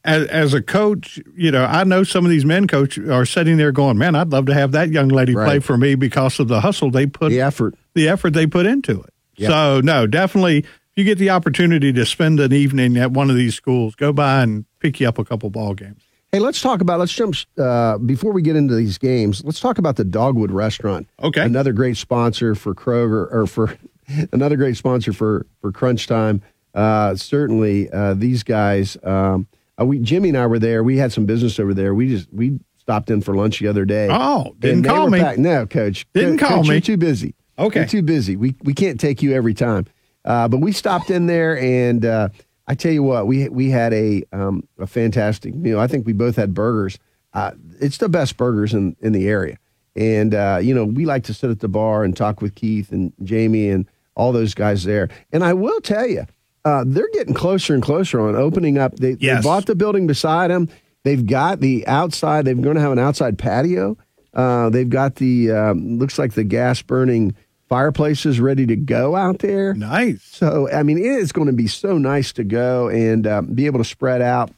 As, 0.04 0.28
as 0.28 0.54
a 0.54 0.62
coach, 0.62 1.18
you 1.36 1.50
know, 1.50 1.64
I 1.64 1.82
know 1.82 2.04
some 2.04 2.24
of 2.24 2.30
these 2.30 2.44
men 2.44 2.68
coach 2.68 2.96
are 2.96 3.26
sitting 3.26 3.56
there 3.56 3.72
going, 3.72 3.98
"Man, 3.98 4.14
I'd 4.14 4.28
love 4.30 4.46
to 4.46 4.54
have 4.54 4.70
that 4.72 4.90
young 4.90 5.08
lady 5.08 5.34
play 5.34 5.58
for 5.58 5.76
me 5.76 5.96
because 5.96 6.38
of 6.38 6.46
the 6.46 6.60
hustle 6.60 6.92
they 6.92 7.06
put, 7.06 7.30
the 7.30 7.40
effort. 7.40 7.74
the 7.94 8.08
effort 8.08 8.32
they 8.32 8.46
put 8.46 8.66
into 8.66 9.00
it." 9.02 9.12
Yeah. 9.36 9.48
So, 9.48 9.80
no, 9.80 10.06
definitely, 10.06 10.58
if 10.58 10.66
you 10.94 11.02
get 11.02 11.18
the 11.18 11.30
opportunity 11.30 11.92
to 11.92 12.06
spend 12.06 12.38
an 12.38 12.52
evening 12.52 12.96
at 12.96 13.10
one 13.10 13.30
of 13.30 13.36
these 13.36 13.56
schools, 13.56 13.96
go 13.96 14.12
by 14.12 14.42
and 14.44 14.64
pick 14.78 15.00
you 15.00 15.08
up 15.08 15.18
a 15.18 15.24
couple 15.24 15.50
ball 15.50 15.74
games. 15.74 16.04
Hey, 16.36 16.40
let's 16.40 16.60
talk 16.60 16.82
about. 16.82 16.98
Let's 16.98 17.14
jump 17.14 17.34
uh, 17.56 17.96
before 17.96 18.30
we 18.30 18.42
get 18.42 18.56
into 18.56 18.74
these 18.74 18.98
games. 18.98 19.42
Let's 19.42 19.58
talk 19.58 19.78
about 19.78 19.96
the 19.96 20.04
Dogwood 20.04 20.50
Restaurant. 20.50 21.08
Okay. 21.22 21.40
another 21.40 21.72
great 21.72 21.96
sponsor 21.96 22.54
for 22.54 22.74
Kroger, 22.74 23.26
or 23.32 23.46
for 23.46 23.74
another 24.34 24.56
great 24.56 24.76
sponsor 24.76 25.14
for 25.14 25.46
for 25.62 25.72
Crunch 25.72 26.06
Time. 26.06 26.42
Uh, 26.74 27.14
certainly, 27.14 27.88
uh, 27.90 28.12
these 28.12 28.42
guys. 28.42 28.98
Um, 29.02 29.46
uh, 29.80 29.86
we 29.86 29.98
Jimmy 29.98 30.28
and 30.28 30.36
I 30.36 30.46
were 30.46 30.58
there. 30.58 30.84
We 30.84 30.98
had 30.98 31.10
some 31.10 31.24
business 31.24 31.58
over 31.58 31.72
there. 31.72 31.94
We 31.94 32.08
just 32.10 32.30
we 32.30 32.60
stopped 32.76 33.08
in 33.10 33.22
for 33.22 33.34
lunch 33.34 33.58
the 33.60 33.68
other 33.68 33.86
day. 33.86 34.08
Oh, 34.10 34.54
didn't 34.58 34.82
call 34.84 35.08
me. 35.08 35.20
packed- 35.20 35.38
No, 35.38 35.64
Coach. 35.66 36.06
Didn't 36.12 36.36
Co- 36.36 36.48
call 36.48 36.56
Coach, 36.58 36.66
me. 36.68 36.74
You're 36.74 36.80
too 36.82 36.96
busy. 36.98 37.34
Okay. 37.58 37.80
You're 37.80 37.88
too 37.88 38.02
busy. 38.02 38.36
We 38.36 38.56
we 38.62 38.74
can't 38.74 39.00
take 39.00 39.22
you 39.22 39.32
every 39.32 39.54
time. 39.54 39.86
Uh, 40.22 40.48
but 40.48 40.58
we 40.58 40.72
stopped 40.72 41.08
in 41.08 41.24
there, 41.24 41.58
and 41.58 42.04
uh, 42.04 42.28
I 42.66 42.74
tell 42.74 42.92
you 42.92 43.02
what, 43.02 43.26
we 43.26 43.48
we 43.48 43.70
had 43.70 43.92
a 43.92 44.22
um, 44.32 44.66
a 44.78 44.86
fantastic 44.86 45.54
meal. 45.54 45.78
I 45.78 45.86
think 45.86 46.06
we 46.06 46.12
both 46.12 46.36
had 46.36 46.52
burgers. 46.54 46.98
Uh, 47.32 47.52
it's 47.80 47.98
the 47.98 48.08
best 48.08 48.36
burgers 48.36 48.74
in 48.74 48.96
in 49.00 49.12
the 49.12 49.28
area, 49.28 49.58
and 49.94 50.34
uh, 50.34 50.58
you 50.60 50.74
know 50.74 50.84
we 50.84 51.04
like 51.06 51.24
to 51.24 51.34
sit 51.34 51.50
at 51.50 51.60
the 51.60 51.68
bar 51.68 52.02
and 52.04 52.16
talk 52.16 52.40
with 52.42 52.54
Keith 52.54 52.90
and 52.92 53.12
Jamie 53.22 53.68
and 53.68 53.88
all 54.14 54.32
those 54.32 54.54
guys 54.54 54.84
there. 54.84 55.08
And 55.32 55.44
I 55.44 55.52
will 55.52 55.80
tell 55.80 56.06
you, 56.08 56.24
uh, 56.64 56.84
they're 56.86 57.10
getting 57.12 57.34
closer 57.34 57.74
and 57.74 57.82
closer 57.82 58.18
on 58.20 58.34
opening 58.34 58.78
up. 58.78 58.96
They, 58.96 59.16
Yes. 59.20 59.42
they 59.42 59.46
bought 59.48 59.66
the 59.66 59.74
building 59.74 60.06
beside 60.06 60.50
them. 60.50 60.68
They've 61.04 61.24
got 61.26 61.60
the 61.60 61.86
outside. 61.86 62.46
They're 62.46 62.54
going 62.54 62.76
to 62.76 62.80
have 62.80 62.92
an 62.92 62.98
outside 62.98 63.36
patio. 63.38 63.96
Uh, 64.32 64.70
they've 64.70 64.88
got 64.88 65.16
the 65.16 65.50
um, 65.52 65.98
looks 65.98 66.18
like 66.18 66.32
the 66.32 66.44
gas 66.44 66.80
burning 66.82 67.34
fireplaces 67.68 68.40
ready 68.40 68.66
to 68.66 68.76
go 68.76 69.16
out 69.16 69.40
there. 69.40 69.74
Nice. 69.74 70.22
So 70.22 70.70
I 70.70 70.82
mean, 70.82 70.98
it 70.98 71.04
is 71.04 71.32
going 71.32 71.46
to 71.48 71.52
be 71.52 71.66
so 71.66 71.98
nice 71.98 72.32
to 72.34 72.44
go 72.44 72.88
and 72.88 73.26
um, 73.26 73.46
be 73.54 73.66
able 73.66 73.78
to 73.78 73.84
spread 73.84 74.22
out, 74.22 74.50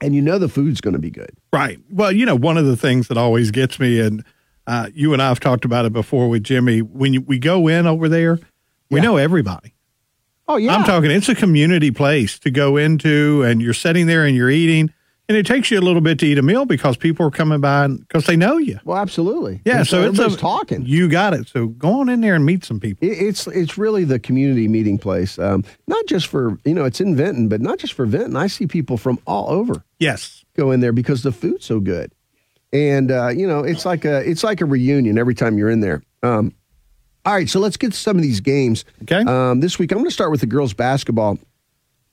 and 0.00 0.14
you 0.14 0.22
know 0.22 0.38
the 0.38 0.48
food's 0.48 0.80
going 0.80 0.94
to 0.94 1.00
be 1.00 1.10
good. 1.10 1.30
Right. 1.52 1.78
Well, 1.90 2.12
you 2.12 2.26
know, 2.26 2.36
one 2.36 2.56
of 2.58 2.66
the 2.66 2.76
things 2.76 3.08
that 3.08 3.16
always 3.16 3.50
gets 3.50 3.80
me, 3.80 4.00
and 4.00 4.24
uh, 4.66 4.90
you 4.94 5.12
and 5.12 5.22
I 5.22 5.28
have 5.28 5.40
talked 5.40 5.64
about 5.64 5.84
it 5.84 5.92
before 5.92 6.28
with 6.28 6.44
Jimmy, 6.44 6.82
when 6.82 7.14
you, 7.14 7.20
we 7.22 7.38
go 7.38 7.68
in 7.68 7.86
over 7.86 8.08
there, 8.08 8.38
we 8.90 9.00
know 9.00 9.16
everybody. 9.16 9.74
Oh, 10.48 10.56
yeah. 10.56 10.74
I'm 10.74 10.84
talking, 10.84 11.10
it's 11.10 11.28
a 11.28 11.34
community 11.34 11.90
place 11.90 12.38
to 12.40 12.50
go 12.50 12.76
into, 12.76 13.42
and 13.42 13.60
you're 13.60 13.74
sitting 13.74 14.06
there 14.06 14.24
and 14.24 14.36
you're 14.36 14.50
eating. 14.50 14.92
And 15.28 15.36
it 15.36 15.44
takes 15.44 15.72
you 15.72 15.78
a 15.78 15.82
little 15.82 16.00
bit 16.00 16.20
to 16.20 16.26
eat 16.26 16.38
a 16.38 16.42
meal 16.42 16.66
because 16.66 16.96
people 16.96 17.26
are 17.26 17.32
coming 17.32 17.60
by 17.60 17.88
because 17.88 18.26
they 18.26 18.36
know 18.36 18.58
you. 18.58 18.78
Well, 18.84 18.96
absolutely. 18.98 19.60
Yeah, 19.64 19.78
And 19.78 19.86
so, 19.86 20.02
it's 20.02 20.10
everybody's 20.20 20.36
a, 20.36 20.38
talking. 20.38 20.86
You 20.86 21.08
got 21.08 21.34
it. 21.34 21.48
So 21.48 21.66
go 21.66 21.98
on 22.00 22.08
in 22.08 22.20
there 22.20 22.36
and 22.36 22.44
meet 22.46 22.64
some 22.64 22.78
people. 22.78 23.08
It- 23.08 23.18
It's 23.18 23.46
it's 23.48 23.76
really 23.76 24.04
the 24.04 24.20
community 24.20 24.68
meeting 24.68 24.98
place, 24.98 25.36
um, 25.40 25.64
not 25.88 26.06
just 26.06 26.28
for 26.28 26.58
you 26.64 26.74
know 26.74 26.84
it's 26.84 27.00
in 27.00 27.16
Vinton, 27.16 27.48
but 27.48 27.60
not 27.60 27.78
just 27.80 27.92
for 27.94 28.06
Vinton. 28.06 28.36
I 28.36 28.46
see 28.46 28.68
people 28.68 28.96
from 28.96 29.18
all 29.26 29.50
over 29.50 29.82
Yes. 29.98 30.44
go 30.56 30.70
in 30.70 30.78
there 30.78 30.92
because 30.92 31.24
the 31.24 31.32
food's 31.32 31.64
so 31.64 31.80
good, 31.80 32.12
and 32.72 33.10
uh, 33.10 33.28
you 33.28 33.48
know 33.48 33.64
it's 33.64 33.84
like 33.84 34.04
a 34.04 34.18
it's 34.28 34.44
like 34.44 34.60
a 34.60 34.64
reunion 34.64 35.18
every 35.18 35.34
time 35.34 35.58
you're 35.58 35.70
in 35.70 35.80
there. 35.80 36.02
Um, 36.22 36.54
all 37.24 37.34
right, 37.34 37.48
so 37.48 37.58
let's 37.58 37.76
get 37.76 37.90
to 37.90 37.98
some 37.98 38.14
of 38.16 38.22
these 38.22 38.38
games. 38.40 38.84
Okay. 39.02 39.22
Um, 39.28 39.58
this 39.58 39.76
week 39.76 39.90
I'm 39.90 39.98
going 39.98 40.08
to 40.08 40.14
start 40.14 40.30
with 40.30 40.40
the 40.40 40.46
girls 40.46 40.72
basketball, 40.72 41.40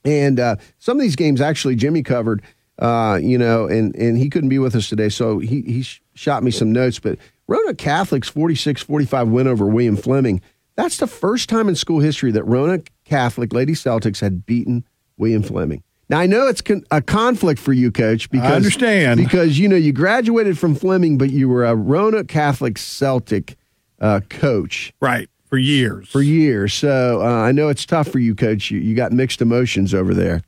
and 0.03 0.39
uh, 0.39 0.55
some 0.79 0.97
of 0.97 1.01
these 1.03 1.15
games 1.15 1.41
actually 1.41 1.75
Jimmy 1.75 2.01
covered. 2.01 2.41
Uh, 2.79 3.19
you 3.21 3.37
know, 3.37 3.67
and 3.67 3.95
and 3.95 4.17
he 4.17 4.29
couldn't 4.29 4.49
be 4.49 4.59
with 4.59 4.75
us 4.75 4.89
today, 4.89 5.09
so 5.09 5.39
he 5.39 5.61
he 5.61 5.85
shot 6.15 6.43
me 6.43 6.51
some 6.51 6.71
notes. 6.71 6.99
But 6.99 7.19
Roanoke 7.47 7.77
Catholic's 7.77 8.29
46-45 8.31 9.29
win 9.29 9.47
over 9.47 9.65
William 9.67 9.95
Fleming. 9.97 10.41
That's 10.75 10.97
the 10.97 11.07
first 11.07 11.49
time 11.49 11.69
in 11.69 11.75
school 11.75 11.99
history 11.99 12.31
that 12.31 12.43
Roanoke 12.45 12.89
Catholic 13.05 13.53
Lady 13.53 13.73
Celtics 13.73 14.21
had 14.21 14.45
beaten 14.45 14.85
William 15.17 15.43
Fleming. 15.43 15.83
Now 16.09 16.19
I 16.19 16.25
know 16.25 16.47
it's 16.47 16.61
con- 16.61 16.83
a 16.89 17.01
conflict 17.01 17.59
for 17.59 17.73
you, 17.73 17.91
Coach. 17.91 18.29
Because 18.31 18.51
understand. 18.55 19.19
because 19.19 19.59
you 19.59 19.67
know 19.67 19.75
you 19.75 19.93
graduated 19.93 20.57
from 20.57 20.73
Fleming, 20.73 21.17
but 21.17 21.29
you 21.29 21.47
were 21.47 21.65
a 21.65 21.75
Roanoke 21.75 22.27
Catholic 22.27 22.77
Celtic 22.77 23.55
uh, 24.01 24.19
coach 24.29 24.93
Right. 24.99 25.29
For 25.47 25.57
years. 25.59 26.09
for 26.09 26.21
years. 26.23 26.73
So 26.73 27.21
uh, 27.21 27.25
I 27.25 27.51
know 27.51 27.69
it's 27.69 27.85
tough 27.85 28.07
for 28.07 28.17
you, 28.17 28.33
Coach. 28.33 28.71
You, 28.71 28.79
you 28.79 28.95
got 28.95 29.11
mixed 29.11 29.39
emotions 29.41 29.93
over 29.93 30.15
there. 30.15 30.41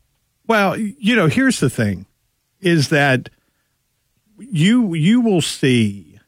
Well, 0.47 0.75
you 0.77 1.15
know, 1.15 1.27
here's 1.27 1.59
the 1.59 1.69
thing 1.69 2.07
is 2.61 2.89
that 2.89 3.29
you 4.39 4.93
you 4.93 5.21
will 5.21 5.41
see 5.41 6.19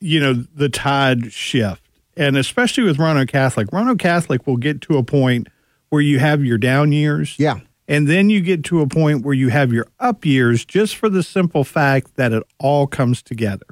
you 0.00 0.20
know 0.20 0.32
the 0.54 0.68
tide 0.68 1.32
shift. 1.32 1.82
And 2.16 2.36
especially 2.36 2.84
with 2.84 2.98
Roanoke 2.98 3.28
Catholic, 3.28 3.72
Roanoke 3.72 3.98
Catholic 3.98 4.46
will 4.46 4.56
get 4.56 4.80
to 4.82 4.98
a 4.98 5.02
point 5.02 5.48
where 5.88 6.02
you 6.02 6.18
have 6.18 6.44
your 6.44 6.58
down 6.58 6.92
years. 6.92 7.36
Yeah. 7.38 7.60
And 7.88 8.06
then 8.06 8.30
you 8.30 8.40
get 8.40 8.62
to 8.64 8.80
a 8.80 8.86
point 8.86 9.24
where 9.24 9.34
you 9.34 9.48
have 9.48 9.72
your 9.72 9.86
up 9.98 10.24
years 10.24 10.64
just 10.64 10.96
for 10.96 11.08
the 11.08 11.22
simple 11.22 11.64
fact 11.64 12.16
that 12.16 12.32
it 12.32 12.42
all 12.58 12.86
comes 12.86 13.22
together. 13.22 13.66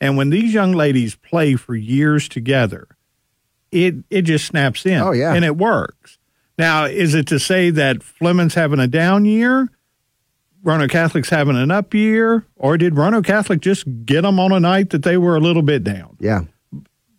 And 0.00 0.16
when 0.16 0.30
these 0.30 0.54
young 0.54 0.72
ladies 0.72 1.16
play 1.16 1.54
for 1.56 1.74
years 1.74 2.28
together, 2.28 2.88
it 3.70 3.96
it 4.10 4.22
just 4.22 4.46
snaps 4.46 4.86
in. 4.86 5.00
Oh, 5.00 5.12
yeah. 5.12 5.34
And 5.34 5.44
it 5.44 5.56
works. 5.56 6.18
Now, 6.56 6.86
is 6.86 7.14
it 7.14 7.26
to 7.28 7.38
say 7.38 7.70
that 7.70 8.02
Fleming's 8.02 8.54
having 8.54 8.80
a 8.80 8.88
down 8.88 9.24
year? 9.24 9.70
Roanoke 10.68 10.90
Catholic's 10.90 11.30
having 11.30 11.56
an 11.56 11.70
up 11.70 11.94
year? 11.94 12.44
Or 12.56 12.76
did 12.76 12.94
Roanoke 12.96 13.24
Catholic 13.24 13.60
just 13.60 13.86
get 14.04 14.20
them 14.20 14.38
on 14.38 14.52
a 14.52 14.60
night 14.60 14.90
that 14.90 15.02
they 15.02 15.16
were 15.16 15.34
a 15.34 15.40
little 15.40 15.62
bit 15.62 15.82
down? 15.82 16.16
Yeah. 16.20 16.42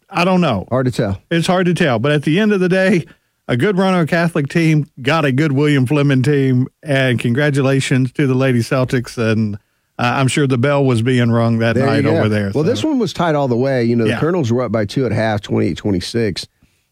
I 0.10 0.24
don't 0.24 0.40
know. 0.42 0.68
Hard 0.70 0.86
to 0.86 0.92
tell. 0.92 1.22
It's 1.32 1.48
hard 1.48 1.66
to 1.66 1.74
tell. 1.74 1.98
But 2.00 2.12
at 2.12 2.24
the 2.24 2.40
end 2.40 2.52
of 2.54 2.60
the 2.60 2.70
day, 2.70 3.06
a 3.48 3.58
good 3.58 3.78
Roanoke 3.78 4.10
Catholic 4.10 4.50
team 4.50 4.86
got 5.02 5.26
a 5.26 5.32
good 5.32 5.52
William 5.52 5.86
Fleming 5.88 6.22
team. 6.24 6.68
And 6.84 7.20
congratulations 7.20 8.12
to 8.14 8.28
the 8.28 8.36
Lady 8.36 8.60
Celtics. 8.60 9.18
And 9.18 9.56
uh, 9.56 9.60
I'm 9.98 10.28
sure 10.28 10.46
the 10.48 10.58
bell 10.60 10.86
was 10.86 11.02
being 11.02 11.32
rung 11.32 11.58
that 11.60 11.74
There 11.74 11.86
night 11.88 12.06
over 12.06 12.30
there. 12.30 12.52
Well, 12.54 12.64
so. 12.64 12.70
this 12.70 12.84
one 12.84 13.00
was 13.00 13.14
tied 13.14 13.34
all 13.36 13.48
the 13.48 13.58
way. 13.58 13.84
You 13.84 13.96
know, 13.96 14.04
the 14.06 14.12
Yeah. 14.12 14.20
Colonels 14.20 14.52
were 14.52 14.62
up 14.62 14.72
by 14.72 14.86
two 14.86 15.06
at 15.08 15.12
half, 15.12 15.42
28 15.42 15.76
26. 15.78 16.48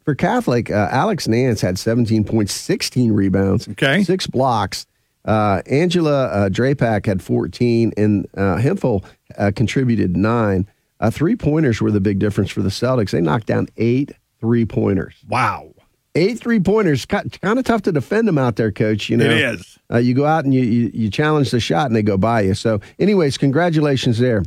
For 0.06 0.16
Catholic, 0.16 0.72
uh, 0.72 0.88
Alex 0.92 1.28
Nance 1.28 1.62
had 1.62 1.78
17 1.78 2.24
points, 2.24 2.54
16 2.54 3.12
rebounds, 3.12 3.68
Okay. 3.68 4.04
six 4.04 4.26
blocks. 4.26 4.86
Uh, 5.28 5.62
Angela 5.66 6.28
uh, 6.28 6.50
Drapak 6.50 7.06
had 7.06 7.22
14, 7.22 7.92
and 7.98 8.28
uh, 8.38 8.56
Hempel 8.56 9.04
uh, 9.38 9.52
contributed 9.54 10.16
nine. 10.16 10.66
Uh, 11.00 11.12
three 11.12 11.36
pointers 11.36 11.82
were 11.82 11.92
the 11.92 12.00
big 12.00 12.18
difference 12.18 12.50
for 12.50 12.62
the 12.62 12.70
Celtics. 12.70 13.12
They 13.12 13.22
knocked 13.22 13.46
down 13.46 13.68
eight 13.78 14.14
three 14.40 14.66
pointers. 14.66 15.16
Wow. 15.28 15.74
Eight 16.16 16.40
three 16.40 16.60
pointers. 16.60 17.06
Kind 17.06 17.38
of 17.44 17.66
tough 17.66 17.84
to 17.84 17.92
defend 17.92 18.28
them 18.28 18.38
out 18.38 18.56
there, 18.56 18.72
coach. 18.72 19.10
You 19.10 19.18
know, 19.18 19.26
It 19.26 19.38
is. 19.38 19.78
Uh, 19.92 19.98
you 19.98 20.14
go 20.14 20.26
out 20.26 20.46
and 20.46 20.54
you, 20.54 20.64
you 20.64 20.92
you 20.94 21.10
challenge 21.12 21.52
the 21.52 21.60
shot, 21.60 21.86
and 21.88 21.96
they 21.96 22.02
go 22.02 22.18
by 22.18 22.42
you. 22.42 22.54
So, 22.56 22.80
anyways, 22.98 23.38
congratulations 23.38 24.18
there. 24.18 24.44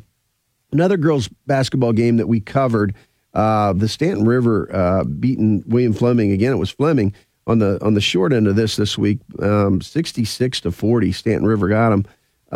Another 0.73 0.97
girls 0.97 1.29
basketball 1.47 1.93
game 1.93 2.17
that 2.17 2.27
we 2.27 2.41
covered. 2.41 2.95
Uh, 3.33 3.73
the 3.73 3.89
Staunton 3.89 4.25
River 4.25 4.69
uh, 4.75 5.05
beating 5.05 5.63
William 5.67 5.93
Fleming 5.93 6.33
again. 6.33 6.53
It 6.53 6.57
was 6.57 6.71
Fleming 6.71 7.15
on 7.47 7.59
the 7.59 7.83
on 7.85 7.95
the 7.95 8.01
short 8.01 8.33
end 8.33 8.47
of 8.47 8.57
this 8.57 8.77
this 8.77 8.97
week, 8.97 9.19
um, 9.41 9.81
sixty 9.81 10.25
six 10.25 10.61
to 10.61 10.71
forty. 10.71 11.13
Staunton 11.13 11.47
River 11.47 11.69
got 11.69 11.91
them. 11.91 12.07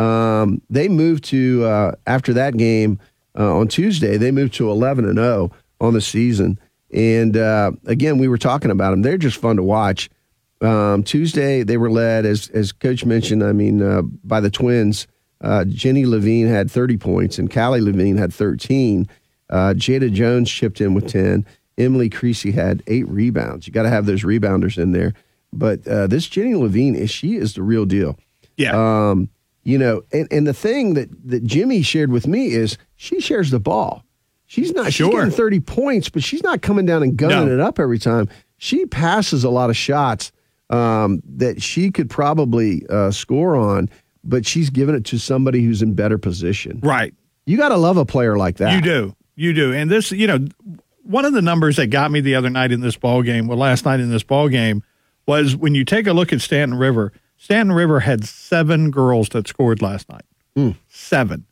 Um, 0.02 0.60
they 0.70 0.88
moved 0.88 1.24
to 1.24 1.64
uh, 1.64 1.92
after 2.06 2.32
that 2.34 2.56
game 2.56 2.98
uh, 3.38 3.56
on 3.56 3.68
Tuesday. 3.68 4.16
They 4.16 4.30
moved 4.30 4.54
to 4.54 4.70
eleven 4.70 5.04
and 5.04 5.18
zero 5.18 5.50
on 5.80 5.94
the 5.94 6.00
season. 6.00 6.58
And 6.92 7.36
uh, 7.36 7.72
again, 7.86 8.18
we 8.18 8.28
were 8.28 8.38
talking 8.38 8.70
about 8.70 8.90
them. 8.90 9.02
They're 9.02 9.18
just 9.18 9.38
fun 9.38 9.56
to 9.56 9.62
watch. 9.62 10.08
Um, 10.60 11.02
Tuesday, 11.02 11.62
they 11.62 11.76
were 11.76 11.90
led, 11.90 12.24
as 12.24 12.48
as 12.50 12.72
Coach 12.72 13.04
mentioned. 13.04 13.42
I 13.42 13.52
mean, 13.52 13.82
uh, 13.82 14.02
by 14.02 14.40
the 14.40 14.50
twins. 14.50 15.06
Uh, 15.40 15.64
Jenny 15.66 16.06
Levine 16.06 16.46
had 16.46 16.70
30 16.70 16.96
points, 16.96 17.38
and 17.38 17.52
Callie 17.52 17.82
Levine 17.82 18.16
had 18.16 18.32
13. 18.32 19.06
Uh, 19.50 19.74
Jada 19.76 20.10
Jones 20.10 20.50
chipped 20.50 20.80
in 20.80 20.94
with 20.94 21.06
10. 21.06 21.44
Emily 21.78 22.08
Creasy 22.08 22.52
had 22.52 22.82
eight 22.86 23.08
rebounds. 23.08 23.66
You 23.66 23.72
got 23.72 23.82
to 23.82 23.88
have 23.88 24.06
those 24.06 24.22
rebounders 24.22 24.78
in 24.78 24.92
there. 24.92 25.14
But 25.52 25.86
uh, 25.86 26.06
this 26.06 26.26
Jenny 26.26 26.54
Levine, 26.54 26.94
is 26.94 27.10
she 27.10 27.36
is 27.36 27.54
the 27.54 27.62
real 27.62 27.84
deal. 27.86 28.18
Yeah. 28.56 28.72
Um, 29.10 29.28
you 29.62 29.78
know, 29.78 30.02
and, 30.12 30.28
and 30.30 30.46
the 30.46 30.52
thing 30.54 30.94
that, 30.94 31.08
that 31.28 31.44
Jimmy 31.44 31.82
shared 31.82 32.10
with 32.10 32.26
me 32.26 32.48
is 32.52 32.76
she 32.96 33.20
shares 33.20 33.50
the 33.50 33.60
ball. 33.60 34.04
She's 34.46 34.72
not 34.72 34.86
she's 34.86 34.94
Sure. 35.06 35.10
getting 35.12 35.30
30 35.30 35.60
points, 35.60 36.08
but 36.10 36.22
she's 36.22 36.42
not 36.42 36.60
coming 36.60 36.84
down 36.86 37.02
and 37.02 37.16
gunning 37.16 37.48
No. 37.48 37.54
it 37.54 37.60
up 37.60 37.78
every 37.80 37.98
time. 37.98 38.28
She 38.58 38.84
passes 38.86 39.42
a 39.42 39.50
lot 39.50 39.70
of 39.70 39.76
shots 39.76 40.32
um, 40.70 41.22
that 41.36 41.62
she 41.62 41.90
could 41.90 42.10
probably 42.10 42.84
uh, 42.90 43.10
score 43.10 43.56
on, 43.56 43.88
but 44.22 44.46
she's 44.46 44.70
giving 44.70 44.94
it 44.94 45.04
to 45.06 45.18
somebody 45.18 45.64
who's 45.64 45.82
in 45.82 45.94
better 45.94 46.18
position. 46.18 46.80
Right. 46.82 47.14
You 47.46 47.56
got 47.56 47.70
to 47.70 47.76
love 47.76 47.96
a 47.96 48.04
player 48.04 48.36
like 48.36 48.56
that. 48.58 48.74
You 48.74 48.80
do. 48.82 49.16
You 49.36 49.52
do. 49.52 49.72
And 49.72 49.90
this, 49.90 50.12
you 50.12 50.26
know, 50.26 50.46
one 51.04 51.24
of 51.24 51.32
the 51.32 51.42
numbers 51.42 51.76
that 51.76 51.88
got 51.88 52.10
me 52.10 52.20
the 52.20 52.34
other 52.34 52.50
night 52.50 52.72
in 52.72 52.80
this 52.80 52.96
ball 52.96 53.22
game, 53.22 53.46
well, 53.46 53.58
last 53.58 53.84
night 53.84 54.00
in 54.00 54.10
this 54.10 54.22
ball 54.22 54.48
game, 54.48 54.82
was 55.26 55.56
when 55.56 55.74
you 55.74 55.84
take 55.84 56.06
a 56.06 56.12
look 56.12 56.32
at 56.32 56.40
Staunton 56.40 56.78
River. 56.78 57.12
Staunton 57.36 57.72
River 57.72 58.00
had 58.00 58.24
seven 58.24 58.90
girls 58.90 59.28
that 59.30 59.48
scored 59.48 59.82
last 59.82 60.08
night. 60.08 60.24
Hmm. 60.56 60.70
Seven. 60.88 61.46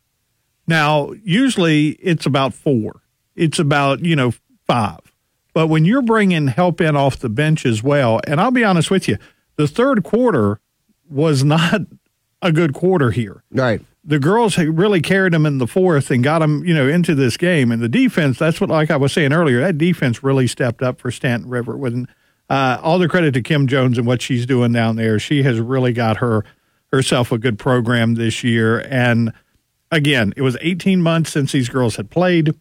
Now, 0.66 1.12
usually 1.24 1.90
it's 2.00 2.26
about 2.26 2.54
four. 2.54 3.02
It's 3.34 3.58
about 3.58 4.04
you 4.04 4.16
know 4.16 4.32
five. 4.66 5.00
But 5.54 5.66
when 5.66 5.84
you're 5.84 6.02
bringing 6.02 6.46
help 6.46 6.80
in 6.80 6.96
off 6.96 7.18
the 7.18 7.28
bench 7.28 7.66
as 7.66 7.82
well, 7.82 8.20
and 8.26 8.40
I'll 8.40 8.50
be 8.50 8.64
honest 8.64 8.90
with 8.90 9.06
you, 9.06 9.18
the 9.56 9.68
third 9.68 10.02
quarter 10.02 10.60
was 11.08 11.44
not 11.44 11.82
a 12.40 12.52
good 12.52 12.72
quarter 12.74 13.10
here 13.12 13.44
Right. 13.52 13.80
The 14.04 14.18
girls 14.18 14.58
really 14.58 15.00
carried 15.00 15.32
them 15.32 15.46
in 15.46 15.58
the 15.58 15.66
fourth 15.66 16.10
and 16.10 16.24
got 16.24 16.40
them, 16.40 16.64
you 16.64 16.74
know, 16.74 16.88
into 16.88 17.14
this 17.14 17.36
game. 17.36 17.70
And 17.70 17.80
the 17.80 17.88
defense, 17.88 18.38
that's 18.38 18.60
what, 18.60 18.68
like 18.68 18.90
I 18.90 18.96
was 18.96 19.12
saying 19.12 19.32
earlier, 19.32 19.60
that 19.60 19.78
defense 19.78 20.24
really 20.24 20.48
stepped 20.48 20.82
up 20.82 21.00
for 21.00 21.10
Staunton 21.12 21.48
River. 21.48 21.76
With 21.76 22.08
uh, 22.50 22.78
all 22.82 22.98
the 22.98 23.08
credit 23.08 23.32
to 23.34 23.42
Kim 23.42 23.68
Jones 23.68 23.98
and 23.98 24.06
what 24.06 24.20
she's 24.20 24.44
doing 24.44 24.72
down 24.72 24.96
there, 24.96 25.18
she 25.18 25.44
has 25.44 25.60
really 25.60 25.92
got 25.92 26.16
her 26.16 26.44
herself 26.92 27.32
a 27.32 27.38
good 27.38 27.58
program 27.58 28.14
this 28.14 28.42
year. 28.42 28.80
And 28.80 29.32
again, 29.90 30.34
it 30.36 30.42
was 30.42 30.56
18 30.60 31.00
months 31.00 31.32
since 31.32 31.52
these 31.52 31.68
girls 31.68 31.96
had 31.96 32.10
played. 32.10 32.54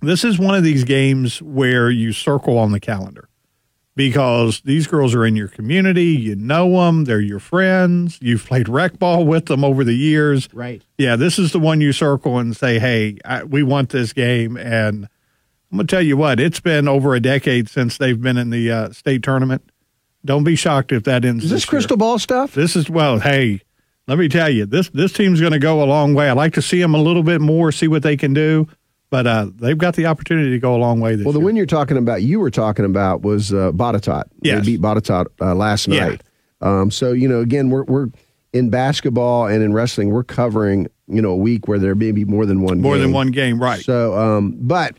This 0.00 0.24
is 0.24 0.38
one 0.38 0.54
of 0.54 0.64
these 0.64 0.84
games 0.84 1.42
where 1.42 1.90
you 1.90 2.12
circle 2.12 2.58
on 2.58 2.72
the 2.72 2.80
calendar 2.80 3.28
because 3.94 4.60
these 4.64 4.86
girls 4.86 5.14
are 5.14 5.24
in 5.24 5.36
your 5.36 5.48
community. 5.48 6.06
You 6.06 6.36
know 6.36 6.84
them. 6.84 7.04
They're 7.04 7.20
your 7.20 7.38
friends. 7.38 8.18
You've 8.20 8.44
played 8.44 8.68
rec 8.68 8.98
ball 8.98 9.26
with 9.26 9.46
them 9.46 9.64
over 9.64 9.84
the 9.84 9.94
years. 9.94 10.48
Right. 10.52 10.82
Yeah, 10.98 11.16
this 11.16 11.38
is 11.38 11.52
the 11.52 11.58
one 11.58 11.80
you 11.80 11.92
circle 11.92 12.38
and 12.38 12.56
say, 12.56 12.78
hey, 12.78 13.18
I, 13.24 13.44
we 13.44 13.62
want 13.62 13.90
this 13.90 14.12
game. 14.12 14.56
And 14.56 15.08
I'm 15.70 15.78
going 15.78 15.86
to 15.86 15.90
tell 15.90 16.02
you 16.02 16.16
what, 16.16 16.40
it's 16.40 16.60
been 16.60 16.88
over 16.88 17.14
a 17.14 17.20
decade 17.20 17.68
since 17.68 17.98
they've 17.98 18.20
been 18.20 18.36
in 18.36 18.50
the 18.50 18.70
uh, 18.70 18.90
state 18.92 19.22
tournament. 19.22 19.62
Don't 20.24 20.44
be 20.44 20.56
shocked 20.56 20.92
if 20.92 21.04
that 21.04 21.24
ends. 21.24 21.44
Is 21.44 21.50
this 21.50 21.64
year. 21.64 21.70
crystal 21.70 21.96
ball 21.96 22.18
stuff? 22.18 22.54
This 22.54 22.76
is 22.76 22.88
well. 22.88 23.18
Hey, 23.18 23.62
let 24.06 24.18
me 24.18 24.28
tell 24.28 24.48
you, 24.48 24.66
this 24.66 24.88
this 24.90 25.12
team's 25.12 25.40
going 25.40 25.52
to 25.52 25.58
go 25.58 25.82
a 25.82 25.86
long 25.86 26.14
way. 26.14 26.28
I 26.28 26.32
like 26.32 26.54
to 26.54 26.62
see 26.62 26.80
them 26.80 26.94
a 26.94 27.02
little 27.02 27.22
bit 27.22 27.40
more, 27.40 27.72
see 27.72 27.88
what 27.88 28.02
they 28.02 28.16
can 28.16 28.32
do. 28.32 28.68
But 29.12 29.26
uh, 29.26 29.48
they've 29.56 29.76
got 29.76 29.94
the 29.94 30.06
opportunity 30.06 30.48
to 30.52 30.58
go 30.58 30.74
a 30.74 30.78
long 30.78 30.98
way 30.98 31.16
this 31.16 31.26
Well, 31.26 31.34
the 31.34 31.38
year. 31.38 31.44
win 31.44 31.56
you're 31.56 31.66
talking 31.66 31.98
about, 31.98 32.22
you 32.22 32.40
were 32.40 32.50
talking 32.50 32.86
about, 32.86 33.20
was 33.20 33.52
uh, 33.52 33.70
Botetourt. 33.72 34.24
Yes. 34.40 34.64
They 34.64 34.72
beat 34.72 34.80
Botetourt 34.80 35.26
uh, 35.38 35.54
last 35.54 35.86
Yeah. 35.86 36.08
night. 36.08 36.22
Um, 36.62 36.90
so, 36.90 37.12
you 37.12 37.28
know, 37.28 37.40
again, 37.40 37.68
we're, 37.68 37.82
we're 37.84 38.06
in 38.54 38.70
basketball 38.70 39.48
and 39.48 39.62
in 39.62 39.74
wrestling, 39.74 40.08
we're 40.08 40.24
covering, 40.24 40.88
you 41.08 41.20
know, 41.20 41.28
a 41.32 41.36
week 41.36 41.68
where 41.68 41.78
there 41.78 41.94
may 41.94 42.10
be 42.10 42.24
more 42.24 42.46
than 42.46 42.62
one 42.62 42.80
More 42.80 42.94
game. 42.94 43.02
than 43.02 43.12
one 43.12 43.32
game, 43.32 43.60
right? 43.62 43.82
So, 43.84 44.16
um, 44.16 44.54
but, 44.58 44.96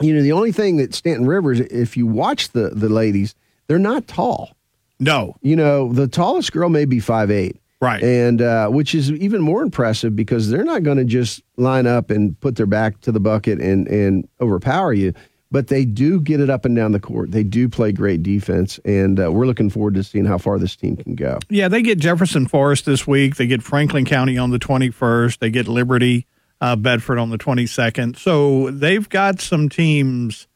you 0.00 0.14
know, 0.14 0.22
the 0.22 0.30
only 0.30 0.52
thing 0.52 0.76
that 0.76 0.94
Staunton 0.94 1.26
Rivers, 1.26 1.58
if 1.58 1.96
you 1.96 2.06
watch 2.06 2.50
the, 2.50 2.70
the 2.70 2.88
ladies, 2.88 3.34
they're 3.66 3.78
not 3.80 4.06
tall. 4.06 4.54
No. 5.00 5.34
You 5.40 5.56
know, 5.56 5.92
the 5.92 6.06
tallest 6.06 6.52
girl 6.52 6.68
may 6.68 6.84
be 6.84 7.00
five 7.00 7.28
eight. 7.28 7.56
Right. 7.82 8.00
And 8.00 8.40
uh, 8.40 8.68
which 8.68 8.94
is 8.94 9.10
even 9.10 9.40
more 9.40 9.60
impressive 9.60 10.14
because 10.14 10.48
they're 10.48 10.62
not 10.62 10.84
going 10.84 10.98
to 10.98 11.04
just 11.04 11.42
line 11.56 11.88
up 11.88 12.10
and 12.10 12.38
put 12.38 12.54
their 12.54 12.64
back 12.64 13.00
to 13.00 13.10
the 13.10 13.18
bucket 13.18 13.60
and, 13.60 13.88
and 13.88 14.28
overpower 14.40 14.92
you, 14.92 15.12
but 15.50 15.66
they 15.66 15.84
do 15.84 16.20
get 16.20 16.38
it 16.38 16.48
up 16.48 16.64
and 16.64 16.76
down 16.76 16.92
the 16.92 17.00
court. 17.00 17.32
They 17.32 17.42
do 17.42 17.68
play 17.68 17.90
great 17.90 18.22
defense, 18.22 18.78
and 18.84 19.18
uh, 19.18 19.32
we're 19.32 19.46
looking 19.46 19.68
forward 19.68 19.94
to 19.94 20.04
seeing 20.04 20.26
how 20.26 20.38
far 20.38 20.60
this 20.60 20.76
team 20.76 20.96
can 20.96 21.16
go. 21.16 21.40
Yeah, 21.50 21.66
they 21.66 21.82
get 21.82 21.98
Jefferson 21.98 22.46
Forest 22.46 22.84
this 22.84 23.04
week. 23.04 23.34
They 23.34 23.48
get 23.48 23.64
Franklin 23.64 24.04
County 24.04 24.38
on 24.38 24.50
the 24.50 24.60
21st. 24.60 25.40
They 25.40 25.50
get 25.50 25.66
Liberty, 25.66 26.28
uh, 26.60 26.76
Bedford 26.76 27.18
on 27.18 27.30
the 27.30 27.38
22nd. 27.38 28.16
So 28.16 28.70
they've 28.70 29.08
got 29.08 29.40
some 29.40 29.68
teams 29.68 30.46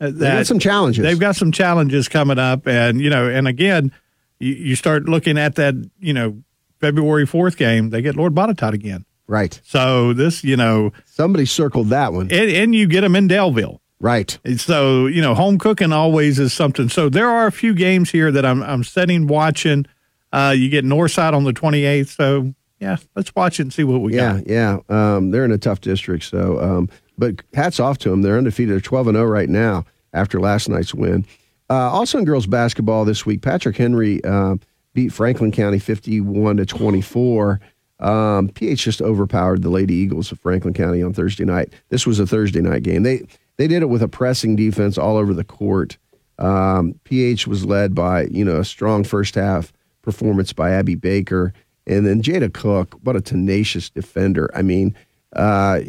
uh, 0.00 0.12
that 0.12 0.36
got 0.38 0.46
some 0.46 0.58
challenges. 0.58 1.04
They've 1.04 1.20
got 1.20 1.36
some 1.36 1.52
challenges 1.52 2.08
coming 2.08 2.38
up, 2.38 2.66
and 2.66 3.02
you 3.02 3.10
know, 3.10 3.28
and 3.28 3.46
again, 3.46 3.92
you, 4.38 4.54
you 4.54 4.76
start 4.76 5.04
looking 5.04 5.36
at 5.36 5.56
that, 5.56 5.74
you 5.98 6.14
know, 6.14 6.42
February 6.80 7.26
4th 7.26 7.56
game. 7.56 7.90
They 7.90 8.02
get 8.02 8.16
Lord 8.16 8.34
Botetourt 8.34 8.72
again. 8.72 9.04
Right. 9.26 9.60
So 9.62 10.12
this, 10.12 10.42
you 10.42 10.56
know, 10.56 10.92
somebody 11.04 11.46
circled 11.46 11.90
that 11.90 12.12
one, 12.12 12.32
and, 12.32 12.50
and 12.50 12.74
you 12.74 12.88
get 12.88 13.02
them 13.02 13.14
in 13.14 13.28
Daleville. 13.28 13.78
Right. 14.00 14.36
So 14.56 15.06
you 15.06 15.22
know, 15.22 15.34
home 15.34 15.58
cooking 15.58 15.92
always 15.92 16.38
is 16.38 16.52
something. 16.52 16.88
So 16.88 17.08
there 17.08 17.28
are 17.28 17.46
a 17.46 17.52
few 17.52 17.74
games 17.74 18.10
here 18.10 18.32
that 18.32 18.44
I'm 18.44 18.62
I'm 18.62 18.82
sitting 18.82 19.28
watching. 19.28 19.86
Uh, 20.32 20.54
you 20.56 20.68
get 20.68 20.84
Northside 20.84 21.32
on 21.32 21.44
the 21.44 21.52
28th. 21.52 22.08
So 22.08 22.54
yeah, 22.80 22.96
let's 23.14 23.34
watch 23.36 23.60
it 23.60 23.64
and 23.64 23.72
see 23.72 23.84
what 23.84 24.00
we 24.00 24.16
yeah, 24.16 24.38
got. 24.38 24.48
yeah. 24.48 24.78
Um, 24.88 25.30
they're 25.30 25.44
in 25.44 25.52
a 25.52 25.58
tough 25.58 25.80
district, 25.82 26.24
so 26.24 26.58
um, 26.60 26.88
but 27.18 27.42
hats 27.52 27.78
off 27.78 27.98
to 27.98 28.10
them. 28.10 28.22
They're 28.22 28.38
undefeated. 28.38 28.72
They're 28.72 28.80
twelve 28.80 29.06
and 29.06 29.16
zero 29.16 29.26
right 29.26 29.48
now 29.48 29.84
after 30.12 30.40
last 30.40 30.68
night's 30.68 30.94
win. 30.94 31.26
Uh, 31.68 31.90
also 31.90 32.18
in 32.18 32.24
girls 32.24 32.46
basketball 32.46 33.04
this 33.04 33.24
week, 33.24 33.42
Patrick 33.42 33.76
Henry 33.76 34.24
uh, 34.24 34.56
beat 34.94 35.12
Franklin 35.12 35.52
County 35.52 35.78
fifty 35.78 36.20
one 36.20 36.56
to 36.58 36.66
twenty 36.66 37.00
four. 37.00 37.60
Um, 37.98 38.48
PH 38.48 38.82
just 38.82 39.02
overpowered 39.02 39.62
the 39.62 39.68
Lady 39.68 39.94
Eagles 39.94 40.32
of 40.32 40.40
Franklin 40.40 40.72
County 40.72 41.02
on 41.02 41.12
Thursday 41.12 41.44
night. 41.44 41.72
This 41.90 42.06
was 42.06 42.18
a 42.18 42.26
Thursday 42.26 42.60
night 42.62 42.82
game. 42.82 43.02
They 43.02 43.26
they 43.56 43.68
did 43.68 43.82
it 43.82 43.90
with 43.90 44.02
a 44.02 44.08
pressing 44.08 44.56
defense 44.56 44.96
all 44.96 45.16
over 45.16 45.34
the 45.34 45.44
court. 45.44 45.98
Um, 46.38 46.98
PH 47.04 47.46
was 47.46 47.66
led 47.66 47.94
by 47.94 48.24
you 48.24 48.44
know 48.44 48.56
a 48.60 48.64
strong 48.64 49.04
first 49.04 49.34
half 49.34 49.72
performance 50.02 50.54
by 50.54 50.70
Abby 50.70 50.94
Baker, 50.94 51.52
and 51.86 52.06
then 52.06 52.22
Jada 52.22 52.50
Cook. 52.52 52.98
What 53.02 53.16
a 53.16 53.20
tenacious 53.20 53.90
defender! 53.90 54.50
I 54.54 54.62
mean, 54.62 54.96
uh, 55.36 55.80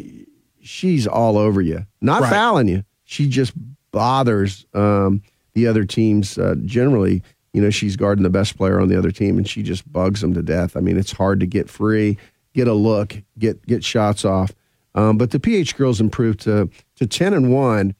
she's 0.60 1.06
all 1.06 1.38
over 1.38 1.62
you, 1.62 1.86
not 2.02 2.20
Right. 2.22 2.30
fouling 2.30 2.68
you. 2.68 2.84
She 3.04 3.26
just 3.28 3.52
bothers 3.90 4.66
um, 4.74 5.22
the 5.54 5.66
other 5.66 5.84
teams 5.84 6.36
uh, 6.38 6.56
generally. 6.64 7.22
You 7.52 7.60
know, 7.60 7.70
she's 7.70 7.96
guarding 7.96 8.22
the 8.22 8.30
best 8.30 8.56
player 8.56 8.80
on 8.80 8.88
the 8.88 8.96
other 8.98 9.10
team, 9.10 9.36
and 9.36 9.48
she 9.48 9.62
just 9.62 9.90
bugs 9.92 10.20
them 10.22 10.32
to 10.34 10.42
death. 10.42 10.76
I 10.76 10.80
mean, 10.80 10.96
it's 10.96 11.12
hard 11.12 11.40
to 11.40 11.46
get 11.46 11.68
free, 11.68 12.16
get 12.54 12.66
a 12.66 12.72
look, 12.72 13.16
get 13.38 13.64
get 13.66 13.84
shots 13.84 14.24
off. 14.24 14.52
Um, 14.94 15.18
but 15.18 15.30
the 15.30 15.40
PH 15.40 15.76
girls 15.76 16.00
improved 16.00 16.40
to 16.40 16.70
to 16.96 17.06
ten 17.06 17.34
and 17.34 17.52
one. 17.52 17.94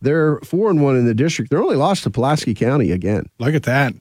They're 0.00 0.38
four 0.40 0.70
and 0.70 0.82
one 0.82 0.96
in 0.96 1.06
the 1.06 1.14
district. 1.14 1.50
They're 1.50 1.62
only 1.62 1.76
lost 1.76 2.04
to 2.04 2.10
Pulaski 2.10 2.54
County 2.54 2.92
again. 2.92 3.28
Look 3.38 3.54
at 3.54 3.64
that. 3.64 3.94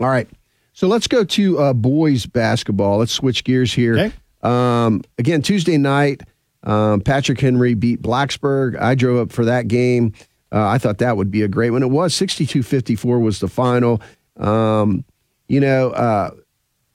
All 0.00 0.08
right. 0.08 0.28
So 0.72 0.88
let's 0.88 1.06
go 1.06 1.22
to 1.22 1.58
uh, 1.58 1.72
boys 1.72 2.26
basketball. 2.26 2.98
Let's 2.98 3.12
switch 3.12 3.44
gears 3.44 3.72
here. 3.72 3.96
Um, 4.42 5.02
again, 5.18 5.40
Tuesday 5.40 5.78
night, 5.78 6.22
um, 6.64 7.00
Patrick 7.00 7.40
Henry 7.40 7.74
beat 7.74 8.02
Blacksburg. 8.02 8.76
I 8.80 8.96
drove 8.96 9.18
up 9.18 9.32
for 9.32 9.44
that 9.44 9.68
game. 9.68 10.12
Uh, 10.54 10.68
I 10.68 10.78
thought 10.78 10.98
that 10.98 11.16
would 11.16 11.32
be 11.32 11.42
a 11.42 11.48
great 11.48 11.70
one. 11.70 11.82
It 11.82 11.90
was 11.90 12.14
62 12.14 12.62
54 12.62 13.18
was 13.18 13.40
the 13.40 13.48
final. 13.48 14.00
Um, 14.36 15.04
you 15.48 15.58
know, 15.58 15.90
uh, 15.90 16.30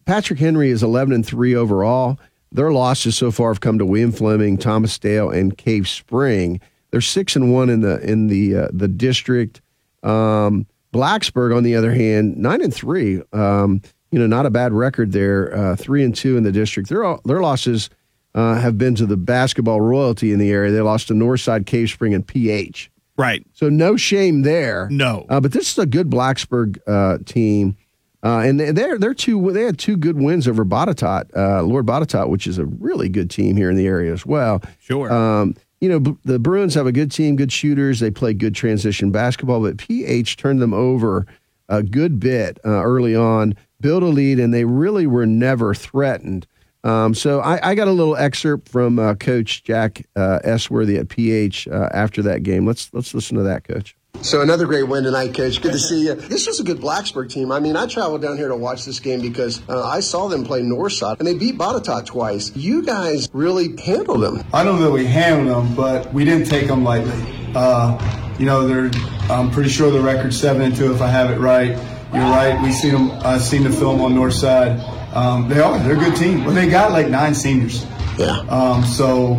Patrick 0.05 0.39
Henry 0.39 0.69
is 0.69 0.81
11 0.81 1.13
and 1.13 1.25
3 1.25 1.55
overall. 1.55 2.17
Their 2.51 2.71
losses 2.71 3.17
so 3.17 3.31
far 3.31 3.51
have 3.51 3.59
come 3.59 3.77
to 3.77 3.85
William 3.85 4.13
Fleming, 4.13 4.57
Thomas 4.57 4.97
Dale, 4.97 5.29
and 5.29 5.57
Cave 5.57 5.87
Spring. 5.87 6.61
They're 6.89 7.01
six 7.01 7.35
and 7.35 7.53
one 7.53 7.69
in 7.69 7.81
the 7.81 7.99
in 7.99 8.27
the 8.27 8.55
uh, 8.55 8.67
the 8.73 8.87
district. 8.87 9.61
Um, 10.01 10.65
Blacksburg, 10.91 11.55
on 11.55 11.61
the 11.61 11.75
other 11.75 11.91
hand, 11.91 12.37
nine 12.37 12.63
and 12.63 12.73
three. 12.73 13.21
Um, 13.33 13.81
you 14.11 14.17
know, 14.17 14.25
not 14.25 14.47
a 14.47 14.49
bad 14.49 14.73
record 14.73 15.11
there. 15.11 15.55
Uh, 15.55 15.75
three 15.75 16.03
and 16.03 16.15
two 16.15 16.37
in 16.37 16.43
the 16.43 16.51
district. 16.51 16.89
Their 16.89 17.17
their 17.25 17.41
losses 17.41 17.91
uh, 18.33 18.55
have 18.55 18.79
been 18.79 18.95
to 18.95 19.05
the 19.05 19.17
basketball 19.17 19.81
royalty 19.81 20.31
in 20.31 20.39
the 20.39 20.49
area. 20.49 20.71
They 20.71 20.81
lost 20.81 21.09
to 21.09 21.13
Northside, 21.13 21.67
Cave 21.67 21.91
Spring, 21.91 22.15
and 22.15 22.25
PH. 22.25 22.89
Right. 23.19 23.45
So 23.53 23.67
no 23.67 23.97
shame 23.97 24.43
there. 24.43 24.87
No. 24.89 25.25
Uh, 25.27 25.41
but 25.41 25.51
this 25.51 25.73
is 25.73 25.77
a 25.77 25.85
good 25.85 26.09
Blacksburg 26.09 26.79
uh, 26.87 27.17
team. 27.25 27.75
Uh, 28.23 28.39
and 28.39 28.59
they're 28.59 28.97
they're 28.97 29.13
two 29.13 29.51
they 29.51 29.63
had 29.63 29.77
two 29.77 29.95
good 29.95 30.17
wins 30.17 30.47
over 30.47 30.65
Botetourt, 30.65 31.29
uh, 31.35 31.61
Lord 31.63 31.85
Botetourt, 31.85 32.29
which 32.29 32.47
is 32.47 32.57
a 32.57 32.65
really 32.65 33.07
good 33.07 33.29
team 33.29 33.55
here 33.55 33.69
in 33.69 33.77
the 33.77 33.87
area 33.87 34.11
as 34.11 34.25
well. 34.25 34.61
Sure. 34.79 35.11
Um, 35.11 35.55
you 35.79 35.87
know 35.87 35.99
B- 35.99 36.17
the 36.25 36.39
Bruins 36.39 36.75
have 36.75 36.85
a 36.85 36.91
good 36.91 37.11
team, 37.11 37.35
good 37.35 37.51
shooters. 37.51 37.99
They 37.99 38.11
play 38.11 38.33
good 38.33 38.55
transition 38.55 39.11
basketball, 39.11 39.61
but 39.61 39.77
PH 39.77 40.37
turned 40.37 40.61
them 40.61 40.73
over 40.73 41.25
a 41.69 41.83
good 41.83 42.19
bit 42.19 42.59
uh, 42.65 42.83
early 42.83 43.15
on, 43.15 43.55
built 43.79 44.03
a 44.03 44.07
lead, 44.07 44.39
and 44.39 44.53
they 44.53 44.65
really 44.65 45.07
were 45.07 45.25
never 45.25 45.73
threatened. 45.73 46.45
Um, 46.83 47.13
so 47.13 47.41
I, 47.41 47.71
I 47.71 47.75
got 47.75 47.87
a 47.87 47.91
little 47.91 48.15
excerpt 48.15 48.69
from 48.69 48.99
uh, 48.99 49.15
Coach 49.15 49.63
Jack 49.63 50.05
uh, 50.15 50.39
Esworthy 50.43 50.97
at 50.97 51.09
PH 51.09 51.67
uh, 51.67 51.89
after 51.91 52.21
that 52.23 52.43
game. 52.43 52.65
Let's 52.65 52.93
let's 52.93 53.13
listen 53.13 53.37
to 53.37 53.43
that, 53.43 53.63
Coach. 53.65 53.95
So 54.21 54.41
another 54.41 54.65
great 54.65 54.83
win 54.83 55.03
tonight, 55.03 55.33
Coach. 55.33 55.61
Good 55.61 55.71
to 55.71 55.79
see 55.79 56.05
you. 56.05 56.13
This 56.13 56.45
was 56.45 56.59
a 56.59 56.63
good 56.63 56.79
Blacksburg 56.79 57.29
team. 57.29 57.53
I 57.53 57.59
mean, 57.59 57.77
I 57.77 57.85
traveled 57.85 58.21
down 58.21 58.35
here 58.35 58.49
to 58.49 58.55
watch 58.55 58.83
this 58.83 58.99
game 58.99 59.21
because 59.21 59.61
uh, 59.69 59.81
I 59.81 60.01
saw 60.01 60.27
them 60.27 60.43
play 60.43 60.61
Northside, 60.61 61.19
and 61.19 61.27
they 61.27 61.35
beat 61.35 61.57
Botetourt 61.57 62.05
twice. 62.05 62.53
You 62.55 62.83
guys 62.83 63.29
really 63.31 63.77
handled 63.81 64.21
them. 64.21 64.43
I 64.53 64.63
don't 64.63 64.79
know 64.79 64.87
that 64.87 64.91
we 64.91 65.05
handled 65.05 65.55
them, 65.65 65.75
but 65.75 66.13
we 66.13 66.25
didn't 66.25 66.47
take 66.47 66.67
them 66.67 66.83
lightly. 66.83 67.13
Uh, 67.55 68.35
you 68.37 68.45
know, 68.45 68.67
they're. 68.67 68.91
I'm 69.29 69.51
pretty 69.51 69.69
sure 69.69 69.91
the 69.91 70.01
record's 70.01 70.39
seven 70.39 70.63
and 70.63 70.75
two 70.75 70.91
if 70.91 71.01
I 71.01 71.07
have 71.07 71.29
it 71.29 71.39
right. 71.39 71.69
You're 72.13 72.23
right. 72.23 72.61
We 72.61 72.71
seen 72.71 72.93
them. 72.93 73.11
I've 73.23 73.41
seen 73.41 73.63
the 73.63 73.71
film 73.71 74.01
on 74.01 74.15
Northside. 74.15 74.79
Um, 75.13 75.49
they 75.49 75.59
are. 75.59 75.79
They're 75.79 75.95
a 75.95 75.99
good 75.99 76.15
team. 76.15 76.45
Well, 76.45 76.53
they 76.53 76.69
got 76.69 76.91
like 76.91 77.07
nine 77.07 77.33
seniors. 77.33 77.85
Yeah. 78.17 78.39
Um, 78.49 78.83
so, 78.83 79.33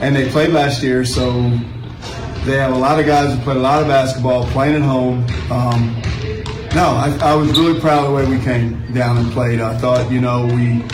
and 0.00 0.14
they 0.14 0.28
played 0.30 0.50
last 0.50 0.82
year, 0.82 1.04
so 1.04 1.32
they 2.44 2.56
have 2.58 2.72
a 2.72 2.78
lot 2.78 3.00
of 3.00 3.06
guys 3.06 3.34
who 3.34 3.42
played 3.42 3.56
a 3.56 3.60
lot 3.60 3.82
of 3.82 3.88
basketball, 3.88 4.44
playing 4.46 4.76
at 4.76 4.82
home. 4.82 5.24
Um, 5.50 6.00
no, 6.74 6.90
I, 6.90 7.18
I 7.22 7.34
was 7.34 7.58
really 7.58 7.80
proud 7.80 8.04
of 8.04 8.10
the 8.10 8.14
way 8.14 8.26
we 8.26 8.42
came 8.44 8.92
down 8.92 9.16
and 9.16 9.32
played. 9.32 9.60
I 9.60 9.76
thought, 9.78 10.12
you 10.12 10.20
know, 10.20 10.46
we 10.46 10.84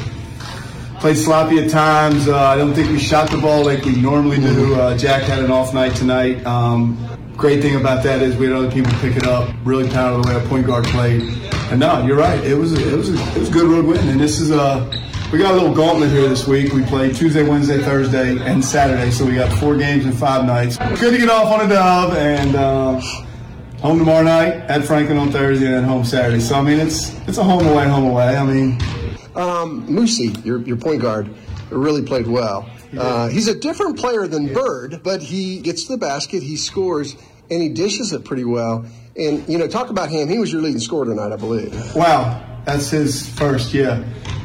played 1.01 1.16
sloppy 1.18 1.59
at 1.59 1.68
times. 1.68 2.28
Uh, 2.28 2.39
I 2.39 2.57
don't 2.57 2.72
think 2.72 2.89
we 2.89 3.01
shot 3.01 3.28
the 3.30 3.39
ball 3.39 3.64
like 3.64 3.85
we 3.85 4.01
normally 4.01 4.39
do. 4.39 4.76
Uh, 4.76 4.97
Jack 4.97 5.24
had 5.24 5.41
an 5.41 5.51
off 5.51 5.74
night 5.74 5.97
tonight. 5.97 6.47
Um, 6.47 6.97
great 7.37 7.61
thing 7.61 7.74
about 7.74 8.05
that 8.05 8.22
is 8.22 8.37
we 8.37 8.47
had 8.47 8.55
other 8.55 8.70
people 8.70 8.93
pick 9.01 9.16
it 9.16 9.26
up. 9.26 9.53
Really 9.64 9.91
proud 9.91 10.14
of 10.14 10.22
the 10.22 10.28
way 10.28 10.37
our 10.37 10.47
point 10.47 10.66
guard 10.66 10.85
played. 10.85 11.22
No, 11.79 12.05
you're 12.07 12.16
right. 12.16 12.43
It 12.45 12.55
was 12.55 12.73
a, 12.75 12.93
it 12.93 12.97
was 12.97 13.09
a, 13.11 13.14
it 13.35 13.39
was 13.39 13.49
a 13.49 13.53
good 13.53 13.68
road 13.70 13.85
win. 13.87 14.09
And 14.09 14.20
this 14.20 14.41
is 14.41 14.51
a 14.51 14.89
we 15.33 15.39
got 15.39 15.53
a 15.53 15.55
little 15.57 15.75
gauntlet 15.75 16.11
here 16.11 16.29
this 16.29 16.47
week. 16.47 16.73
We 16.75 16.83
played 16.85 17.14
Tuesday, 17.16 17.43
Wednesday, 17.43 17.79
Thursday, 17.79 18.37
and 18.39 18.62
Saturday. 18.62 19.11
So 19.11 19.25
we 19.25 19.35
got 19.35 19.51
four 19.59 19.77
games 19.77 20.05
in 20.05 20.12
five 20.12 20.45
nights. 20.45 20.77
Good 21.01 21.12
to 21.12 21.18
get 21.18 21.31
off 21.31 21.47
on 21.47 21.64
a 21.66 21.68
dub 21.68 22.12
and. 22.14 22.55
Uh, 22.55 23.01
Home 23.83 23.99
tomorrow 23.99 24.23
night, 24.23 24.53
at 24.70 24.85
Franklin 24.85 25.18
on 25.18 25.33
Thursday, 25.33 25.66
and 25.66 25.75
then 25.75 25.83
home 25.83 26.05
Saturday. 26.05 26.39
So 26.39 26.55
I 26.55 26.62
mean, 26.62 26.79
it's 26.79 27.18
it's 27.27 27.39
a 27.39 27.43
home 27.43 27.66
away, 27.66 27.89
home 27.89 28.05
away. 28.05 28.37
I 28.37 28.45
mean, 28.45 28.81
Um, 29.35 29.89
Moosey, 29.89 30.31
your, 30.45 30.61
your 30.61 30.77
point 30.77 31.03
guard, 31.03 31.29
really 31.68 32.03
played 32.03 32.29
well. 32.29 32.70
Uh, 32.97 33.27
he's 33.27 33.49
a 33.49 33.59
different 33.59 33.99
player 33.99 34.29
than 34.29 34.53
Bird, 34.55 35.01
but 35.03 35.20
he 35.20 35.59
gets 35.59 35.87
to 35.87 35.95
the 35.95 35.99
basket, 35.99 36.45
he 36.45 36.57
scores, 36.57 37.16
and 37.51 37.61
he 37.61 37.70
dishes 37.70 38.12
it 38.12 38.25
pretty 38.25 38.45
well. 38.45 38.85
And 39.16 39.46
you 39.48 39.58
know, 39.58 39.68
talk 39.68 39.90
about 39.90 40.08
him. 40.08 40.28
He 40.28 40.38
was 40.38 40.52
your 40.52 40.62
leading 40.62 40.80
scorer 40.80 41.04
tonight, 41.04 41.32
I 41.32 41.36
believe. 41.36 41.94
Wow, 41.94 42.42
that's 42.64 42.90
his 42.90 43.28
first, 43.28 43.74
yeah. 43.74 44.02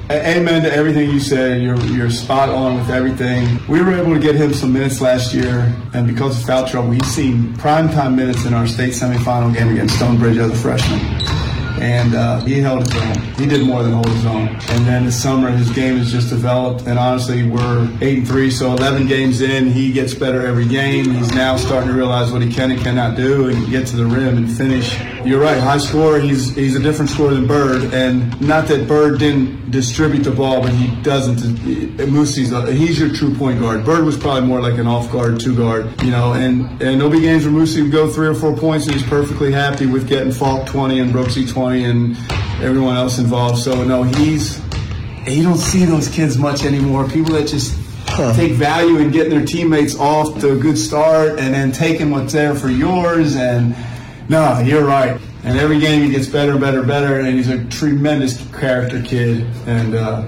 Amen 0.09 0.63
to 0.63 0.73
everything 0.73 1.09
you 1.09 1.19
said. 1.19 1.61
You're, 1.61 1.79
you're 1.87 2.09
spot 2.09 2.47
on 2.47 2.77
with 2.77 2.89
everything. 2.89 3.59
We 3.67 3.81
were 3.81 3.93
able 3.93 4.13
to 4.13 4.19
get 4.21 4.35
him 4.35 4.53
some 4.53 4.71
minutes 4.71 5.01
last 5.01 5.33
year, 5.33 5.73
and 5.93 6.07
because 6.07 6.39
of 6.39 6.45
foul 6.45 6.65
trouble, 6.65 6.91
he's 6.91 7.05
seen 7.07 7.53
primetime 7.55 8.15
minutes 8.15 8.45
in 8.45 8.53
our 8.53 8.67
state 8.67 8.93
semifinal 8.93 9.53
game 9.53 9.67
against 9.69 9.97
Stonebridge 9.97 10.37
as 10.37 10.51
a 10.51 10.55
freshman. 10.55 11.16
And 11.79 12.15
uh, 12.15 12.39
he 12.41 12.59
held 12.59 12.91
his 12.91 13.01
own. 13.01 13.21
He 13.35 13.45
did 13.45 13.65
more 13.65 13.83
than 13.83 13.93
hold 13.93 14.09
his 14.09 14.25
own. 14.25 14.47
And 14.47 14.85
then 14.85 15.05
this 15.05 15.21
summer, 15.21 15.49
his 15.49 15.69
game 15.71 15.97
has 15.97 16.11
just 16.11 16.29
developed. 16.29 16.87
And 16.87 16.97
honestly, 16.97 17.47
we're 17.47 17.89
eight 18.01 18.19
and 18.19 18.27
three, 18.27 18.49
so 18.51 18.71
11 18.73 19.07
games 19.07 19.41
in, 19.41 19.67
he 19.67 19.91
gets 19.91 20.13
better 20.13 20.45
every 20.45 20.67
game. 20.67 21.09
He's 21.11 21.33
now 21.33 21.57
starting 21.57 21.89
to 21.89 21.95
realize 21.95 22.31
what 22.31 22.41
he 22.41 22.51
can 22.51 22.71
and 22.71 22.81
cannot 22.81 23.15
do, 23.15 23.49
and 23.49 23.69
get 23.69 23.87
to 23.87 23.95
the 23.95 24.05
rim 24.05 24.37
and 24.37 24.51
finish. 24.51 24.99
You're 25.25 25.41
right, 25.41 25.59
high 25.59 25.77
scorer. 25.77 26.19
He's 26.19 26.55
he's 26.55 26.75
a 26.75 26.79
different 26.79 27.11
scorer 27.11 27.33
than 27.33 27.47
Bird, 27.47 27.93
and 27.93 28.39
not 28.39 28.67
that 28.69 28.87
Bird 28.87 29.19
didn't 29.19 29.71
distribute 29.71 30.23
the 30.23 30.31
ball, 30.31 30.61
but 30.61 30.71
he 30.71 30.95
doesn't. 31.01 31.37
Moosey's 31.97 32.77
he's 32.77 32.99
your 32.99 33.13
true 33.13 33.35
point 33.35 33.59
guard. 33.59 33.83
Bird 33.83 34.05
was 34.05 34.17
probably 34.17 34.47
more 34.47 34.61
like 34.61 34.77
an 34.79 34.87
off 34.87 35.11
guard, 35.11 35.39
two 35.39 35.55
guard, 35.55 36.01
you 36.01 36.11
know. 36.11 36.33
And 36.33 36.69
and 36.81 36.99
there'll 36.99 37.09
be 37.09 37.19
games 37.19 37.45
where 37.45 37.53
Moosey 37.53 37.81
would 37.81 37.91
go 37.91 38.09
three 38.09 38.27
or 38.27 38.35
four 38.35 38.55
points, 38.55 38.85
and 38.85 38.95
he's 38.95 39.07
perfectly 39.07 39.51
happy 39.51 39.85
with 39.85 40.07
getting 40.07 40.31
Falk 40.31 40.65
20 40.67 40.99
and 40.99 41.13
Brooksy 41.13 41.49
20 41.51 41.66
and 41.75 42.17
everyone 42.61 42.95
else 42.95 43.19
involved. 43.19 43.59
So 43.59 43.83
no, 43.83 44.03
he's 44.03 44.61
you 45.27 45.43
don't 45.43 45.57
see 45.57 45.85
those 45.85 46.07
kids 46.07 46.37
much 46.37 46.63
anymore. 46.63 47.07
People 47.07 47.33
that 47.33 47.47
just 47.47 47.77
take 48.35 48.53
value 48.53 48.97
in 48.97 49.11
getting 49.11 49.31
their 49.31 49.45
teammates 49.45 49.95
off 49.99 50.39
to 50.39 50.53
a 50.53 50.55
good 50.55 50.77
start 50.77 51.39
and 51.39 51.53
then 51.53 51.71
taking 51.71 52.11
what's 52.11 52.33
there 52.33 52.55
for 52.55 52.69
yours. 52.69 53.35
And 53.35 53.75
no, 54.29 54.59
you're 54.59 54.85
right. 54.85 55.19
And 55.43 55.57
every 55.57 55.79
game 55.79 56.03
he 56.03 56.11
gets 56.11 56.27
better 56.27 56.53
and 56.53 56.61
better 56.61 56.79
and 56.79 56.87
better. 56.87 57.19
And 57.19 57.37
he's 57.37 57.49
a 57.49 57.63
tremendous 57.65 58.45
character 58.53 59.01
kid. 59.01 59.45
And 59.67 59.95
uh, 59.95 60.25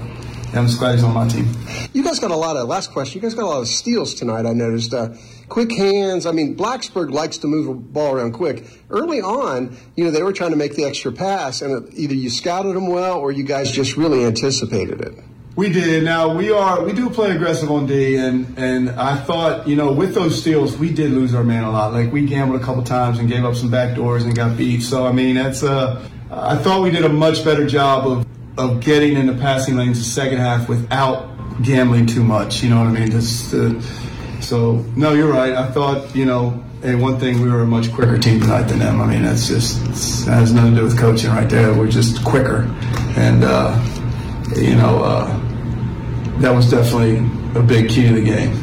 I'm 0.54 0.66
just 0.66 0.80
glad 0.80 0.96
he's 0.96 1.04
on 1.04 1.14
my 1.14 1.28
team. 1.28 1.48
You 1.94 2.04
guys 2.04 2.20
got 2.20 2.32
a 2.32 2.36
lot 2.36 2.58
of 2.58 2.68
last 2.68 2.92
question. 2.92 3.20
You 3.20 3.22
guys 3.22 3.36
got 3.36 3.44
a 3.44 3.48
lot 3.48 3.62
of 3.62 3.68
steals 3.68 4.14
tonight. 4.16 4.46
I 4.46 4.54
noticed. 4.54 4.94
Uh, 4.94 5.10
quick 5.48 5.72
hands. 5.72 6.26
I 6.26 6.32
mean, 6.32 6.56
Blacksburg 6.56 7.12
likes 7.12 7.38
to 7.40 7.48
move 7.48 7.68
the 7.68 7.74
ball 7.74 8.16
around 8.16 8.34
quick. 8.34 8.66
Early 8.90 9.22
on, 9.22 9.78
you 9.96 10.06
know, 10.06 10.12
they 10.12 10.24
were 10.24 10.34
trying 10.34 10.52
to 10.52 10.58
make 10.58 10.76
the 10.76 10.86
extra 10.86 11.12
pass, 11.12 11.62
and 11.62 11.94
either 11.94 12.16
you 12.16 12.30
scouted 12.30 12.76
them 12.76 12.88
well 12.88 13.20
or 13.20 13.32
you 13.32 13.44
guys 13.44 13.72
just 13.72 13.96
really 13.96 14.26
anticipated 14.26 15.02
it. 15.02 15.14
We 15.56 15.70
did. 15.70 16.04
Now 16.06 16.36
we 16.36 16.52
are 16.52 16.84
we 16.86 16.94
do 16.94 17.10
play 17.10 17.36
aggressive 17.36 17.70
on 17.70 17.86
D, 17.86 18.16
and 18.16 18.58
and 18.58 18.92
I 18.92 19.18
thought 19.18 19.68
you 19.68 19.76
know 19.76 19.92
with 19.92 20.14
those 20.14 20.40
steals 20.40 20.78
we 20.78 20.90
did 20.90 21.12
lose 21.12 21.34
our 21.34 21.44
man 21.44 21.64
a 21.64 21.72
lot. 21.72 21.92
Like 21.92 22.14
we 22.14 22.26
gambled 22.26 22.62
a 22.62 22.64
couple 22.64 22.82
times 22.84 23.20
and 23.20 23.28
gave 23.28 23.44
up 23.44 23.56
some 23.56 23.70
back 23.70 23.94
doors 23.94 24.24
and 24.24 24.34
got 24.34 24.56
beat. 24.56 24.84
So 24.84 25.06
I 25.06 25.12
mean 25.12 25.36
that's 25.36 25.62
uh 25.62 26.08
I 26.32 26.56
thought 26.56 26.82
we 26.82 26.92
did 26.92 27.04
a 27.04 27.10
much 27.10 27.44
better 27.44 27.68
job 27.68 28.08
of 28.08 28.29
of 28.60 28.82
getting 28.82 29.16
in 29.16 29.26
the 29.26 29.34
passing 29.34 29.78
lanes 29.78 29.98
the 29.98 30.04
second 30.06 30.38
half 30.40 30.68
without 30.68 31.30
gambling 31.64 32.06
too 32.06 32.24
much. 32.24 32.62
You 32.62 32.70
know 32.70 32.80
what 32.80 32.88
I 32.88 32.92
mean? 32.92 33.12
Just 33.12 33.54
uh, 33.54 33.80
so 34.42 34.78
no, 34.96 35.14
you're 35.14 35.32
right. 35.32 35.54
I 35.54 35.72
thought 35.72 36.16
you 36.16 36.26
know. 36.26 36.64
Hey, 36.82 36.96
one 36.96 37.20
thing 37.20 37.42
we 37.42 37.50
were 37.50 37.64
a 37.64 37.68
much 37.68 37.92
quicker 37.92 38.18
team 38.18 38.40
tonight 38.40 38.64
than 38.64 38.80
them. 38.80 39.02
I 39.02 39.06
mean, 39.06 39.24
that's 39.24 39.50
just 39.50 40.26
that 40.26 40.36
has 40.36 40.54
nothing 40.54 40.76
to 40.76 40.78
do 40.80 40.84
with 40.86 40.98
coaching 40.98 41.30
right 41.30 41.50
there. 41.50 41.74
We're 41.74 41.90
just 41.90 42.24
quicker, 42.24 42.74
and 43.18 43.44
uh, 43.44 43.78
you 44.56 44.76
know 44.76 45.04
uh, 45.04 46.40
that 46.40 46.52
was 46.52 46.72
definitely 46.72 47.18
a 47.60 47.62
big 47.62 47.90
key 47.90 48.08
to 48.08 48.14
the 48.14 48.22
game. 48.24 48.54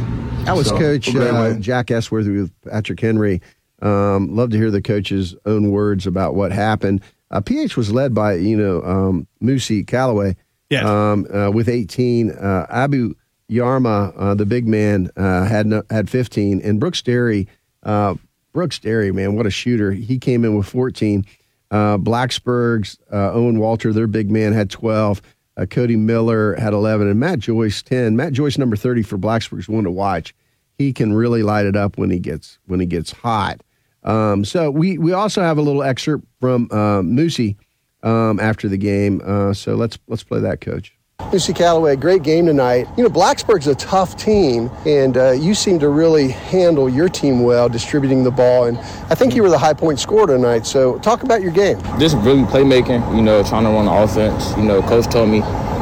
That 0.44 0.56
was 0.56 0.68
So, 0.68 0.78
Coach 0.78 1.14
uh. 1.14 1.54
Jack 1.54 1.90
Esworthy 1.90 2.30
with 2.30 2.52
Patrick 2.62 3.00
Henry. 3.00 3.42
Um, 3.82 4.34
love 4.34 4.48
to 4.50 4.56
hear 4.56 4.70
the 4.70 4.80
coach's 4.80 5.34
own 5.44 5.70
words 5.70 6.06
about 6.06 6.34
what 6.34 6.52
happened. 6.52 7.02
Uh, 7.30 7.40
PH 7.40 7.76
was 7.76 7.92
led 7.92 8.14
by 8.14 8.34
you 8.34 8.56
know 8.56 8.82
um, 8.82 9.26
Moosey 9.42 9.86
Callaway. 9.86 10.36
Um, 10.84 11.26
uh, 11.32 11.50
with 11.50 11.68
18, 11.68 12.32
uh, 12.32 12.66
Abu 12.68 13.14
Yarma, 13.48 14.12
uh, 14.16 14.34
the 14.34 14.46
big 14.46 14.66
man, 14.66 15.10
uh, 15.16 15.44
had 15.44 15.66
no, 15.66 15.84
had 15.90 16.10
15, 16.10 16.60
and 16.60 16.80
Brooks 16.80 17.02
Derry. 17.02 17.46
Uh, 17.84 18.16
Brooks 18.52 18.78
Derry, 18.80 19.12
man, 19.12 19.36
what 19.36 19.46
a 19.46 19.50
shooter! 19.50 19.92
He 19.92 20.18
came 20.18 20.44
in 20.44 20.56
with 20.56 20.66
14. 20.66 21.24
Uh, 21.70 21.98
Blacksburg's 21.98 22.98
uh, 23.12 23.32
Owen 23.32 23.58
Walter, 23.58 23.92
their 23.92 24.06
big 24.06 24.30
man, 24.30 24.52
had 24.52 24.70
12. 24.70 25.20
Uh, 25.56 25.66
Cody 25.66 25.96
Miller 25.96 26.54
had 26.54 26.72
11, 26.72 27.08
and 27.08 27.18
Matt 27.18 27.40
Joyce 27.40 27.82
10. 27.82 28.16
Matt 28.16 28.32
Joyce, 28.32 28.58
number 28.58 28.76
30 28.76 29.02
for 29.02 29.18
Blacksburg's 29.18 29.68
one 29.68 29.84
to 29.84 29.90
watch. 29.90 30.34
He 30.78 30.92
can 30.92 31.12
really 31.12 31.42
light 31.42 31.66
it 31.66 31.76
up 31.76 31.96
when 31.96 32.10
he 32.10 32.18
gets 32.18 32.58
when 32.66 32.80
he 32.80 32.86
gets 32.86 33.10
hot. 33.10 33.60
Um, 34.06 34.44
so 34.44 34.70
we 34.70 34.98
we 34.98 35.12
also 35.12 35.42
have 35.42 35.58
a 35.58 35.62
little 35.62 35.82
excerpt 35.82 36.24
from 36.40 36.68
uh, 36.70 37.02
Moosey 37.02 37.56
um, 38.02 38.40
after 38.40 38.68
the 38.68 38.78
game. 38.78 39.20
Uh, 39.24 39.52
so 39.52 39.74
let's 39.74 39.98
let's 40.06 40.22
play 40.22 40.40
that, 40.40 40.60
Coach. 40.60 40.92
Moosey 41.18 41.56
Callaway, 41.56 41.96
great 41.96 42.22
game 42.22 42.46
tonight. 42.46 42.86
You 42.96 43.02
know, 43.02 43.08
Blacksburg's 43.08 43.66
a 43.66 43.74
tough 43.74 44.16
team, 44.16 44.70
and 44.84 45.16
uh, 45.16 45.30
you 45.32 45.54
seem 45.54 45.78
to 45.78 45.88
really 45.88 46.28
handle 46.28 46.88
your 46.90 47.08
team 47.08 47.42
well, 47.42 47.68
distributing 47.68 48.22
the 48.22 48.30
ball. 48.30 48.64
And 48.66 48.76
I 48.78 49.14
think 49.14 49.34
you 49.34 49.42
were 49.42 49.48
the 49.48 49.58
high 49.58 49.72
point 49.72 49.98
scorer 49.98 50.26
tonight. 50.26 50.66
So, 50.66 50.98
talk 50.98 51.22
about 51.22 51.42
your 51.42 51.52
game. 51.52 51.80
just 51.98 52.16
really 52.18 52.42
playmaking, 52.44 53.16
you 53.16 53.22
know, 53.22 53.42
trying 53.42 53.64
to 53.64 53.70
run 53.70 53.86
the 53.86 53.92
offense. 53.92 54.56
You 54.56 54.64
know, 54.64 54.82
coach 54.82 55.06
told 55.06 55.30
me 55.30 55.40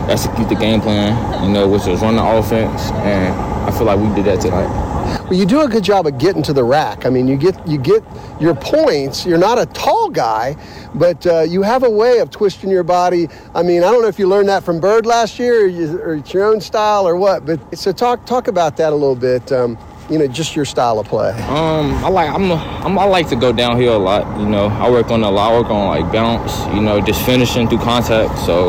execute 0.09 0.49
the 0.49 0.55
game 0.55 0.81
plan, 0.81 1.45
you 1.45 1.53
know, 1.53 1.68
which 1.68 1.85
was 1.85 2.01
run 2.01 2.16
the 2.16 2.25
offense, 2.25 2.91
and 2.93 3.35
I 3.35 3.70
feel 3.72 3.85
like 3.85 3.99
we 3.99 4.14
did 4.14 4.27
that 4.27 4.41
tonight. 4.41 4.93
Well, 5.23 5.35
you 5.35 5.47
do 5.47 5.62
a 5.62 5.69
good 5.69 5.85
job 5.85 6.07
of 6.07 6.19
getting 6.19 6.43
to 6.43 6.53
the 6.53 6.65
rack. 6.65 7.07
I 7.07 7.11
mean, 7.11 7.29
you 7.29 7.37
get 7.37 7.67
you 7.67 7.79
get 7.79 8.03
your 8.41 8.55
points. 8.55 9.25
You're 9.25 9.39
not 9.39 9.59
a 9.59 9.67
tall 9.67 10.11
guy, 10.11 10.57
but 10.95 11.27
uh, 11.27 11.41
you 11.41 11.62
have 11.62 11.83
a 11.83 11.91
way 11.91 12.19
of 12.19 12.31
twisting 12.31 12.71
your 12.71 12.83
body. 12.85 13.29
I 13.55 13.62
mean, 13.62 13.83
I 13.83 13.91
don't 13.91 14.03
know 14.03 14.09
if 14.09 14.19
you 14.19 14.29
learned 14.29 14.49
that 14.49 14.65
from 14.65 14.81
Bird 14.81 15.07
last 15.07 15.39
year, 15.39 15.65
or, 15.65 15.67
you, 15.67 15.99
or 15.99 16.15
it's 16.17 16.35
your 16.35 16.45
own 16.45 16.61
style, 16.61 17.07
or 17.07 17.17
what. 17.17 17.47
But 17.47 17.79
so 17.79 17.93
talk 17.93 18.27
talk 18.27 18.49
about 18.49 18.77
that 18.77 18.93
a 18.93 18.97
little 18.97 19.17
bit. 19.17 19.51
Um, 19.53 19.79
you 20.11 20.19
know, 20.19 20.27
just 20.27 20.55
your 20.55 20.65
style 20.65 20.99
of 20.99 21.07
play. 21.07 21.31
Um, 21.49 21.95
I 22.05 22.09
like 22.09 22.29
I'm, 22.31 22.51
a, 22.51 22.57
I'm 22.57 22.99
I 22.99 23.05
like 23.05 23.29
to 23.31 23.37
go 23.37 23.53
downhill 23.53 23.97
a 23.97 23.99
lot. 23.99 24.39
You 24.39 24.47
know, 24.47 24.67
I 24.67 24.91
work 24.91 25.11
on 25.11 25.23
a 25.23 25.31
lot. 25.31 25.53
I 25.53 25.59
work 25.59 25.71
on 25.71 25.87
like 25.87 26.12
bounce. 26.12 26.59
You 26.75 26.83
know, 26.83 27.01
just 27.01 27.25
finishing 27.25 27.69
through 27.69 27.79
contact. 27.79 28.39
So, 28.41 28.69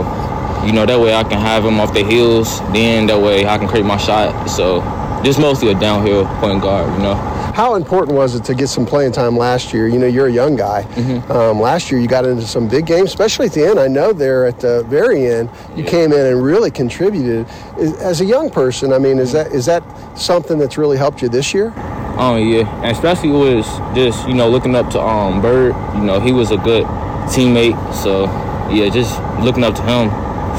you 0.66 0.72
know, 0.72 0.86
that 0.86 1.00
way 1.00 1.14
I 1.14 1.24
can 1.24 1.40
have 1.40 1.64
them 1.64 1.80
off 1.80 1.94
the 1.94 2.04
heels. 2.06 2.62
Then 2.72 3.08
that 3.08 3.20
way 3.20 3.46
I 3.46 3.58
can 3.58 3.68
create 3.68 3.86
my 3.86 3.98
shot. 3.98 4.48
So, 4.50 4.82
just 5.26 5.40
mostly 5.40 5.72
a 5.72 5.80
downhill 5.80 6.26
point 6.40 6.62
guard. 6.62 6.92
You 6.94 7.04
know. 7.04 7.16
How 7.56 7.76
important 7.76 8.18
was 8.18 8.36
it 8.36 8.44
to 8.46 8.54
get 8.54 8.68
some 8.68 8.86
playing 8.86 9.14
time 9.14 9.38
last 9.38 9.74
year? 9.74 9.88
You 9.88 9.98
know, 9.98 10.08
you're 10.08 10.28
a 10.28 10.32
young 10.32 10.56
guy. 10.56 10.84
Um, 11.30 11.60
last 11.60 11.90
year, 11.90 12.00
you 12.00 12.08
got 12.08 12.26
into 12.26 12.46
some 12.46 12.68
big 12.68 12.86
games, 12.86 13.10
especially 13.10 13.46
at 13.46 13.54
the 13.54 13.66
end. 13.66 13.80
I 13.80 13.88
know 13.88 14.14
there 14.14 14.46
at 14.46 14.60
the 14.60 14.84
very 14.84 15.26
end, 15.26 15.50
you 15.76 15.84
came 15.84 16.12
in 16.12 16.26
and 16.26 16.44
really 16.44 16.70
contributed. 16.70 17.48
As 17.78 18.22
a 18.22 18.26
young 18.26 18.50
person, 18.50 18.94
I 18.94 19.00
mean, 19.00 19.20
is 19.20 19.32
that 19.32 19.48
is 19.48 19.66
that 19.66 19.84
something 20.18 20.58
that's 20.58 20.78
really 20.78 20.98
helped 20.98 21.22
you 21.22 21.30
this 21.30 21.54
year? 21.54 21.74
Oh 22.18 22.38
yeah, 22.38 22.68
and 22.84 22.92
especially 22.92 23.30
was 23.30 23.66
just 23.96 24.28
you 24.28 24.36
know 24.36 24.50
looking 24.50 24.76
up 24.76 24.90
to 24.92 25.02
um 25.02 25.42
Bird. 25.42 25.76
You 25.96 26.04
know 26.04 26.20
he 26.20 26.32
was 26.32 26.52
a 26.52 26.58
good 26.58 26.84
teammate. 27.28 27.76
So 27.94 28.26
yeah, 28.70 28.90
just 28.90 29.20
looking 29.42 29.64
up 29.64 29.76
to 29.76 29.82
him 29.82 30.10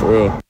for 0.01 0.13
real. 0.13 0.46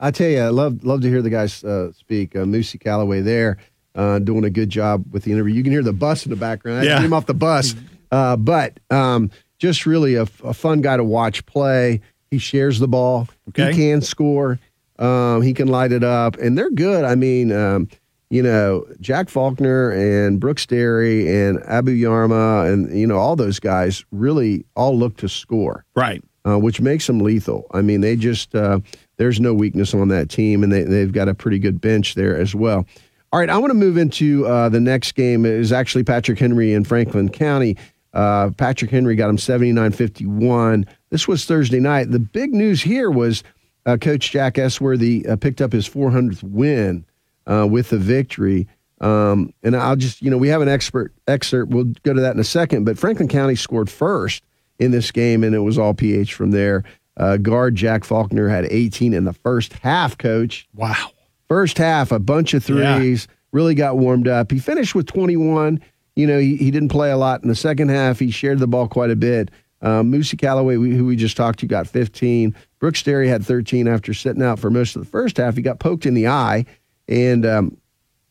I 0.00 0.10
tell 0.10 0.28
you, 0.28 0.40
I 0.40 0.48
love 0.48 0.84
love 0.84 1.00
to 1.02 1.08
hear 1.08 1.22
the 1.22 1.30
guys 1.30 1.64
uh, 1.64 1.92
speak. 1.92 2.36
Uh, 2.36 2.40
Moosey 2.40 2.78
Callaway 2.78 3.20
there 3.22 3.58
uh, 3.94 4.18
doing 4.18 4.44
a 4.44 4.50
good 4.50 4.68
job 4.70 5.04
with 5.10 5.24
the 5.24 5.32
interview. 5.32 5.54
You 5.54 5.62
can 5.62 5.72
hear 5.72 5.82
the 5.82 5.92
bus 5.92 6.24
in 6.26 6.30
the 6.30 6.36
background. 6.36 6.80
I 6.80 6.84
Yeah. 6.84 7.00
came 7.00 7.12
off 7.12 7.26
the 7.26 7.34
bus, 7.34 7.74
uh, 8.10 8.36
but 8.36 8.78
um, 8.90 9.30
just 9.58 9.86
really 9.86 10.16
a, 10.16 10.26
a 10.44 10.52
fun 10.54 10.80
guy 10.82 10.96
to 10.96 11.04
watch 11.04 11.46
play. 11.46 12.00
He 12.30 12.38
shares 12.38 12.78
the 12.78 12.88
ball. 12.88 13.28
Okay. 13.50 13.72
He 13.72 13.78
can 13.78 14.02
score. 14.02 14.58
Um, 14.98 15.42
he 15.42 15.52
can 15.54 15.68
light 15.68 15.92
it 15.92 16.02
up, 16.04 16.36
and 16.38 16.56
they're 16.58 16.70
good. 16.70 17.04
I 17.04 17.14
mean, 17.14 17.52
um, 17.52 17.88
you 18.30 18.42
know, 18.42 18.86
Jack 19.00 19.28
Faulkner 19.28 19.90
and 19.90 20.40
Brooks 20.40 20.66
Derry 20.66 21.32
and 21.32 21.62
Abu 21.64 21.92
Yarma 21.92 22.70
and 22.72 22.98
you 22.98 23.06
know 23.06 23.16
all 23.18 23.36
those 23.36 23.60
guys 23.60 24.04
really 24.10 24.64
all 24.74 24.98
look 24.98 25.16
to 25.18 25.28
score 25.28 25.84
Right. 25.94 26.22
uh, 26.44 26.58
which 26.58 26.80
makes 26.80 27.06
them 27.06 27.20
lethal. 27.20 27.66
I 27.72 27.82
mean, 27.82 28.00
they 28.00 28.16
just 28.16 28.54
uh, 28.54 28.80
there's 29.16 29.40
no 29.40 29.54
weakness 29.54 29.94
on 29.94 30.08
that 30.08 30.28
team, 30.28 30.62
and 30.62 30.72
they 30.72 30.82
they've 30.82 31.12
got 31.12 31.28
a 31.28 31.34
pretty 31.34 31.58
good 31.58 31.80
bench 31.80 32.14
there 32.14 32.36
as 32.36 32.54
well. 32.54 32.86
All 33.32 33.40
right, 33.40 33.50
I 33.50 33.58
want 33.58 33.70
to 33.70 33.74
move 33.74 33.96
into 33.96 34.46
uh, 34.46 34.68
the 34.68 34.80
next 34.80 35.12
game. 35.12 35.44
It 35.44 35.54
is 35.54 35.72
actually 35.72 36.04
Patrick 36.04 36.38
Henry 36.38 36.72
in 36.72 36.84
Franklin 36.84 37.28
County. 37.28 37.76
Uh, 38.14 38.50
Patrick 38.50 38.90
Henry 38.90 39.14
got 39.14 39.28
him 39.28 39.36
79-51. 39.36 40.86
This 41.10 41.28
was 41.28 41.44
Thursday 41.44 41.80
night. 41.80 42.10
The 42.10 42.18
big 42.18 42.54
news 42.54 42.80
here 42.80 43.10
was 43.10 43.42
uh, 43.84 43.98
Coach 43.98 44.30
Jack 44.30 44.56
Esworthy 44.58 45.26
uh, 45.26 45.36
picked 45.36 45.60
up 45.60 45.72
his 45.72 45.86
400th 45.86 46.42
win 46.42 47.04
uh, 47.46 47.66
with 47.70 47.90
the 47.90 47.98
victory. 47.98 48.68
Um, 49.02 49.52
and 49.62 49.76
I'll 49.76 49.96
just, 49.96 50.22
you 50.22 50.30
know, 50.30 50.38
we 50.38 50.48
have 50.48 50.62
an 50.62 50.68
expert 50.68 51.12
excerpt. 51.28 51.72
We'll 51.72 51.92
go 52.04 52.14
to 52.14 52.20
that 52.22 52.34
in 52.34 52.40
a 52.40 52.44
second. 52.44 52.84
But 52.84 52.96
Franklin 52.98 53.28
County 53.28 53.54
scored 53.54 53.90
first 53.90 54.42
in 54.78 54.92
this 54.92 55.10
game, 55.10 55.44
and 55.44 55.54
it 55.54 55.60
was 55.60 55.76
all 55.78 55.94
PH 55.94 56.32
from 56.32 56.52
there. 56.52 56.84
Uh, 57.16 57.36
guard 57.38 57.74
Jack 57.74 58.04
Faulkner 58.04 58.48
had 58.48 58.66
18 58.70 59.14
in 59.14 59.24
the 59.24 59.32
first 59.32 59.72
half, 59.74 60.18
coach. 60.18 60.68
Wow. 60.74 61.10
First 61.48 61.78
half, 61.78 62.12
a 62.12 62.18
bunch 62.18 62.52
of 62.54 62.68
Yeah. 62.68 62.96
threes, 62.98 63.26
really 63.52 63.74
got 63.74 63.96
warmed 63.96 64.28
up. 64.28 64.50
He 64.52 64.58
finished 64.58 64.94
with 64.94 65.06
21. 65.06 65.80
you 66.14 66.26
know, 66.26 66.38
he, 66.38 66.56
he 66.56 66.70
didn't 66.70 66.88
play 66.88 67.10
a 67.10 67.16
lot 67.18 67.42
in 67.42 67.48
the 67.48 67.54
second 67.54 67.90
half. 67.90 68.18
He 68.18 68.30
shared 68.30 68.58
the 68.58 68.66
ball 68.66 68.88
quite 68.88 69.10
a 69.10 69.16
bit. 69.16 69.50
Um, 69.82 70.10
Moosey 70.10 70.38
Callaway, 70.38 70.76
we, 70.78 70.96
who 70.96 71.04
we 71.04 71.14
just 71.14 71.36
talked 71.36 71.58
to, 71.58 71.66
got 71.66 71.86
15. 71.86 72.54
Brooks 72.78 73.02
Derry 73.02 73.28
had 73.28 73.44
13 73.44 73.86
after 73.86 74.14
sitting 74.14 74.42
out 74.42 74.58
for 74.58 74.70
most 74.70 74.96
of 74.96 75.02
the 75.02 75.08
first 75.10 75.36
half. 75.36 75.56
He 75.56 75.62
got 75.62 75.78
poked 75.78 76.06
in 76.06 76.14
the 76.14 76.26
eye, 76.26 76.64
and 77.06 77.44
um, 77.44 77.76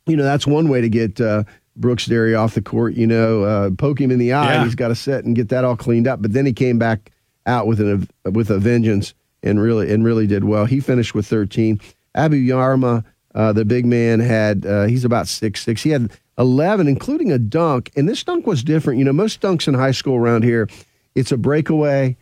you 0.07 0.15
know 0.17 0.23
that's 0.23 0.47
one 0.47 0.67
way 0.67 0.81
to 0.81 0.89
get 0.89 1.21
uh, 1.21 1.43
Brooks 1.75 2.07
Derry 2.07 2.33
off 2.33 2.55
the 2.55 2.61
court. 2.63 2.95
You 2.95 3.05
know, 3.05 3.43
uh, 3.43 3.69
poke 3.77 4.01
him 4.01 4.09
in 4.09 4.17
the 4.17 4.33
eye. 4.33 4.55
Yeah. 4.55 4.63
He's 4.63 4.73
got 4.75 4.87
to 4.87 4.95
sit 4.95 5.23
and 5.23 5.35
get 5.35 5.49
that 5.49 5.63
all 5.63 5.77
cleaned 5.77 6.07
up. 6.07 6.21
But 6.23 6.33
then 6.33 6.47
he 6.47 6.53
came 6.53 6.79
back 6.79 7.11
out 7.45 7.67
with 7.67 7.79
an 7.79 8.07
with 8.23 8.49
a 8.49 8.59
vengeance 8.59 9.13
and 9.43 9.61
really 9.61 9.91
and 9.91 10.03
really 10.03 10.27
did 10.27 10.43
well. 10.43 10.65
He 10.65 10.79
finished 10.79 11.13
with 11.13 11.27
13. 11.27 11.79
Abu 12.15 12.37
Yarma, 12.37 13.03
uh, 13.33 13.53
the 13.53 13.65
big 13.65 13.85
man, 13.85 14.19
had 14.19 14.65
uh, 14.65 14.85
he's 14.85 15.05
about 15.05 15.27
six 15.27 15.63
six. 15.63 15.83
He 15.83 15.91
had 15.91 16.11
11, 16.37 16.87
including 16.87 17.31
a 17.31 17.37
dunk, 17.37 17.91
and 17.95 18.09
this 18.09 18.23
dunk 18.23 18.45
was 18.45 18.63
different. 18.63 18.99
You 18.99 19.05
know, 19.05 19.13
most 19.13 19.41
dunks 19.41 19.67
in 19.67 19.73
high 19.73 19.91
school 19.91 20.15
around 20.17 20.43
here, 20.43 20.67
it's 21.13 21.31
a 21.31 21.37
breakaway. 21.37 22.17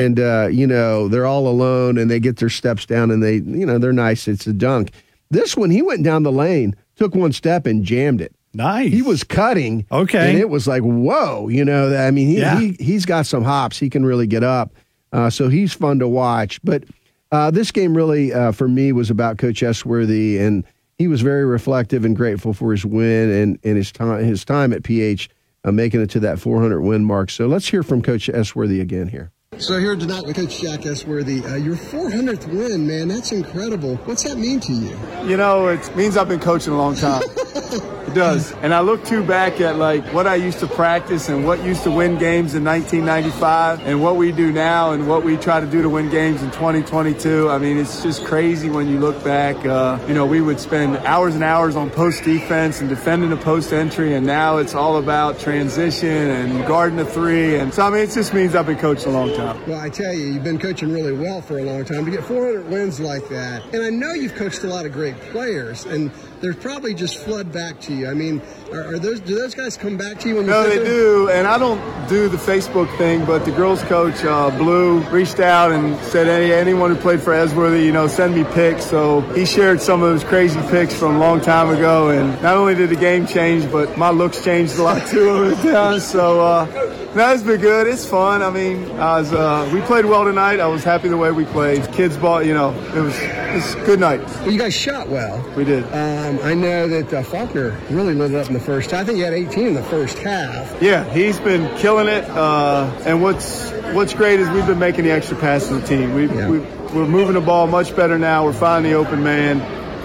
And 0.00 0.18
uh, 0.18 0.48
you 0.50 0.66
know 0.66 1.08
they're 1.08 1.26
all 1.26 1.46
alone, 1.46 1.98
and 1.98 2.10
they 2.10 2.20
get 2.20 2.38
their 2.38 2.48
steps 2.48 2.86
down, 2.86 3.10
and 3.10 3.22
they, 3.22 3.34
you 3.34 3.66
know, 3.66 3.78
they're 3.78 3.92
nice. 3.92 4.26
It's 4.28 4.46
a 4.46 4.52
dunk. 4.52 4.92
This 5.30 5.56
one, 5.56 5.70
he 5.70 5.82
went 5.82 6.04
down 6.04 6.22
the 6.22 6.32
lane, 6.32 6.74
took 6.96 7.14
one 7.14 7.32
step, 7.32 7.66
and 7.66 7.84
jammed 7.84 8.20
it. 8.20 8.34
Nice. 8.54 8.92
He 8.92 9.02
was 9.02 9.24
cutting. 9.24 9.86
Okay. 9.90 10.30
And 10.30 10.38
it 10.38 10.48
was 10.48 10.66
like, 10.66 10.82
whoa, 10.82 11.48
you 11.48 11.64
know, 11.64 11.94
I 11.96 12.10
mean, 12.10 12.28
he, 12.28 12.38
Yeah. 12.38 12.58
he, 12.60 12.76
he's 12.80 13.04
got 13.04 13.26
some 13.26 13.42
hops. 13.44 13.78
He 13.78 13.90
can 13.90 14.04
really 14.06 14.26
get 14.26 14.44
up. 14.44 14.72
Uh, 15.12 15.30
so 15.30 15.48
he's 15.48 15.72
fun 15.72 15.98
to 15.98 16.08
watch. 16.08 16.60
But 16.64 16.84
uh, 17.32 17.50
this 17.50 17.70
game 17.70 17.96
really, 17.96 18.32
uh, 18.32 18.52
for 18.52 18.68
me, 18.68 18.92
was 18.92 19.10
about 19.10 19.38
Coach 19.38 19.62
Esworthy, 19.62 20.38
and 20.38 20.64
he 20.98 21.08
was 21.08 21.20
very 21.22 21.44
reflective 21.44 22.04
and 22.04 22.14
grateful 22.16 22.52
for 22.54 22.70
his 22.72 22.84
win 22.84 23.30
and, 23.30 23.58
and 23.64 23.76
his 23.76 23.90
time 23.90 24.22
his 24.24 24.44
time 24.44 24.72
at 24.72 24.82
PH, 24.84 25.28
uh, 25.64 25.72
making 25.72 26.00
it 26.00 26.10
to 26.10 26.20
that 26.20 26.38
400 26.38 26.80
win 26.82 27.04
mark. 27.04 27.30
So 27.30 27.46
let's 27.48 27.66
hear 27.68 27.82
from 27.82 28.02
Coach 28.02 28.28
Esworthy 28.28 28.80
again 28.80 29.08
here. 29.08 29.32
So 29.58 29.78
here 29.78 29.94
tonight 29.94 30.24
with 30.24 30.34
Coach 30.34 30.60
Jack 30.60 30.84
Esworthy, 30.84 31.44
uh, 31.44 31.54
your 31.54 31.76
400th 31.76 32.46
win, 32.48 32.86
man, 32.88 33.08
that's 33.08 33.30
incredible. 33.30 33.96
What's 33.98 34.24
that 34.24 34.36
mean 34.36 34.58
to 34.60 34.72
you? 34.72 34.98
You 35.24 35.36
know, 35.36 35.68
it 35.68 35.96
means 35.96 36.16
I've 36.16 36.28
been 36.28 36.40
coaching 36.40 36.72
a 36.72 36.76
long 36.76 36.96
time. 36.96 37.22
it 37.54 38.14
does. 38.14 38.52
And 38.62 38.74
I 38.74 38.80
look 38.80 39.04
too 39.04 39.22
back 39.22 39.60
at 39.60 39.76
like 39.76 40.04
what 40.12 40.26
I 40.26 40.34
used 40.34 40.58
to 40.60 40.66
practice 40.66 41.28
and 41.28 41.46
what 41.46 41.62
used 41.62 41.84
to 41.84 41.90
win 41.90 42.18
games 42.18 42.54
in 42.54 42.64
1995 42.64 43.86
and 43.86 44.02
what 44.02 44.16
we 44.16 44.32
do 44.32 44.50
now 44.50 44.92
and 44.92 45.08
what 45.08 45.22
we 45.22 45.36
try 45.36 45.60
to 45.60 45.66
do 45.66 45.82
to 45.82 45.88
win 45.88 46.10
games 46.10 46.42
in 46.42 46.50
2022. 46.50 47.48
I 47.48 47.58
mean, 47.58 47.78
it's 47.78 48.02
just 48.02 48.24
crazy 48.24 48.70
when 48.70 48.88
you 48.88 48.98
look 48.98 49.22
back. 49.22 49.56
Uh, 49.64 49.98
you 50.08 50.14
know, 50.14 50.26
we 50.26 50.40
would 50.40 50.58
spend 50.58 50.96
hours 50.98 51.34
and 51.34 51.44
hours 51.44 51.76
on 51.76 51.90
post 51.90 52.24
defense 52.24 52.80
and 52.80 52.88
defending 52.88 53.30
the 53.30 53.36
post 53.36 53.72
entry, 53.72 54.14
and 54.14 54.26
now 54.26 54.56
it's 54.56 54.74
all 54.74 54.96
about 54.96 55.38
transition 55.38 56.08
and 56.08 56.66
guarding 56.66 56.96
the 56.96 57.04
three. 57.04 57.56
And 57.56 57.72
so, 57.72 57.86
I 57.86 57.90
mean, 57.90 58.00
it 58.00 58.10
just 58.10 58.34
means 58.34 58.54
I've 58.54 58.66
been 58.66 58.78
coaching 58.78 59.08
a 59.08 59.12
long 59.12 59.34
time. 59.34 59.43
Well, 59.66 59.80
I 59.80 59.88
tell 59.90 60.12
you, 60.12 60.26
you've 60.26 60.44
been 60.44 60.58
coaching 60.58 60.92
really 60.92 61.12
well 61.12 61.40
for 61.42 61.58
a 61.58 61.62
long 61.62 61.84
time. 61.84 62.04
To 62.04 62.10
get 62.10 62.24
400 62.24 62.68
wins 62.68 62.98
like 63.00 63.28
that, 63.28 63.62
and 63.74 63.82
I 63.82 63.90
know 63.90 64.12
you've 64.12 64.34
coached 64.34 64.62
a 64.64 64.66
lot 64.68 64.86
of 64.86 64.92
great 64.92 65.18
players, 65.32 65.84
and 65.86 66.10
there's 66.40 66.56
probably 66.56 66.94
just 66.94 67.18
flood 67.18 67.52
back 67.52 67.80
to 67.82 67.94
you. 67.94 68.08
I 68.08 68.14
mean, 68.14 68.40
are, 68.72 68.94
are 68.94 68.98
those 68.98 69.20
do 69.20 69.34
those 69.34 69.54
guys 69.54 69.76
come 69.76 69.96
back 69.96 70.18
to 70.20 70.28
you 70.28 70.36
when 70.36 70.44
you 70.46 70.50
No, 70.50 70.68
they 70.68 70.76
there? 70.78 70.84
do, 70.86 71.28
and 71.30 71.46
I 71.46 71.58
don't 71.58 71.80
do 72.08 72.28
the 72.28 72.36
Facebook 72.36 72.94
thing, 72.98 73.24
but 73.24 73.44
the 73.44 73.52
girls' 73.52 73.82
coach 73.84 74.24
uh, 74.24 74.50
Blue 74.50 75.00
reached 75.10 75.40
out 75.40 75.72
and 75.72 75.96
said, 76.06 76.26
"Hey, 76.26 76.52
anyone 76.58 76.94
who 76.94 77.00
played 77.00 77.20
for 77.22 77.32
Esworthy, 77.32 77.84
you 77.84 77.92
know, 77.92 78.06
send 78.08 78.34
me 78.34 78.44
pics." 78.52 78.84
So 78.84 79.20
he 79.34 79.44
shared 79.46 79.80
some 79.80 80.02
of 80.02 80.10
those 80.10 80.24
crazy 80.24 80.60
pics 80.70 80.94
from 80.94 81.16
a 81.16 81.18
long 81.18 81.40
time 81.40 81.68
ago, 81.70 82.10
and 82.10 82.40
not 82.42 82.56
only 82.56 82.74
did 82.74 82.90
the 82.90 82.96
game 82.96 83.26
change, 83.26 83.70
but 83.70 83.96
my 83.98 84.10
looks 84.10 84.42
changed 84.44 84.76
a 84.78 84.82
lot 84.82 85.06
too 85.08 85.28
over 85.28 85.50
the 85.54 85.72
town. 85.72 86.00
So 86.00 86.40
uh, 86.40 86.66
no, 87.14 87.32
it's 87.32 87.42
been 87.42 87.60
good. 87.60 87.86
It's 87.86 88.04
fun. 88.04 88.42
I 88.42 88.50
mean, 88.50 88.90
I 88.92 89.20
was 89.20 89.32
uh, 89.32 89.70
we 89.72 89.80
played 89.82 90.04
well 90.04 90.24
tonight. 90.24 90.58
I 90.58 90.66
was 90.66 90.82
happy 90.82 91.08
the 91.08 91.16
way 91.16 91.30
we 91.30 91.44
played. 91.44 91.92
Kids 91.92 92.16
ball, 92.16 92.42
you 92.42 92.54
know, 92.54 92.72
it 92.94 93.00
was 93.00 93.74
good 93.86 94.00
night. 94.00 94.20
Well, 94.20 94.50
you 94.50 94.58
guys 94.58 94.74
shot 94.74 95.08
well. 95.08 95.44
We 95.56 95.64
did. 95.64 95.84
Um, 95.84 96.40
I 96.42 96.54
know 96.54 96.88
that 96.88 97.12
uh, 97.12 97.22
Faulkner 97.22 97.78
really 97.88 98.14
lit 98.14 98.32
it 98.32 98.36
up 98.36 98.48
in 98.48 98.54
the 98.54 98.60
first. 98.60 98.92
I 98.92 99.04
think 99.04 99.16
he 99.16 99.22
had 99.22 99.32
18 99.32 99.68
in 99.68 99.74
the 99.74 99.82
first 99.84 100.18
half. 100.18 100.82
Yeah, 100.82 101.04
he's 101.12 101.38
been 101.38 101.76
killing 101.78 102.08
it. 102.08 102.24
Uh, 102.24 102.90
and 103.04 103.22
what's 103.22 103.70
what's 103.92 104.12
great 104.12 104.40
is 104.40 104.48
we've 104.50 104.66
been 104.66 104.80
making 104.80 105.04
the 105.04 105.12
extra 105.12 105.36
passes 105.36 105.68
to 105.68 105.74
the 105.76 105.86
team. 105.86 106.14
We, 106.14 106.26
we, 106.26 106.58
we're 106.58 107.06
moving 107.06 107.34
the 107.34 107.40
ball 107.40 107.66
much 107.66 107.94
better 107.94 108.18
now. 108.18 108.44
We're 108.44 108.52
finding 108.52 108.90
the 108.90 108.98
open 108.98 109.22
man. 109.22 109.60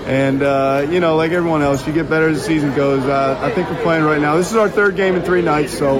And, 0.05 0.41
uh, 0.41 0.87
you 0.89 0.99
know, 0.99 1.17
like 1.17 1.31
everyone 1.31 1.61
else, 1.61 1.85
you 1.85 1.93
get 1.93 2.09
better 2.09 2.29
as 2.29 2.39
the 2.39 2.43
season 2.43 2.73
goes. 2.73 3.03
Uh, 3.03 3.37
I 3.39 3.51
think 3.51 3.69
we're 3.69 3.83
playing 3.83 4.03
right 4.03 4.19
now. 4.19 4.37
This 4.37 4.49
is 4.49 4.57
our 4.57 4.67
third 4.69 4.95
game 4.95 5.15
in 5.15 5.21
three 5.21 5.43
nights, 5.43 5.77
so 5.77 5.99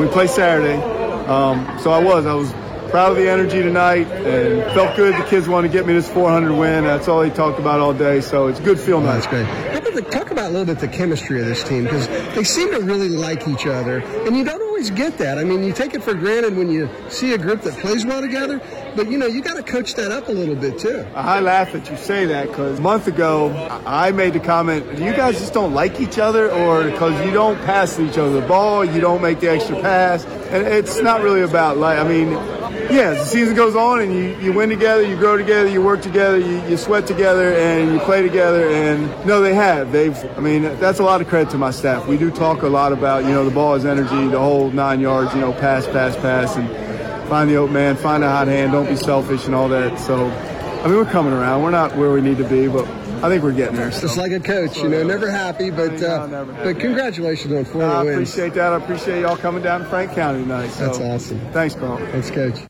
we 0.00 0.08
play 0.08 0.26
Saturday. 0.26 0.80
Um, 1.26 1.78
so 1.80 1.90
I 1.90 2.02
was. 2.02 2.26
I 2.26 2.34
was 2.34 2.52
proud 2.90 3.12
of 3.12 3.16
the 3.16 3.28
energy 3.28 3.62
tonight 3.62 4.08
and 4.08 4.72
felt 4.74 4.96
good. 4.96 5.14
The 5.14 5.28
kids 5.28 5.46
wanted 5.48 5.68
to 5.68 5.72
get 5.72 5.86
me 5.86 5.92
this 5.92 6.08
400 6.08 6.52
win. 6.52 6.84
That's 6.84 7.06
all 7.06 7.20
they 7.20 7.30
talked 7.30 7.60
about 7.60 7.78
all 7.78 7.94
day, 7.94 8.20
so 8.20 8.48
it's 8.48 8.58
good 8.58 8.80
feel 8.80 9.00
night. 9.00 9.24
That's 9.24 9.26
great. 9.28 9.80
Talk 10.10 10.32
about 10.32 10.46
a 10.46 10.52
little 10.52 10.64
bit 10.64 10.80
the 10.80 10.88
chemistry 10.88 11.40
of 11.40 11.46
this 11.46 11.62
team 11.62 11.84
because 11.84 12.08
they 12.34 12.42
seem 12.42 12.72
to 12.72 12.80
really 12.80 13.08
like 13.08 13.46
each 13.46 13.66
other, 13.66 13.98
and 13.98 14.36
you 14.36 14.42
don't 14.44 14.69
always 14.80 14.98
get 14.98 15.18
that. 15.18 15.36
I 15.36 15.44
mean, 15.44 15.62
you 15.62 15.74
take 15.74 15.92
it 15.92 16.02
for 16.02 16.14
granted 16.14 16.56
when 16.56 16.70
you 16.70 16.88
see 17.10 17.34
a 17.34 17.38
group 17.38 17.60
that 17.62 17.78
plays 17.80 18.06
well 18.06 18.22
together, 18.22 18.62
but 18.96 19.10
you 19.10 19.18
know 19.18 19.26
you 19.26 19.42
got 19.42 19.56
to 19.58 19.62
coach 19.62 19.94
that 19.96 20.10
up 20.10 20.28
a 20.28 20.32
little 20.32 20.54
bit 20.54 20.78
too. 20.78 21.06
I 21.14 21.40
laugh 21.40 21.72
that 21.72 21.90
you 21.90 21.98
say 21.98 22.24
that 22.24 22.48
because 22.48 22.78
a 22.78 22.82
month 22.82 23.06
ago 23.06 23.50
I 23.84 24.10
made 24.12 24.32
the 24.32 24.40
comment, 24.40 24.86
you 24.98 25.12
guys 25.12 25.38
just 25.38 25.52
don't 25.52 25.74
like 25.74 26.00
each 26.00 26.18
other 26.18 26.50
or 26.50 26.84
because 26.84 27.26
you 27.26 27.30
don't 27.30 27.58
pass 27.66 27.98
each 28.00 28.16
other 28.16 28.40
the 28.40 28.46
ball, 28.46 28.82
you 28.82 29.02
don't 29.02 29.20
make 29.20 29.40
the 29.40 29.50
extra 29.50 29.78
pass. 29.82 30.24
And 30.24 30.66
it's 30.66 30.98
not 31.02 31.20
really 31.20 31.42
about 31.42 31.76
like, 31.76 31.98
I 31.98 32.08
mean, 32.08 32.32
yeah, 32.90 33.10
as 33.10 33.18
the 33.18 33.24
season 33.26 33.54
goes 33.54 33.76
on 33.76 34.00
and 34.00 34.14
you, 34.14 34.36
you 34.40 34.52
win 34.52 34.68
together, 34.68 35.02
you 35.02 35.16
grow 35.16 35.36
together, 35.36 35.68
you 35.68 35.82
work 35.82 36.02
together, 36.02 36.38
you, 36.38 36.62
you 36.68 36.76
sweat 36.76 37.06
together, 37.06 37.52
and 37.54 37.92
you 37.92 37.98
play 38.00 38.22
together. 38.22 38.68
And 38.68 39.08
no, 39.26 39.40
they 39.40 39.54
have. 39.54 39.92
They've, 39.92 40.16
I 40.36 40.40
mean, 40.40 40.62
that's 40.80 40.98
a 40.98 41.02
lot 41.02 41.20
of 41.20 41.28
credit 41.28 41.50
to 41.50 41.58
my 41.58 41.70
staff. 41.70 42.06
We 42.06 42.18
do 42.18 42.30
talk 42.30 42.62
a 42.62 42.68
lot 42.68 42.92
about, 42.92 43.24
you 43.24 43.30
know, 43.30 43.44
the 43.44 43.50
ball 43.50 43.74
is 43.74 43.84
energy, 43.84 44.28
the 44.28 44.38
whole 44.38 44.70
nine 44.70 45.00
yards, 45.00 45.34
you 45.34 45.40
know, 45.40 45.52
pass, 45.52 45.86
pass, 45.86 46.16
pass, 46.16 46.56
and 46.56 46.68
find 47.28 47.48
the 47.48 47.56
open 47.56 47.74
man, 47.74 47.96
find 47.96 48.24
a 48.24 48.28
hot 48.28 48.48
hand, 48.48 48.72
don't 48.72 48.88
be 48.88 48.96
selfish 48.96 49.46
and 49.46 49.54
all 49.54 49.68
that. 49.68 49.98
So, 49.98 50.28
I 50.28 50.86
mean, 50.86 50.96
we're 50.96 51.04
coming 51.04 51.32
around. 51.32 51.62
We're 51.62 51.70
not 51.70 51.96
where 51.96 52.10
we 52.10 52.20
need 52.20 52.38
to 52.38 52.48
be, 52.48 52.66
but 52.66 52.86
I 53.22 53.28
think 53.28 53.42
we're 53.42 53.52
getting 53.52 53.76
there. 53.76 53.92
So. 53.92 54.02
Just 54.02 54.16
like 54.16 54.32
a 54.32 54.40
coach, 54.40 54.78
you 54.78 54.88
know, 54.88 55.02
never 55.04 55.30
happy, 55.30 55.70
but 55.70 56.02
uh, 56.02 56.44
but 56.64 56.80
congratulations 56.80 57.52
on 57.52 57.66
400 57.66 57.86
I 57.86 58.02
wins. 58.02 58.14
appreciate 58.14 58.54
that. 58.54 58.72
I 58.72 58.76
appreciate 58.76 59.20
y'all 59.20 59.36
coming 59.36 59.62
down 59.62 59.80
to 59.80 59.86
Frank 59.86 60.12
County 60.12 60.42
tonight. 60.42 60.68
So. 60.68 60.86
That's 60.86 61.00
awesome. 61.00 61.38
Thanks, 61.52 61.74
Carl. 61.74 61.98
Thanks, 61.98 62.30
Coach. 62.30 62.69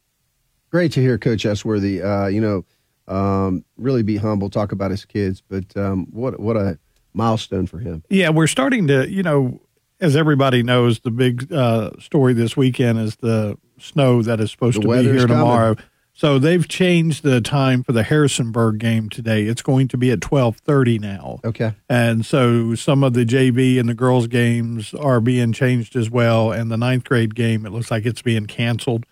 Great 0.71 0.93
to 0.93 1.01
hear 1.01 1.19
Coach 1.19 1.45
Esworthy. 1.47 2.01
Uh, 2.03 2.27
you 2.29 2.41
know, 2.41 2.65
um, 3.09 3.65
really 3.77 4.03
be 4.03 4.17
humble, 4.17 4.49
talk 4.51 4.73
about 4.73 4.91
his 4.91 5.05
kids, 5.05 5.43
but 5.49 5.65
um, 5.77 6.07
what 6.11 6.39
what 6.39 6.57
a 6.57 6.79
milestone 7.13 7.67
for 7.67 7.79
him. 7.79 8.05
Yeah, 8.09 8.31
we're 8.31 8.47
starting 8.47 8.87
to, 8.87 9.11
you 9.11 9.23
know, 9.25 9.61
as 10.01 10.15
everybody 10.15 10.63
knows, 10.63 11.01
the 11.01 11.11
big 11.11 11.53
uh, 11.53 11.91
story 11.99 12.35
this 12.35 12.57
weekend 12.57 12.99
is 13.01 13.17
the 13.17 13.59
snow 13.79 14.23
that 14.23 14.39
is 14.41 14.51
supposed 14.51 14.77
The 14.79 14.83
to 14.83 14.89
be 14.89 15.03
here 15.03 15.13
coming. 15.27 15.29
tomorrow. 15.29 15.77
So 16.13 16.39
they've 16.39 16.67
changed 16.69 17.23
the 17.23 17.41
time 17.41 17.83
for 17.83 17.93
the 17.93 18.03
Harrisonburg 18.03 18.79
game 18.79 19.09
today. 19.09 19.45
It's 19.45 19.63
going 19.63 19.89
to 19.89 19.97
be 19.97 20.11
at 20.11 20.21
twelve 20.21 20.59
thirty 20.59 20.99
now. 20.99 21.41
Okay. 21.45 21.73
And 21.89 22.25
so 22.27 22.75
some 22.75 23.03
of 23.03 23.15
the 23.15 23.25
JV 23.25 23.81
and 23.81 23.89
the 23.89 23.95
girls 23.95 24.27
games 24.29 24.93
are 24.95 25.21
being 25.21 25.53
changed 25.53 25.97
as 25.97 26.11
well. 26.11 26.53
And 26.53 26.71
the 26.71 26.77
ninth 26.77 27.05
grade 27.05 27.35
game, 27.35 27.65
it 27.67 27.71
looks 27.71 27.91
like 27.91 28.05
it's 28.07 28.23
being 28.23 28.47
canceled. 28.47 29.07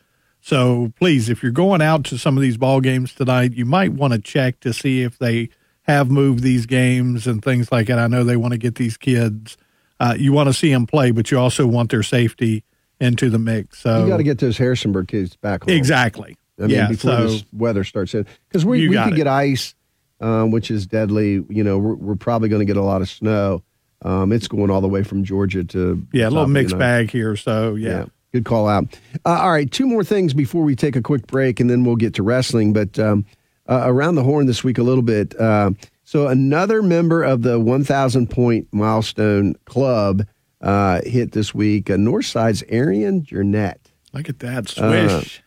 So 0.49 0.94
please, 0.96 1.28
if 1.28 1.42
you're 1.42 1.53
going 1.53 1.82
out 1.82 2.05
to 2.05 2.16
some 2.16 2.38
of 2.38 2.40
these 2.40 2.57
ball 2.57 2.80
games 2.80 3.12
tonight, 3.12 3.53
you 3.53 3.66
might 3.66 3.92
want 3.92 4.14
to 4.14 4.18
check 4.18 4.61
to 4.61 4.72
see 4.72 5.03
if 5.03 5.18
they 5.18 5.51
have 5.82 6.11
moved 6.11 6.42
these 6.42 6.64
games 6.64 7.26
and 7.26 7.44
things 7.44 7.70
like 7.70 7.88
that. 7.88 7.99
I 7.99 8.07
know 8.07 8.24
they 8.24 8.38
want 8.38 8.53
to 8.53 8.59
get 8.59 8.76
these 8.76 8.96
kids. 8.96 9.59
Uh, 10.01 10.14
you 10.18 10.32
want 10.32 10.49
to 10.49 10.55
see 10.55 10.72
them 10.72 10.86
play, 10.86 11.11
but 11.11 11.30
you 11.30 11.38
also 11.38 11.66
want 11.66 11.90
their 11.90 12.03
safety 12.03 12.64
into 12.99 13.28
the 13.28 13.38
mix. 13.38 13.80
So 13.80 14.05
you 14.05 14.09
got 14.09 14.16
to 14.16 14.22
get 14.22 14.38
those 14.38 14.57
Harrisonburg 14.57 15.09
kids 15.09 15.36
back 15.36 15.64
home. 15.64 15.76
exactly. 15.76 16.38
I 16.59 16.62
mean, 16.62 16.70
yeah. 16.70 16.88
before 16.88 17.11
so 17.11 17.26
this 17.26 17.44
weather 17.53 17.84
starts 17.84 18.14
in, 18.14 18.24
because 18.49 18.64
we, 18.64 18.88
we 18.88 18.96
could 18.96 19.12
it. 19.12 19.16
get 19.16 19.26
ice, 19.26 19.74
um, 20.22 20.51
which 20.51 20.70
is 20.70 20.86
deadly. 20.86 21.44
You 21.51 21.62
know, 21.62 21.76
we're, 21.76 21.94
we're 21.94 22.16
probably 22.16 22.49
going 22.49 22.61
to 22.61 22.64
get 22.66 22.78
a 22.78 22.82
lot 22.82 23.03
of 23.03 23.11
snow. 23.11 23.62
Um, 24.01 24.32
it's 24.32 24.49
going 24.49 24.70
all 24.70 24.80
the 24.80 24.88
way 24.88 25.03
from 25.03 25.24
Georgia 25.24 25.62
to 25.62 26.07
yeah, 26.11 26.26
a 26.26 26.30
little 26.30 26.46
mixed 26.46 26.78
bag 26.78 27.11
here. 27.11 27.36
So 27.36 27.74
yeah. 27.74 28.07
Good 28.32 28.44
call 28.44 28.68
out. 28.68 28.84
Uh, 29.24 29.38
all 29.40 29.50
right, 29.52 29.70
two 29.70 29.86
more 29.86 30.04
things 30.04 30.34
before 30.34 30.62
we 30.62 30.76
take 30.76 30.96
a 30.96 31.02
quick 31.02 31.26
break, 31.26 31.60
and 31.60 31.70
then 31.70 31.84
we'll 31.84 31.96
get 31.96 32.14
to 32.14 32.22
wrestling. 32.22 32.72
But 32.74 32.98
um, 32.98 33.24
uh, 33.68 33.82
around 33.86 34.16
the 34.16 34.22
horn 34.24 34.46
this 34.46 34.62
week 34.62 34.76
a 34.78 34.82
little 34.82 35.02
bit. 35.02 35.38
Uh, 35.40 35.70
so 36.04 36.26
another 36.28 36.82
member 36.82 37.22
of 37.22 37.42
the 37.42 37.58
1,000 37.60 38.28
point 38.30 38.66
milestone 38.72 39.54
club 39.64 40.26
uh, 40.60 41.00
hit 41.04 41.32
this 41.32 41.54
week. 41.54 41.88
Uh, 41.90 41.96
Northside's 41.96 42.62
Arian 42.68 43.22
Jernett. 43.22 43.76
Look 44.12 44.28
at 44.28 44.38
that 44.40 44.78
Uh, 44.78 45.08
swish. 45.18 45.42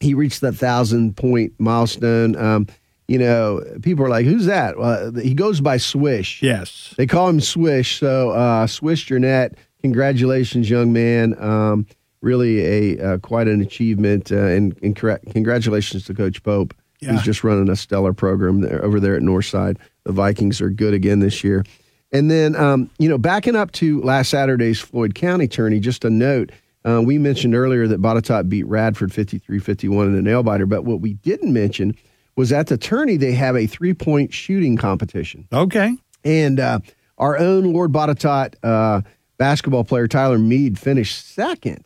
he 0.00 0.14
reached 0.14 0.40
that 0.42 0.52
thousand 0.52 1.16
point 1.16 1.52
milestone. 1.58 2.36
Um, 2.36 2.66
you 3.08 3.18
know, 3.18 3.62
people 3.82 4.04
are 4.04 4.08
like, 4.10 4.26
"Who's 4.26 4.46
that?" 4.46 4.78
Well, 4.78 5.12
he 5.14 5.32
goes 5.34 5.60
by 5.60 5.76
Swish. 5.76 6.42
Yes, 6.42 6.92
they 6.96 7.06
call 7.06 7.28
him 7.28 7.40
Swish. 7.40 8.00
So 8.00 8.30
uh, 8.30 8.66
Swish 8.66 9.06
Jernett 9.08 9.54
congratulations, 9.80 10.68
young 10.68 10.92
man. 10.92 11.34
Um, 11.42 11.86
really 12.26 12.96
a 12.98 13.12
uh, 13.14 13.18
quite 13.18 13.48
an 13.48 13.62
achievement, 13.62 14.32
uh, 14.32 14.36
and, 14.36 14.76
and 14.82 14.96
cra- 14.96 15.20
congratulations 15.30 16.04
to 16.06 16.14
Coach 16.14 16.42
Pope. 16.42 16.74
Yeah. 17.00 17.12
He's 17.12 17.22
just 17.22 17.44
running 17.44 17.68
a 17.68 17.76
stellar 17.76 18.12
program 18.12 18.62
there, 18.62 18.84
over 18.84 19.00
there 19.00 19.14
at 19.14 19.22
Northside. 19.22 19.78
The 20.04 20.12
Vikings 20.12 20.60
are 20.60 20.70
good 20.70 20.92
again 20.92 21.20
this 21.20 21.44
year. 21.44 21.64
And 22.12 22.30
then, 22.30 22.56
um, 22.56 22.90
you 22.98 23.08
know, 23.08 23.18
backing 23.18 23.56
up 23.56 23.72
to 23.72 24.00
last 24.02 24.30
Saturday's 24.30 24.80
Floyd 24.80 25.14
County 25.14 25.46
tourney, 25.46 25.80
just 25.80 26.04
a 26.04 26.10
note. 26.10 26.50
Uh, 26.84 27.02
we 27.02 27.18
mentioned 27.18 27.54
earlier 27.54 27.86
that 27.88 28.00
Botetourt 28.00 28.48
beat 28.48 28.66
Radford 28.66 29.12
53 29.12 29.58
51 29.58 30.08
in 30.08 30.14
a 30.14 30.22
nail 30.22 30.42
biter, 30.42 30.66
but 30.66 30.84
what 30.84 31.00
we 31.00 31.14
didn't 31.14 31.52
mention 31.52 31.94
was 32.36 32.52
at 32.52 32.68
the 32.68 32.76
tourney, 32.76 33.16
they 33.16 33.32
have 33.32 33.56
a 33.56 33.66
three 33.66 33.94
point 33.94 34.32
shooting 34.32 34.76
competition. 34.76 35.46
Okay. 35.52 35.96
And 36.24 36.60
uh, 36.60 36.80
our 37.18 37.38
own 37.38 37.72
Lord 37.72 37.92
Botetourt 37.92 38.54
uh, 38.62 39.02
basketball 39.38 39.84
player, 39.84 40.06
Tyler 40.08 40.38
Mead, 40.38 40.78
finished 40.78 41.34
second. 41.34 41.85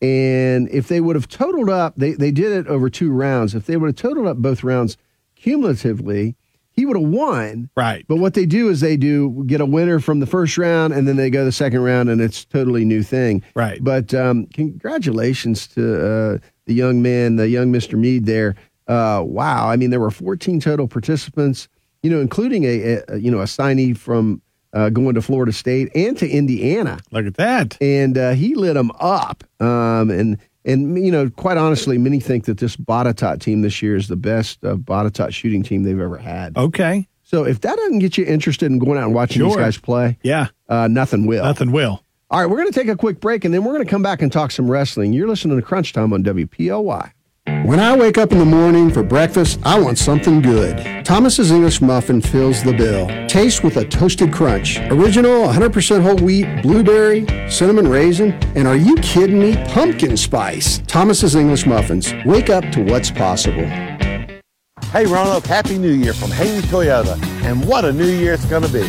And 0.00 0.68
if 0.70 0.88
they 0.88 1.00
would 1.00 1.16
have 1.16 1.28
totaled 1.28 1.70
up, 1.70 1.94
they, 1.96 2.12
they 2.12 2.30
did 2.30 2.52
it 2.52 2.66
over 2.68 2.88
two 2.88 3.10
rounds. 3.10 3.54
If 3.54 3.66
they 3.66 3.76
would 3.76 3.88
have 3.88 3.96
totaled 3.96 4.26
up 4.26 4.36
both 4.36 4.62
rounds 4.62 4.96
cumulatively, 5.34 6.36
he 6.78 6.86
would 6.86 6.96
have 6.96 7.08
won. 7.08 7.68
Right. 7.76 8.04
But 8.06 8.16
what 8.16 8.34
they 8.34 8.46
do 8.46 8.68
is 8.68 8.80
they 8.80 8.96
do 8.96 9.42
get 9.48 9.60
a 9.60 9.66
winner 9.66 9.98
from 9.98 10.20
the 10.20 10.26
first 10.26 10.56
round, 10.56 10.92
and 10.92 11.08
then 11.08 11.16
they 11.16 11.30
go 11.30 11.44
the 11.44 11.50
second 11.50 11.82
round, 11.82 12.08
and 12.08 12.20
it's 12.20 12.44
totally 12.44 12.84
new 12.84 13.02
thing. 13.02 13.42
Right. 13.56 13.82
But 13.82 14.14
um, 14.14 14.46
congratulations 14.46 15.66
to 15.68 15.96
uh, 15.96 16.38
the 16.66 16.74
young 16.74 17.02
man, 17.02 17.34
the 17.34 17.48
young 17.48 17.72
Mr. 17.72 17.98
Mead 17.98 18.26
there. 18.26 18.54
Uh, 18.86 19.22
wow. 19.26 19.68
I 19.68 19.74
mean, 19.74 19.90
there 19.90 19.98
were 19.98 20.12
14 20.12 20.60
total 20.60 20.86
participants, 20.86 21.68
you 22.04 22.10
know, 22.10 22.20
including 22.20 22.62
a, 22.62 23.02
a 23.08 23.16
you 23.16 23.30
know 23.30 23.40
a 23.40 23.44
signee 23.44 23.96
from 23.96 24.40
uh, 24.72 24.88
going 24.90 25.14
to 25.14 25.22
Florida 25.22 25.52
State 25.52 25.90
and 25.94 26.16
to 26.18 26.28
Indiana. 26.28 26.98
Look 27.10 27.26
at 27.26 27.34
that. 27.36 27.76
And 27.80 28.16
uh, 28.18 28.32
he 28.32 28.54
lit 28.54 28.74
them 28.74 28.90
up. 29.00 29.44
Um, 29.60 30.10
and 30.10 30.38
and 30.64 31.02
you 31.04 31.10
know, 31.10 31.30
quite 31.30 31.56
honestly, 31.56 31.96
many 31.98 32.20
think 32.20 32.44
that 32.46 32.58
this 32.58 32.76
Botetourt 32.76 33.40
team 33.40 33.62
this 33.62 33.80
year 33.82 33.96
is 33.96 34.08
the 34.08 34.16
best 34.16 34.64
uh, 34.64 34.74
Botetourt 34.74 35.32
shooting 35.32 35.62
team 35.62 35.82
they've 35.84 35.98
ever 36.00 36.18
had. 36.18 36.56
Okay. 36.56 37.06
So 37.22 37.44
if 37.44 37.60
that 37.60 37.76
doesn't 37.76 37.98
get 37.98 38.16
you 38.18 38.24
interested 38.24 38.66
in 38.72 38.78
going 38.78 38.98
out 38.98 39.04
and 39.04 39.14
watching 39.14 39.42
these 39.42 39.56
guys 39.56 39.76
play, 39.78 40.18
Yeah. 40.22 40.48
uh, 40.68 40.88
nothing 40.88 41.26
will. 41.26 41.44
Nothing 41.44 41.72
will. 41.72 42.02
All 42.30 42.40
right, 42.40 42.46
we're 42.48 42.56
going 42.58 42.70
to 42.72 42.78
take 42.78 42.88
a 42.88 42.96
quick 42.96 43.20
break, 43.20 43.44
and 43.46 43.54
then 43.54 43.64
we're 43.64 43.72
going 43.72 43.84
to 43.84 43.90
come 43.90 44.02
back 44.02 44.20
and 44.20 44.30
talk 44.30 44.50
some 44.50 44.70
wrestling. 44.70 45.12
You're 45.14 45.28
listening 45.28 45.56
to 45.56 45.62
Crunch 45.62 45.92
Time 45.94 46.12
on 46.12 46.22
WPLY. 46.24 47.10
When 47.48 47.80
I 47.80 47.96
wake 47.96 48.18
up 48.18 48.30
in 48.32 48.38
the 48.38 48.44
morning 48.44 48.90
for 48.90 49.02
breakfast, 49.02 49.58
I 49.64 49.80
want 49.80 49.96
something 49.96 50.42
good. 50.42 51.04
Thomas's 51.06 51.50
English 51.50 51.80
Muffin 51.80 52.20
fills 52.20 52.62
the 52.62 52.74
bill. 52.74 53.06
Taste 53.26 53.64
with 53.64 53.78
a 53.78 53.86
toasted 53.86 54.34
crunch. 54.34 54.78
Original, 54.90 55.48
100% 55.48 56.02
whole 56.02 56.18
wheat, 56.18 56.46
blueberry, 56.62 57.26
cinnamon 57.50 57.88
raisin, 57.88 58.32
and 58.54 58.68
are 58.68 58.76
you 58.76 58.96
kidding 58.96 59.38
me? 59.38 59.56
Pumpkin 59.68 60.14
spice. 60.18 60.82
Thomas's 60.86 61.34
English 61.34 61.64
Muffins. 61.64 62.12
Wake 62.26 62.50
up 62.50 62.70
to 62.72 62.82
what's 62.82 63.10
possible. 63.10 63.64
Hey 63.64 65.06
Roanoke, 65.06 65.46
Happy 65.46 65.78
New 65.78 65.92
Year 65.92 66.12
from 66.12 66.30
Haley 66.30 66.60
Toyota, 66.62 67.22
and 67.44 67.66
what 67.66 67.86
a 67.86 67.92
new 67.92 68.08
year 68.08 68.34
it's 68.34 68.44
going 68.44 68.62
to 68.62 68.72
be. 68.72 68.86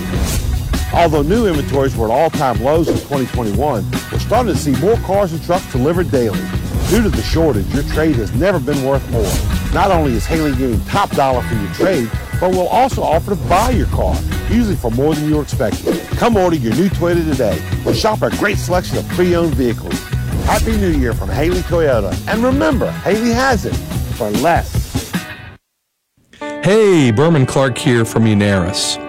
Although 0.94 1.22
new 1.22 1.48
inventories 1.48 1.96
were 1.96 2.08
at 2.08 2.12
all-time 2.12 2.62
lows 2.62 2.90
in 2.90 2.96
2021, 2.96 3.90
we're 4.12 4.20
starting 4.20 4.54
to 4.54 4.60
see 4.60 4.76
more 4.82 4.98
cars 4.98 5.32
and 5.32 5.42
trucks 5.44 5.72
delivered 5.72 6.12
daily. 6.12 6.40
Due 6.90 7.04
to 7.04 7.10
the 7.10 7.22
shortage, 7.22 7.68
your 7.68 7.84
trade 7.84 8.16
has 8.16 8.34
never 8.34 8.60
been 8.60 8.84
worth 8.84 9.08
more. 9.12 9.22
Not 9.76 9.92
only 9.92 10.14
is 10.14 10.26
Haley 10.26 10.56
giving 10.56 10.84
top 10.86 11.12
dollar 11.12 11.44
for 11.44 11.54
your 11.54 11.72
trade, 11.74 12.10
but 12.40 12.50
we'll 12.50 12.68
also 12.68 13.04
offer 13.04 13.36
to 13.36 13.42
buy 13.48 13.70
your 13.70 13.86
car, 13.88 14.16
usually 14.50 14.76
for 14.76 14.90
more 14.90 15.14
than 15.14 15.30
you 15.30 15.36
were 15.36 15.44
expecting. 15.44 16.00
Come 16.18 16.36
order 16.36 16.56
your 16.56 16.74
new 16.74 16.90
Toyota 16.90 17.24
today 17.30 17.64
or 17.86 17.94
shop 17.94 18.24
our 18.24 18.32
great 18.32 18.58
selection 18.58 18.98
of 18.98 19.08
pre-owned 19.10 19.54
vehicles. 19.54 19.94
Happy 20.46 20.76
New 20.78 20.90
Year 20.90 21.14
from 21.14 21.30
Haley 21.30 21.62
Toyota. 21.62 22.12
And 22.28 22.44
remember, 22.44 22.90
Haley 22.90 23.34
has 23.34 23.66
it 23.66 23.76
for 24.16 24.32
less. 24.32 25.12
Hey, 26.40 27.12
Berman 27.12 27.46
Clark 27.46 27.78
here 27.78 28.04
from 28.04 28.26
Munaris. 28.26 29.09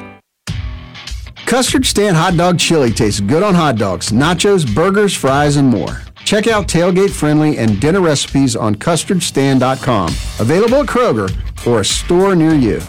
Custard 1.51 1.85
Stand 1.85 2.15
Hot 2.15 2.37
Dog 2.37 2.57
Chili 2.57 2.93
tastes 2.93 3.19
good 3.19 3.43
on 3.43 3.53
hot 3.53 3.75
dogs, 3.75 4.11
nachos, 4.11 4.73
burgers, 4.73 5.13
fries, 5.13 5.57
and 5.57 5.67
more. 5.67 6.01
Check 6.23 6.47
out 6.47 6.69
tailgate 6.69 7.09
friendly 7.09 7.57
and 7.57 7.77
dinner 7.81 7.99
recipes 7.99 8.55
on 8.55 8.73
custardstand.com. 8.75 10.15
Available 10.39 10.77
at 10.77 10.85
Kroger 10.85 11.67
or 11.67 11.81
a 11.81 11.85
store 11.85 12.37
near 12.37 12.53
you. 12.53 12.79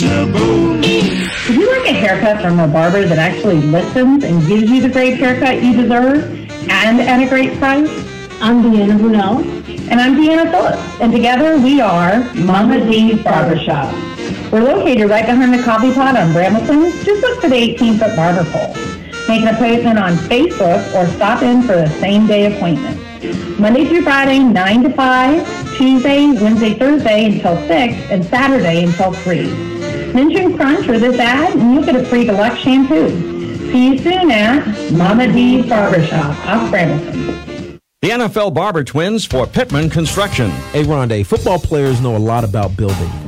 Would 0.01 0.85
you 1.49 1.73
like 1.73 1.91
a 1.91 1.93
haircut 1.93 2.41
from 2.41 2.61
a 2.61 2.69
barber 2.69 3.05
that 3.05 3.19
actually 3.19 3.57
listens 3.57 4.23
and 4.23 4.47
gives 4.47 4.71
you 4.71 4.81
the 4.81 4.89
great 4.89 5.19
haircut 5.19 5.61
you 5.61 5.75
deserve 5.75 6.23
and 6.71 7.01
at 7.01 7.21
a 7.21 7.29
great 7.29 7.59
price? 7.59 7.91
I'm 8.41 8.63
Deanna 8.63 8.97
Brunel. 8.97 9.39
And 9.91 10.01
I'm 10.01 10.15
Deanna 10.15 10.53
Phillips. 10.53 11.01
And 11.01 11.11
together 11.11 11.59
we 11.59 11.81
are 11.81 12.33
Mama 12.35 12.79
D's 12.89 13.21
Barbershop. 13.25 13.93
We're 14.53 14.63
located 14.63 15.11
right 15.11 15.27
behind 15.27 15.53
the 15.53 15.65
coffee 15.65 15.93
pot 15.93 16.17
on 16.17 16.33
Brambleton. 16.33 16.93
Just 17.05 17.21
look 17.21 17.41
for 17.41 17.49
the 17.49 17.57
18-foot 17.57 18.15
barber 18.15 18.49
pole. 18.53 18.77
Make 19.27 19.43
an 19.43 19.49
appointment 19.49 19.99
on 19.99 20.13
Facebook 20.29 20.95
or 20.95 21.09
stop 21.17 21.43
in 21.43 21.63
for 21.63 21.75
a 21.75 21.91
same-day 21.99 22.57
appointment. 22.57 23.01
Monday 23.59 23.85
through 23.89 24.03
Friday, 24.03 24.39
9 24.39 24.83
to 24.85 24.91
5, 24.91 25.77
Tuesday, 25.77 26.27
Wednesday, 26.41 26.75
Thursday 26.75 27.25
until 27.25 27.57
6, 27.67 27.71
and 28.13 28.25
Saturday 28.25 28.85
until 28.85 29.13
3. 29.13 29.68
Mention 30.15 30.57
Crunch 30.57 30.89
or 30.89 30.99
this 30.99 31.19
ad, 31.19 31.57
and 31.57 31.75
you'll 31.75 31.85
get 31.85 31.97
a 31.97 32.05
free 32.05 32.25
deluxe 32.25 32.59
shampoo. 32.61 33.09
See 33.71 33.93
you 33.93 33.99
soon 33.99 34.31
at 34.31 34.93
Mama 34.93 35.31
D's 35.33 35.67
Barbershop 35.69 36.47
off 36.47 36.71
Brambleton. 36.71 37.79
The 38.01 38.11
NFL 38.11 38.55
Barber 38.55 38.85
Twins 38.85 39.25
for 39.25 39.47
Pittman 39.47 39.91
Construction. 39.91 40.51
Hey, 40.73 40.85
Rondé, 40.85 41.27
football 41.27 41.59
players 41.59 42.01
know 42.01 42.17
a 42.17 42.19
lot 42.19 42.45
about 42.45 42.77
building. 42.77 43.28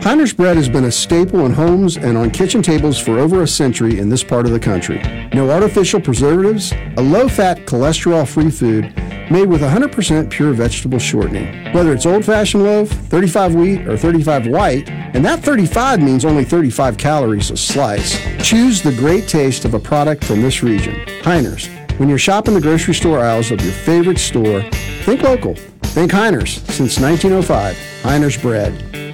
Heiner's 0.00 0.32
bread 0.32 0.56
has 0.56 0.68
been 0.68 0.84
a 0.84 0.92
staple 0.92 1.44
in 1.44 1.52
homes 1.52 1.96
and 1.96 2.16
on 2.16 2.30
kitchen 2.30 2.62
tables 2.62 2.98
for 2.98 3.18
over 3.18 3.42
a 3.42 3.48
century 3.48 3.98
in 3.98 4.08
this 4.08 4.22
part 4.22 4.46
of 4.46 4.52
the 4.52 4.60
country. 4.60 4.98
No 5.34 5.50
artificial 5.50 6.00
preservatives, 6.00 6.72
a 6.96 7.02
low 7.02 7.28
fat, 7.28 7.58
cholesterol 7.66 8.26
free 8.26 8.50
food 8.50 8.94
made 9.30 9.46
with 9.46 9.60
100% 9.60 10.30
pure 10.30 10.52
vegetable 10.52 10.98
shortening. 10.98 11.72
Whether 11.74 11.92
it's 11.92 12.06
old 12.06 12.24
fashioned 12.24 12.62
loaf, 12.62 12.88
35 12.88 13.54
wheat, 13.56 13.88
or 13.88 13.96
35 13.96 14.46
white, 14.46 14.88
and 14.88 15.24
that 15.24 15.40
35 15.40 16.00
means 16.00 16.24
only 16.24 16.44
35 16.44 16.96
calories 16.96 17.50
a 17.50 17.56
slice, 17.56 18.18
choose 18.42 18.80
the 18.80 18.92
great 18.92 19.28
taste 19.28 19.64
of 19.64 19.74
a 19.74 19.80
product 19.80 20.24
from 20.24 20.40
this 20.40 20.62
region. 20.62 20.94
Heiners. 21.22 21.68
When 21.98 22.08
you're 22.08 22.18
shopping 22.18 22.54
the 22.54 22.60
grocery 22.60 22.94
store 22.94 23.18
aisles 23.18 23.50
of 23.50 23.60
your 23.60 23.72
favorite 23.72 24.18
store, 24.18 24.62
think 25.02 25.22
local. 25.22 25.56
Think 25.82 26.12
Heiners. 26.12 26.64
Since 26.70 27.00
1905, 27.00 27.76
Heiners 28.02 28.40
Bread. 28.40 29.07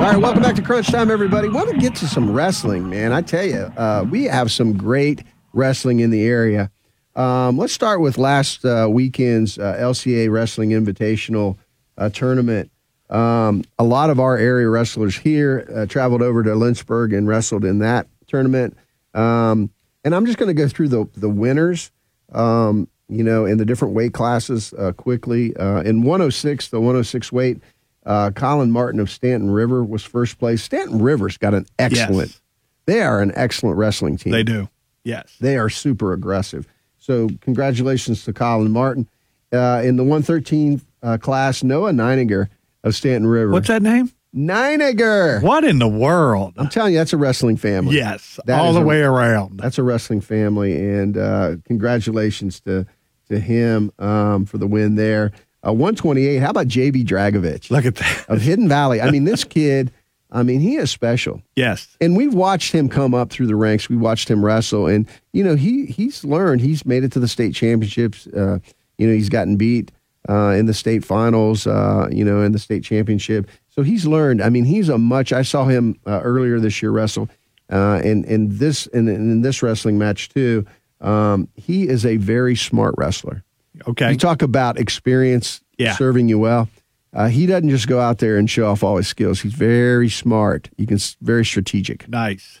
All 0.00 0.06
right, 0.06 0.16
welcome 0.16 0.42
back 0.42 0.54
to 0.54 0.62
Crunch 0.62 0.86
Time, 0.86 1.10
everybody. 1.10 1.50
Want 1.50 1.68
to 1.68 1.76
get 1.76 1.94
to 1.96 2.06
some 2.06 2.32
wrestling, 2.32 2.88
man? 2.88 3.12
I 3.12 3.20
tell 3.20 3.44
you, 3.44 3.70
uh, 3.76 4.06
we 4.08 4.24
have 4.24 4.50
some 4.50 4.74
great 4.74 5.22
wrestling 5.52 6.00
in 6.00 6.08
the 6.08 6.24
area. 6.24 6.70
Um, 7.14 7.58
let's 7.58 7.74
start 7.74 8.00
with 8.00 8.16
last 8.16 8.64
uh, 8.64 8.88
weekend's 8.90 9.58
uh, 9.58 9.76
LCA 9.78 10.30
Wrestling 10.30 10.70
Invitational 10.70 11.58
uh, 11.98 12.08
tournament. 12.08 12.70
Um, 13.10 13.62
a 13.78 13.84
lot 13.84 14.08
of 14.08 14.18
our 14.18 14.38
area 14.38 14.70
wrestlers 14.70 15.18
here 15.18 15.68
uh, 15.76 15.84
traveled 15.84 16.22
over 16.22 16.42
to 16.44 16.54
Lynchburg 16.54 17.12
and 17.12 17.28
wrestled 17.28 17.66
in 17.66 17.80
that 17.80 18.06
tournament. 18.26 18.78
Um, 19.12 19.68
and 20.02 20.14
I'm 20.14 20.24
just 20.24 20.38
going 20.38 20.48
to 20.48 20.54
go 20.54 20.66
through 20.66 20.88
the 20.88 21.06
the 21.14 21.28
winners, 21.28 21.90
um, 22.32 22.88
you 23.10 23.22
know, 23.22 23.44
in 23.44 23.58
the 23.58 23.66
different 23.66 23.92
weight 23.92 24.14
classes 24.14 24.72
uh, 24.78 24.92
quickly. 24.92 25.52
In 25.58 26.04
106, 26.04 26.68
the 26.68 26.80
106 26.80 27.30
weight, 27.30 27.60
uh, 28.06 28.30
Colin 28.30 28.70
Martin 28.70 29.00
of 29.00 29.10
Staunton 29.10 29.50
River 29.50 29.84
was 29.84 30.02
first 30.02 30.38
place. 30.38 30.62
Staunton 30.62 31.00
River's 31.02 31.36
got 31.36 31.54
an 31.54 31.66
excellent. 31.78 32.30
Yes. 32.30 32.40
They 32.86 33.02
are 33.02 33.20
an 33.20 33.32
excellent 33.36 33.76
wrestling 33.76 34.16
team. 34.16 34.32
They 34.32 34.42
do. 34.42 34.68
Yes. 35.04 35.36
They 35.40 35.56
are 35.56 35.68
super 35.68 36.12
aggressive. 36.12 36.66
So 36.98 37.28
congratulations 37.40 38.24
to 38.24 38.32
Colin 38.32 38.70
Martin. 38.72 39.08
Uh, 39.52 39.82
in 39.84 39.96
the 39.96 40.04
113 40.04 40.80
uh, 41.02 41.18
class, 41.18 41.62
Noah 41.62 41.92
Neininger 41.92 42.48
of 42.84 42.94
Staunton 42.94 43.26
River. 43.26 43.50
What's 43.52 43.68
that 43.68 43.82
name? 43.82 44.10
Neininger. 44.34 45.42
What 45.42 45.64
in 45.64 45.78
the 45.78 45.88
world? 45.88 46.54
I'm 46.56 46.68
telling 46.68 46.92
you, 46.92 46.98
that's 46.98 47.12
a 47.12 47.16
wrestling 47.16 47.56
family. 47.56 47.96
Yes, 47.96 48.38
That 48.46 48.60
all 48.60 48.72
the 48.72 48.80
a- 48.82 48.84
way 48.84 49.00
around. 49.02 49.58
That's 49.58 49.78
a 49.78 49.82
wrestling 49.82 50.20
family, 50.20 50.74
and 50.76 51.16
uh, 51.16 51.56
congratulations 51.64 52.60
to 52.60 52.86
to 53.28 53.38
him 53.38 53.92
um, 54.00 54.44
for 54.44 54.58
the 54.58 54.66
win 54.66 54.96
there. 54.96 55.30
Uh, 55.66 55.72
128. 55.72 56.38
How 56.38 56.50
about 56.50 56.68
JB 56.68 57.04
Dragovich? 57.04 57.70
Look 57.70 57.84
at 57.84 57.96
that 57.96 58.24
of 58.28 58.40
Hidden 58.40 58.68
Valley. 58.68 59.00
I 59.00 59.10
mean, 59.10 59.24
this 59.24 59.44
kid. 59.44 59.92
I 60.32 60.42
mean, 60.42 60.60
he 60.60 60.76
is 60.76 60.90
special. 60.90 61.42
Yes. 61.56 61.96
And 62.00 62.16
we've 62.16 62.32
watched 62.32 62.72
him 62.72 62.88
come 62.88 63.14
up 63.14 63.30
through 63.30 63.48
the 63.48 63.56
ranks. 63.56 63.88
We 63.88 63.96
watched 63.96 64.30
him 64.30 64.44
wrestle, 64.44 64.86
and 64.86 65.08
you 65.32 65.42
know 65.42 65.56
he 65.56 65.86
he's 65.86 66.24
learned. 66.24 66.60
He's 66.60 66.86
made 66.86 67.04
it 67.04 67.12
to 67.12 67.20
the 67.20 67.28
state 67.28 67.54
championships. 67.54 68.26
Uh, 68.28 68.58
you 68.96 69.06
know 69.06 69.12
he's 69.12 69.28
gotten 69.28 69.56
beat 69.56 69.90
uh, 70.28 70.50
in 70.50 70.66
the 70.66 70.74
state 70.74 71.04
finals. 71.04 71.66
Uh, 71.66 72.08
you 72.12 72.24
know 72.24 72.42
in 72.42 72.52
the 72.52 72.58
state 72.58 72.84
championship. 72.84 73.50
So 73.70 73.82
he's 73.82 74.06
learned. 74.06 74.42
I 74.42 74.50
mean, 74.50 74.64
he's 74.64 74.88
a 74.88 74.98
much. 74.98 75.32
I 75.32 75.42
saw 75.42 75.64
him 75.64 75.98
uh, 76.06 76.20
earlier 76.22 76.60
this 76.60 76.80
year 76.80 76.92
wrestle, 76.92 77.28
uh, 77.70 78.00
and 78.04 78.24
and 78.26 78.52
this 78.52 78.86
and 78.88 79.08
in 79.08 79.42
this 79.42 79.62
wrestling 79.62 79.98
match 79.98 80.28
too. 80.28 80.64
Um, 81.00 81.48
he 81.56 81.88
is 81.88 82.04
a 82.04 82.18
very 82.18 82.54
smart 82.54 82.94
wrestler. 82.98 83.42
Okay. 83.88 84.12
You 84.12 84.16
talk 84.16 84.42
about 84.42 84.78
experience 84.78 85.60
Yeah. 85.78 85.94
serving 85.96 86.28
you 86.28 86.38
well. 86.38 86.68
Uh, 87.12 87.28
he 87.28 87.46
doesn't 87.46 87.70
just 87.70 87.88
go 87.88 87.98
out 88.00 88.18
there 88.18 88.36
and 88.36 88.48
show 88.48 88.66
off 88.70 88.84
all 88.84 88.96
his 88.96 89.08
skills. 89.08 89.40
He's 89.40 89.52
very 89.54 90.08
smart. 90.08 90.70
You 90.76 90.86
can 90.86 90.98
very 91.20 91.44
strategic. 91.44 92.08
Nice. 92.08 92.60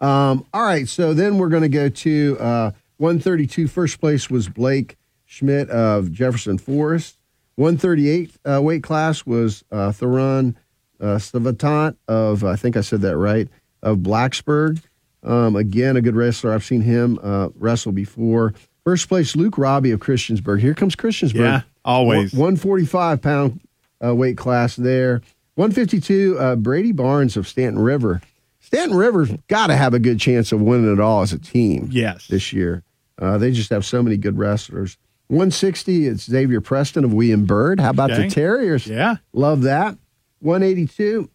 Um, 0.00 0.46
all 0.52 0.62
right, 0.62 0.88
so 0.88 1.12
then 1.14 1.38
we're 1.38 1.48
going 1.48 1.62
to 1.62 1.68
go 1.68 1.88
to 1.88 2.36
uh, 2.40 2.70
132. 2.98 3.68
First 3.68 4.00
place 4.00 4.30
was 4.30 4.48
Blake 4.48 4.96
Schmidt 5.24 5.68
of 5.70 6.10
Jefferson 6.12 6.58
Forest. 6.58 7.18
138 7.56 8.30
uh, 8.44 8.60
weight 8.62 8.82
class 8.82 9.24
was 9.26 9.64
uh, 9.72 9.90
Theron 9.92 10.56
uh, 11.00 11.16
Savatant 11.16 11.96
of, 12.08 12.44
I 12.44 12.56
think 12.56 12.76
I 12.76 12.82
said 12.82 13.00
that 13.02 13.16
right, 13.16 13.48
of 13.82 13.98
Blacksburg. 13.98 14.82
Um, 15.22 15.56
again, 15.56 15.96
a 15.96 16.02
good 16.02 16.14
wrestler. 16.16 16.52
I've 16.52 16.64
seen 16.64 16.82
him 16.82 17.18
uh, 17.22 17.48
wrestle 17.54 17.92
before. 17.92 18.54
First 18.86 19.08
place, 19.08 19.34
Luke 19.34 19.58
Robbie 19.58 19.90
of 19.90 19.98
Christiansburg. 19.98 20.60
Here 20.60 20.72
comes 20.72 20.94
Christiansburg. 20.94 21.34
Yeah, 21.40 21.62
always. 21.84 22.32
145 22.32 23.20
pound 23.20 23.60
uh, 24.04 24.14
weight 24.14 24.36
class 24.38 24.76
there. 24.76 25.22
152, 25.56 26.36
uh, 26.38 26.54
Brady 26.54 26.92
Barnes 26.92 27.36
of 27.36 27.48
Staunton 27.48 27.80
River. 27.82 28.22
Staunton 28.60 28.96
River's 28.96 29.32
got 29.48 29.66
to 29.68 29.76
have 29.76 29.92
a 29.92 29.98
good 29.98 30.20
chance 30.20 30.52
of 30.52 30.60
winning 30.60 30.92
it 30.92 31.00
all 31.00 31.22
as 31.22 31.32
a 31.32 31.38
team. 31.40 31.88
Yes. 31.90 32.28
This 32.28 32.52
year. 32.52 32.84
Uh, 33.20 33.38
they 33.38 33.50
just 33.50 33.70
have 33.70 33.84
so 33.84 34.04
many 34.04 34.16
good 34.16 34.38
wrestlers. 34.38 34.98
160, 35.28 36.06
it's 36.06 36.22
Xavier 36.22 36.60
Preston 36.60 37.02
of 37.04 37.12
William 37.12 37.44
Byrd. 37.44 37.80
How 37.80 37.90
about 37.90 38.12
Okay. 38.12 38.28
the 38.28 38.30
Terriers? 38.30 38.86
Yeah. 38.86 39.16
Love 39.32 39.62
that. 39.62 39.98
182, 40.38 41.28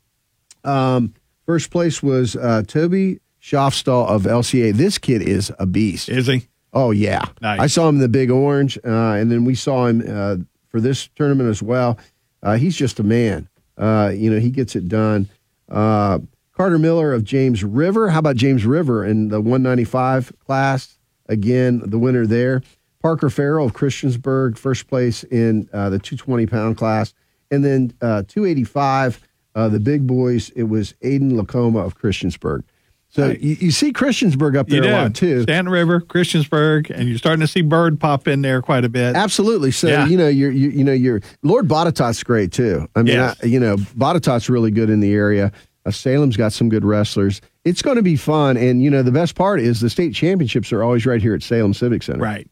um, 0.64 1.14
first 1.46 1.70
place 1.70 2.02
was 2.02 2.38
uh, 2.38 2.64
Toby 2.66 3.20
Schaffstall 3.42 4.08
of 4.08 4.24
LCA. 4.24 4.74
This 4.74 4.98
kid 4.98 5.22
is 5.22 5.52
a 5.60 5.66
beast. 5.66 6.08
Is 6.08 6.28
he? 6.28 6.48
Oh, 6.74 6.92
yeah. 6.92 7.26
Nice. 7.42 7.60
I 7.60 7.68
saw 7.68 7.90
him 7.90 7.96
in 7.96 8.02
the 8.02 8.10
Big 8.10 8.32
Orange, 8.32 8.78
uh, 8.86 8.90
and 9.14 9.32
then 9.32 9.44
we 9.46 9.56
saw 9.56 9.88
him 9.88 10.04
uh, 10.08 10.38
for 10.70 10.80
this 10.80 11.10
tournament 11.16 11.50
as 11.50 11.62
well. 11.62 12.00
Uh, 12.42 12.56
he's 12.56 12.76
just 12.76 13.00
a 13.00 13.04
man. 13.04 13.50
Uh, 13.78 14.12
you 14.14 14.30
know, 14.32 14.40
he 14.40 14.50
gets 14.50 14.76
it 14.76 14.88
done. 14.88 15.28
Uh, 15.70 16.20
Carter 16.56 16.80
Miller 16.80 17.14
of 17.14 17.24
James 17.24 17.64
River. 17.64 18.10
How 18.10 18.20
about 18.20 18.36
James 18.36 18.66
River 18.66 19.06
in 19.06 19.30
the 19.30 19.42
195 19.42 20.32
class? 20.46 20.98
Again, 21.28 21.82
the 21.86 21.98
winner 21.98 22.26
there. 22.26 22.62
Parker 23.02 23.30
Farrell 23.30 23.66
of 23.66 23.74
Christiansburg, 23.74 24.58
first 24.58 24.88
place 24.88 25.24
in 25.24 25.68
uh, 25.74 25.90
the 25.90 25.98
220 25.98 26.46
pound 26.46 26.78
class. 26.78 27.14
And 27.50 27.66
then 27.66 27.94
uh, 28.02 28.24
285, 28.28 29.28
uh, 29.56 29.70
the 29.70 29.80
big 29.80 30.06
boys, 30.06 30.50
it 30.52 30.64
was 30.64 30.94
Aiden 31.04 31.34
Lacoma 31.36 31.80
of 31.80 31.98
Christiansburg. 31.98 32.64
So 33.14 33.28
you, 33.32 33.58
you 33.60 33.72
see 33.72 33.92
Christiansburg 33.92 34.56
up 34.56 34.70
there 34.70 34.84
a 34.84 34.90
lot 35.04 35.14
too. 35.14 35.44
Staunton 35.44 35.70
River, 35.72 36.00
Christiansburg, 36.00 36.90
and 36.90 37.10
you're 37.10 37.18
starting 37.18 37.42
to 37.42 37.48
see 37.48 37.62
Byrd 37.62 38.00
pop 38.00 38.26
in 38.28 38.42
there 38.42 38.62
quite 38.62 38.86
a 38.86 38.90
bit. 38.90 39.16
Absolutely. 39.18 39.72
So 39.72 39.88
Yeah. 39.90 40.08
you 40.08 40.16
know, 40.18 40.30
you're 40.30 40.50
you, 40.52 40.70
you 40.70 40.84
know, 40.86 40.94
you're 40.94 41.20
Lord 41.44 41.68
Botetourt's 41.68 42.24
great 42.24 42.54
too. 42.54 42.88
I 42.96 43.04
mean, 43.04 43.16
Yes. 43.16 43.38
I, 43.44 43.48
you 43.48 43.60
know, 43.60 43.76
Botetourt's 43.76 44.50
really 44.50 44.72
good 44.72 44.90
in 44.90 45.02
the 45.02 45.14
area. 45.14 45.52
Uh, 45.86 45.92
Salem's 45.92 46.38
got 46.38 46.54
some 46.54 46.70
good 46.70 46.86
wrestlers. 46.86 47.42
It's 47.66 47.82
going 47.82 47.98
to 47.98 48.02
be 48.04 48.16
fun, 48.16 48.56
and 48.56 48.82
you 48.82 48.90
know, 48.90 49.04
the 49.04 49.12
best 49.12 49.36
part 49.36 49.60
is 49.60 49.82
the 49.82 49.90
state 49.90 50.14
championships 50.16 50.72
are 50.72 50.82
always 50.84 51.06
right 51.06 51.22
here 51.22 51.34
at 51.36 51.44
Salem 51.44 51.74
Civic 51.74 52.04
Center. 52.04 52.20
Right. 52.22 52.48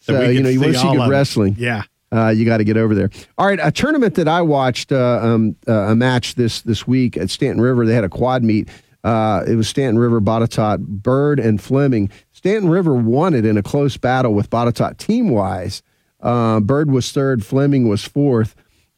So, 0.00 0.18
we 0.18 0.34
you 0.34 0.42
know, 0.42 0.48
you 0.48 0.60
want 0.60 0.72
to 0.72 0.78
see 0.80 0.88
good 0.90 1.00
of 1.00 1.06
it. 1.06 1.10
wrestling. 1.10 1.54
Yeah. 1.58 1.82
Uh, 2.10 2.28
you 2.30 2.44
got 2.44 2.58
to 2.58 2.64
get 2.64 2.76
over 2.76 2.94
there. 2.94 3.08
All 3.38 3.46
right, 3.46 3.58
a 3.62 3.70
tournament 3.70 4.16
that 4.16 4.26
I 4.28 4.42
watched, 4.42 4.90
uh, 4.92 5.20
um, 5.22 5.54
uh, 5.68 5.72
a 5.72 5.94
match 5.94 6.34
this 6.34 6.60
this 6.62 6.86
week 6.88 7.16
at 7.16 7.30
Staunton 7.30 7.60
River. 7.60 7.86
They 7.86 7.94
had 7.94 8.04
a 8.04 8.08
quad 8.08 8.42
meet. 8.42 8.68
Uh, 9.04 9.42
it 9.46 9.56
was 9.56 9.68
Staunton 9.68 9.98
River, 9.98 10.20
Botetourt, 10.20 10.80
Byrd, 10.86 11.40
and 11.40 11.60
Fleming. 11.60 12.10
Staunton 12.32 12.68
River 12.70 12.94
won 12.94 13.34
it 13.34 13.44
in 13.44 13.56
a 13.56 13.62
close 13.62 13.96
battle 13.96 14.34
with 14.34 14.50
Botetourt 14.50 14.98
team 14.98 15.30
wise. 15.30 15.82
Uh, 16.20 16.60
Byrd 16.60 16.90
was 16.90 17.10
third, 17.10 17.44
Fleming 17.44 17.88
was 17.88 18.04
fourth. 18.04 18.54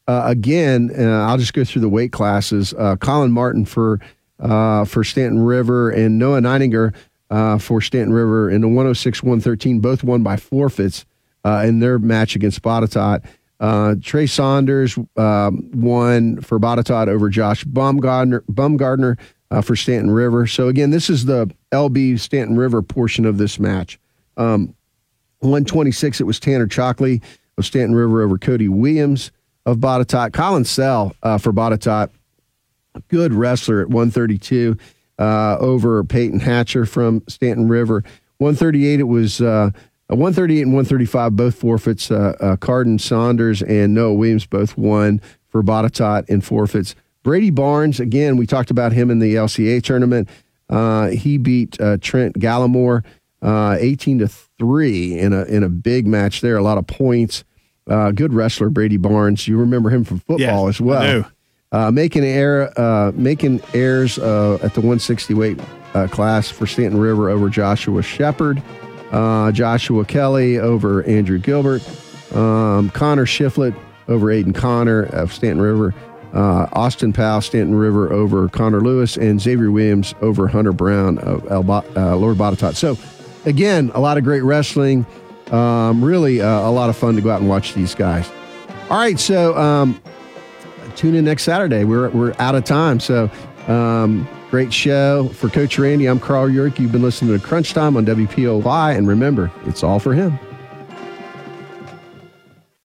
Uh, 0.07 0.23
again, 0.25 0.91
uh, 0.97 1.25
I'll 1.27 1.37
just 1.37 1.53
go 1.53 1.63
through 1.63 1.81
the 1.81 1.89
weight 1.89 2.11
classes. 2.11 2.73
Uh, 2.77 2.95
Colin 2.97 3.31
Martin 3.31 3.65
for 3.65 3.99
uh, 4.39 4.85
for 4.85 5.03
Staunton 5.03 5.39
River 5.39 5.89
and 5.89 6.19
Noah 6.19 6.41
Neininger 6.41 6.93
for 7.61 7.81
Staunton 7.81 8.13
River 8.13 8.49
in 8.49 8.61
the 8.61 8.67
106 8.67 9.23
113, 9.23 9.79
both 9.79 10.03
won 10.03 10.21
by 10.21 10.37
forfeits 10.37 11.05
in 11.43 11.79
their 11.79 11.97
match 11.97 12.35
against 12.35 12.61
Botetourt. 12.61 13.25
Uh, 13.59 13.95
Trey 14.01 14.27
Saunders 14.27 14.97
um, 15.15 15.69
won 15.73 16.41
for 16.41 16.59
Botetourt 16.59 17.07
over 17.07 17.29
Josh 17.29 17.63
Baumgardner, 17.63 18.41
Baumgardner 18.51 19.17
uh, 19.51 19.61
for 19.61 19.75
Staunton 19.75 20.11
River. 20.11 20.47
So, 20.47 20.67
again, 20.67 20.89
this 20.89 21.09
is 21.09 21.25
the 21.25 21.53
LB 21.71 22.19
Staunton 22.19 22.57
River 22.57 22.81
portion 22.81 23.25
of 23.25 23.37
this 23.37 23.59
match. 23.59 23.99
Um, 24.37 24.75
126, 25.39 26.19
it 26.19 26.23
was 26.23 26.39
Tanner 26.39 26.67
Chalkley 26.67 27.21
of 27.57 27.65
Staunton 27.65 27.95
River 27.95 28.21
over 28.21 28.37
Cody 28.37 28.67
Williams 28.67 29.31
of 29.65 29.77
Botetourt. 29.77 30.33
Colin 30.33 30.65
Sell 30.65 31.15
uh, 31.23 31.37
for 31.37 31.53
Botetourt 31.53 32.09
good 33.09 33.33
wrestler 33.33 33.81
at 33.81 33.89
132 33.89 34.77
uh, 35.19 35.57
over 35.59 36.03
Peyton 36.03 36.39
Hatcher 36.39 36.85
from 36.85 37.23
Staunton 37.27 37.67
River. 37.67 38.03
138, 38.37 38.99
it 38.99 39.03
was 39.03 39.41
uh, 39.41 39.69
138 40.07 40.61
and 40.61 40.73
135, 40.73 41.35
both 41.35 41.55
forfeits. 41.55 42.11
Uh, 42.11 42.35
uh, 42.39 42.55
Carden 42.57 42.99
Saunders 42.99 43.61
and 43.61 43.93
Noah 43.93 44.13
Williams 44.13 44.45
both 44.45 44.77
won 44.77 45.21
for 45.49 45.63
Botetourt 45.63 46.27
in 46.29 46.41
forfeits. 46.41 46.95
Brady 47.25 47.49
Barnes, 47.49 47.99
again, 47.99 48.37
we 48.37 48.45
talked 48.45 48.69
about 48.69 48.91
him 48.91 49.09
in 49.09 49.17
the 49.17 49.33
LCA 49.33 49.81
tournament. 49.81 50.29
Uh, 50.69 51.07
he 51.07 51.39
beat 51.39 51.81
uh, 51.81 51.97
Trent 51.99 52.37
Gallimore 52.37 53.03
uh, 53.41 53.77
18 53.79 54.19
to 54.19 54.27
3 54.27 55.17
in 55.17 55.33
a, 55.33 55.43
in 55.45 55.63
a 55.63 55.69
big 55.69 56.05
match 56.05 56.41
there, 56.41 56.55
a 56.55 56.61
lot 56.61 56.77
of 56.77 56.85
points. 56.85 57.43
Uh, 57.89 58.11
good 58.11 58.31
wrestler, 58.31 58.69
Brady 58.69 58.97
Barnes. 58.97 59.47
You 59.47 59.57
remember 59.57 59.89
him 59.89 60.03
from 60.03 60.19
football 60.19 60.67
as 60.67 60.79
well. 60.79 61.25
I. 61.71 61.87
Uh, 61.87 61.91
making 61.91 62.23
air, 62.23 62.71
uh, 62.79 63.11
making 63.15 63.59
airs 63.73 64.19
uh, 64.19 64.59
at 64.61 64.75
the 64.75 64.81
160 64.81 65.33
weight 65.33 65.59
uh, 65.95 66.07
class 66.07 66.51
for 66.51 66.67
Staunton 66.67 66.99
River 66.99 67.31
over 67.31 67.49
Joshua 67.49 68.03
Shepard. 68.03 68.61
Uh, 69.11 69.51
Joshua 69.51 70.05
Kelly 70.05 70.59
over 70.59 71.01
Andrew 71.03 71.39
Gilbert. 71.39 71.81
Um, 72.35 72.91
Connor 72.91 73.25
Shiflett 73.25 73.75
over 74.07 74.27
Aiden 74.27 74.53
Connor 74.53 75.03
of 75.05 75.33
Staunton 75.33 75.59
River. 75.61 75.95
Uh, 76.35 76.67
Austin 76.73 77.13
Powell, 77.13 77.39
Staunton 77.39 77.75
River 77.75 78.11
over 78.11 78.49
Connor 78.49 78.81
Lewis, 78.81 79.15
and 79.15 79.39
Xavier 79.39 79.71
Williams 79.71 80.13
over 80.21 80.47
Hunter 80.47 80.73
Brown 80.73 81.17
of 81.19 81.69
uh, 81.69 82.15
Lord 82.17 82.37
Botetourt. 82.37 82.75
So, 82.75 82.97
again, 83.45 83.89
a 83.95 84.01
lot 84.01 84.17
of 84.17 84.25
great 84.25 84.41
wrestling. 84.41 85.05
Um, 85.51 86.03
really 86.03 86.41
uh, 86.41 86.47
a 86.47 86.71
lot 86.71 86.89
of 86.89 86.97
fun 86.97 87.15
to 87.15 87.21
go 87.21 87.29
out 87.29 87.39
and 87.39 87.49
watch 87.49 87.73
these 87.73 87.95
guys. 87.95 88.29
All 88.89 88.97
right, 88.97 89.17
so 89.19 89.57
um, 89.57 90.01
tune 90.95 91.15
in 91.15 91.23
next 91.23 91.43
Saturday. 91.43 91.85
We're, 91.85 92.09
we're 92.09 92.35
out 92.37 92.55
of 92.55 92.65
time. 92.65 92.99
So, 92.99 93.31
um, 93.67 94.27
great 94.51 94.73
show. 94.73 95.29
For 95.29 95.49
Coach 95.49 95.79
Randy, 95.79 96.07
I'm 96.07 96.19
Carl 96.19 96.49
York. 96.49 96.79
You've 96.79 96.91
been 96.91 97.01
listening 97.01 97.37
to 97.37 97.43
Crunch 97.43 97.73
Time 97.73 97.95
on 97.95 98.05
WPOY. 98.05 98.97
And 98.97 99.07
remember, 99.07 99.51
it's 99.65 99.83
all 99.83 99.99
for 99.99 100.13
him. 100.13 100.37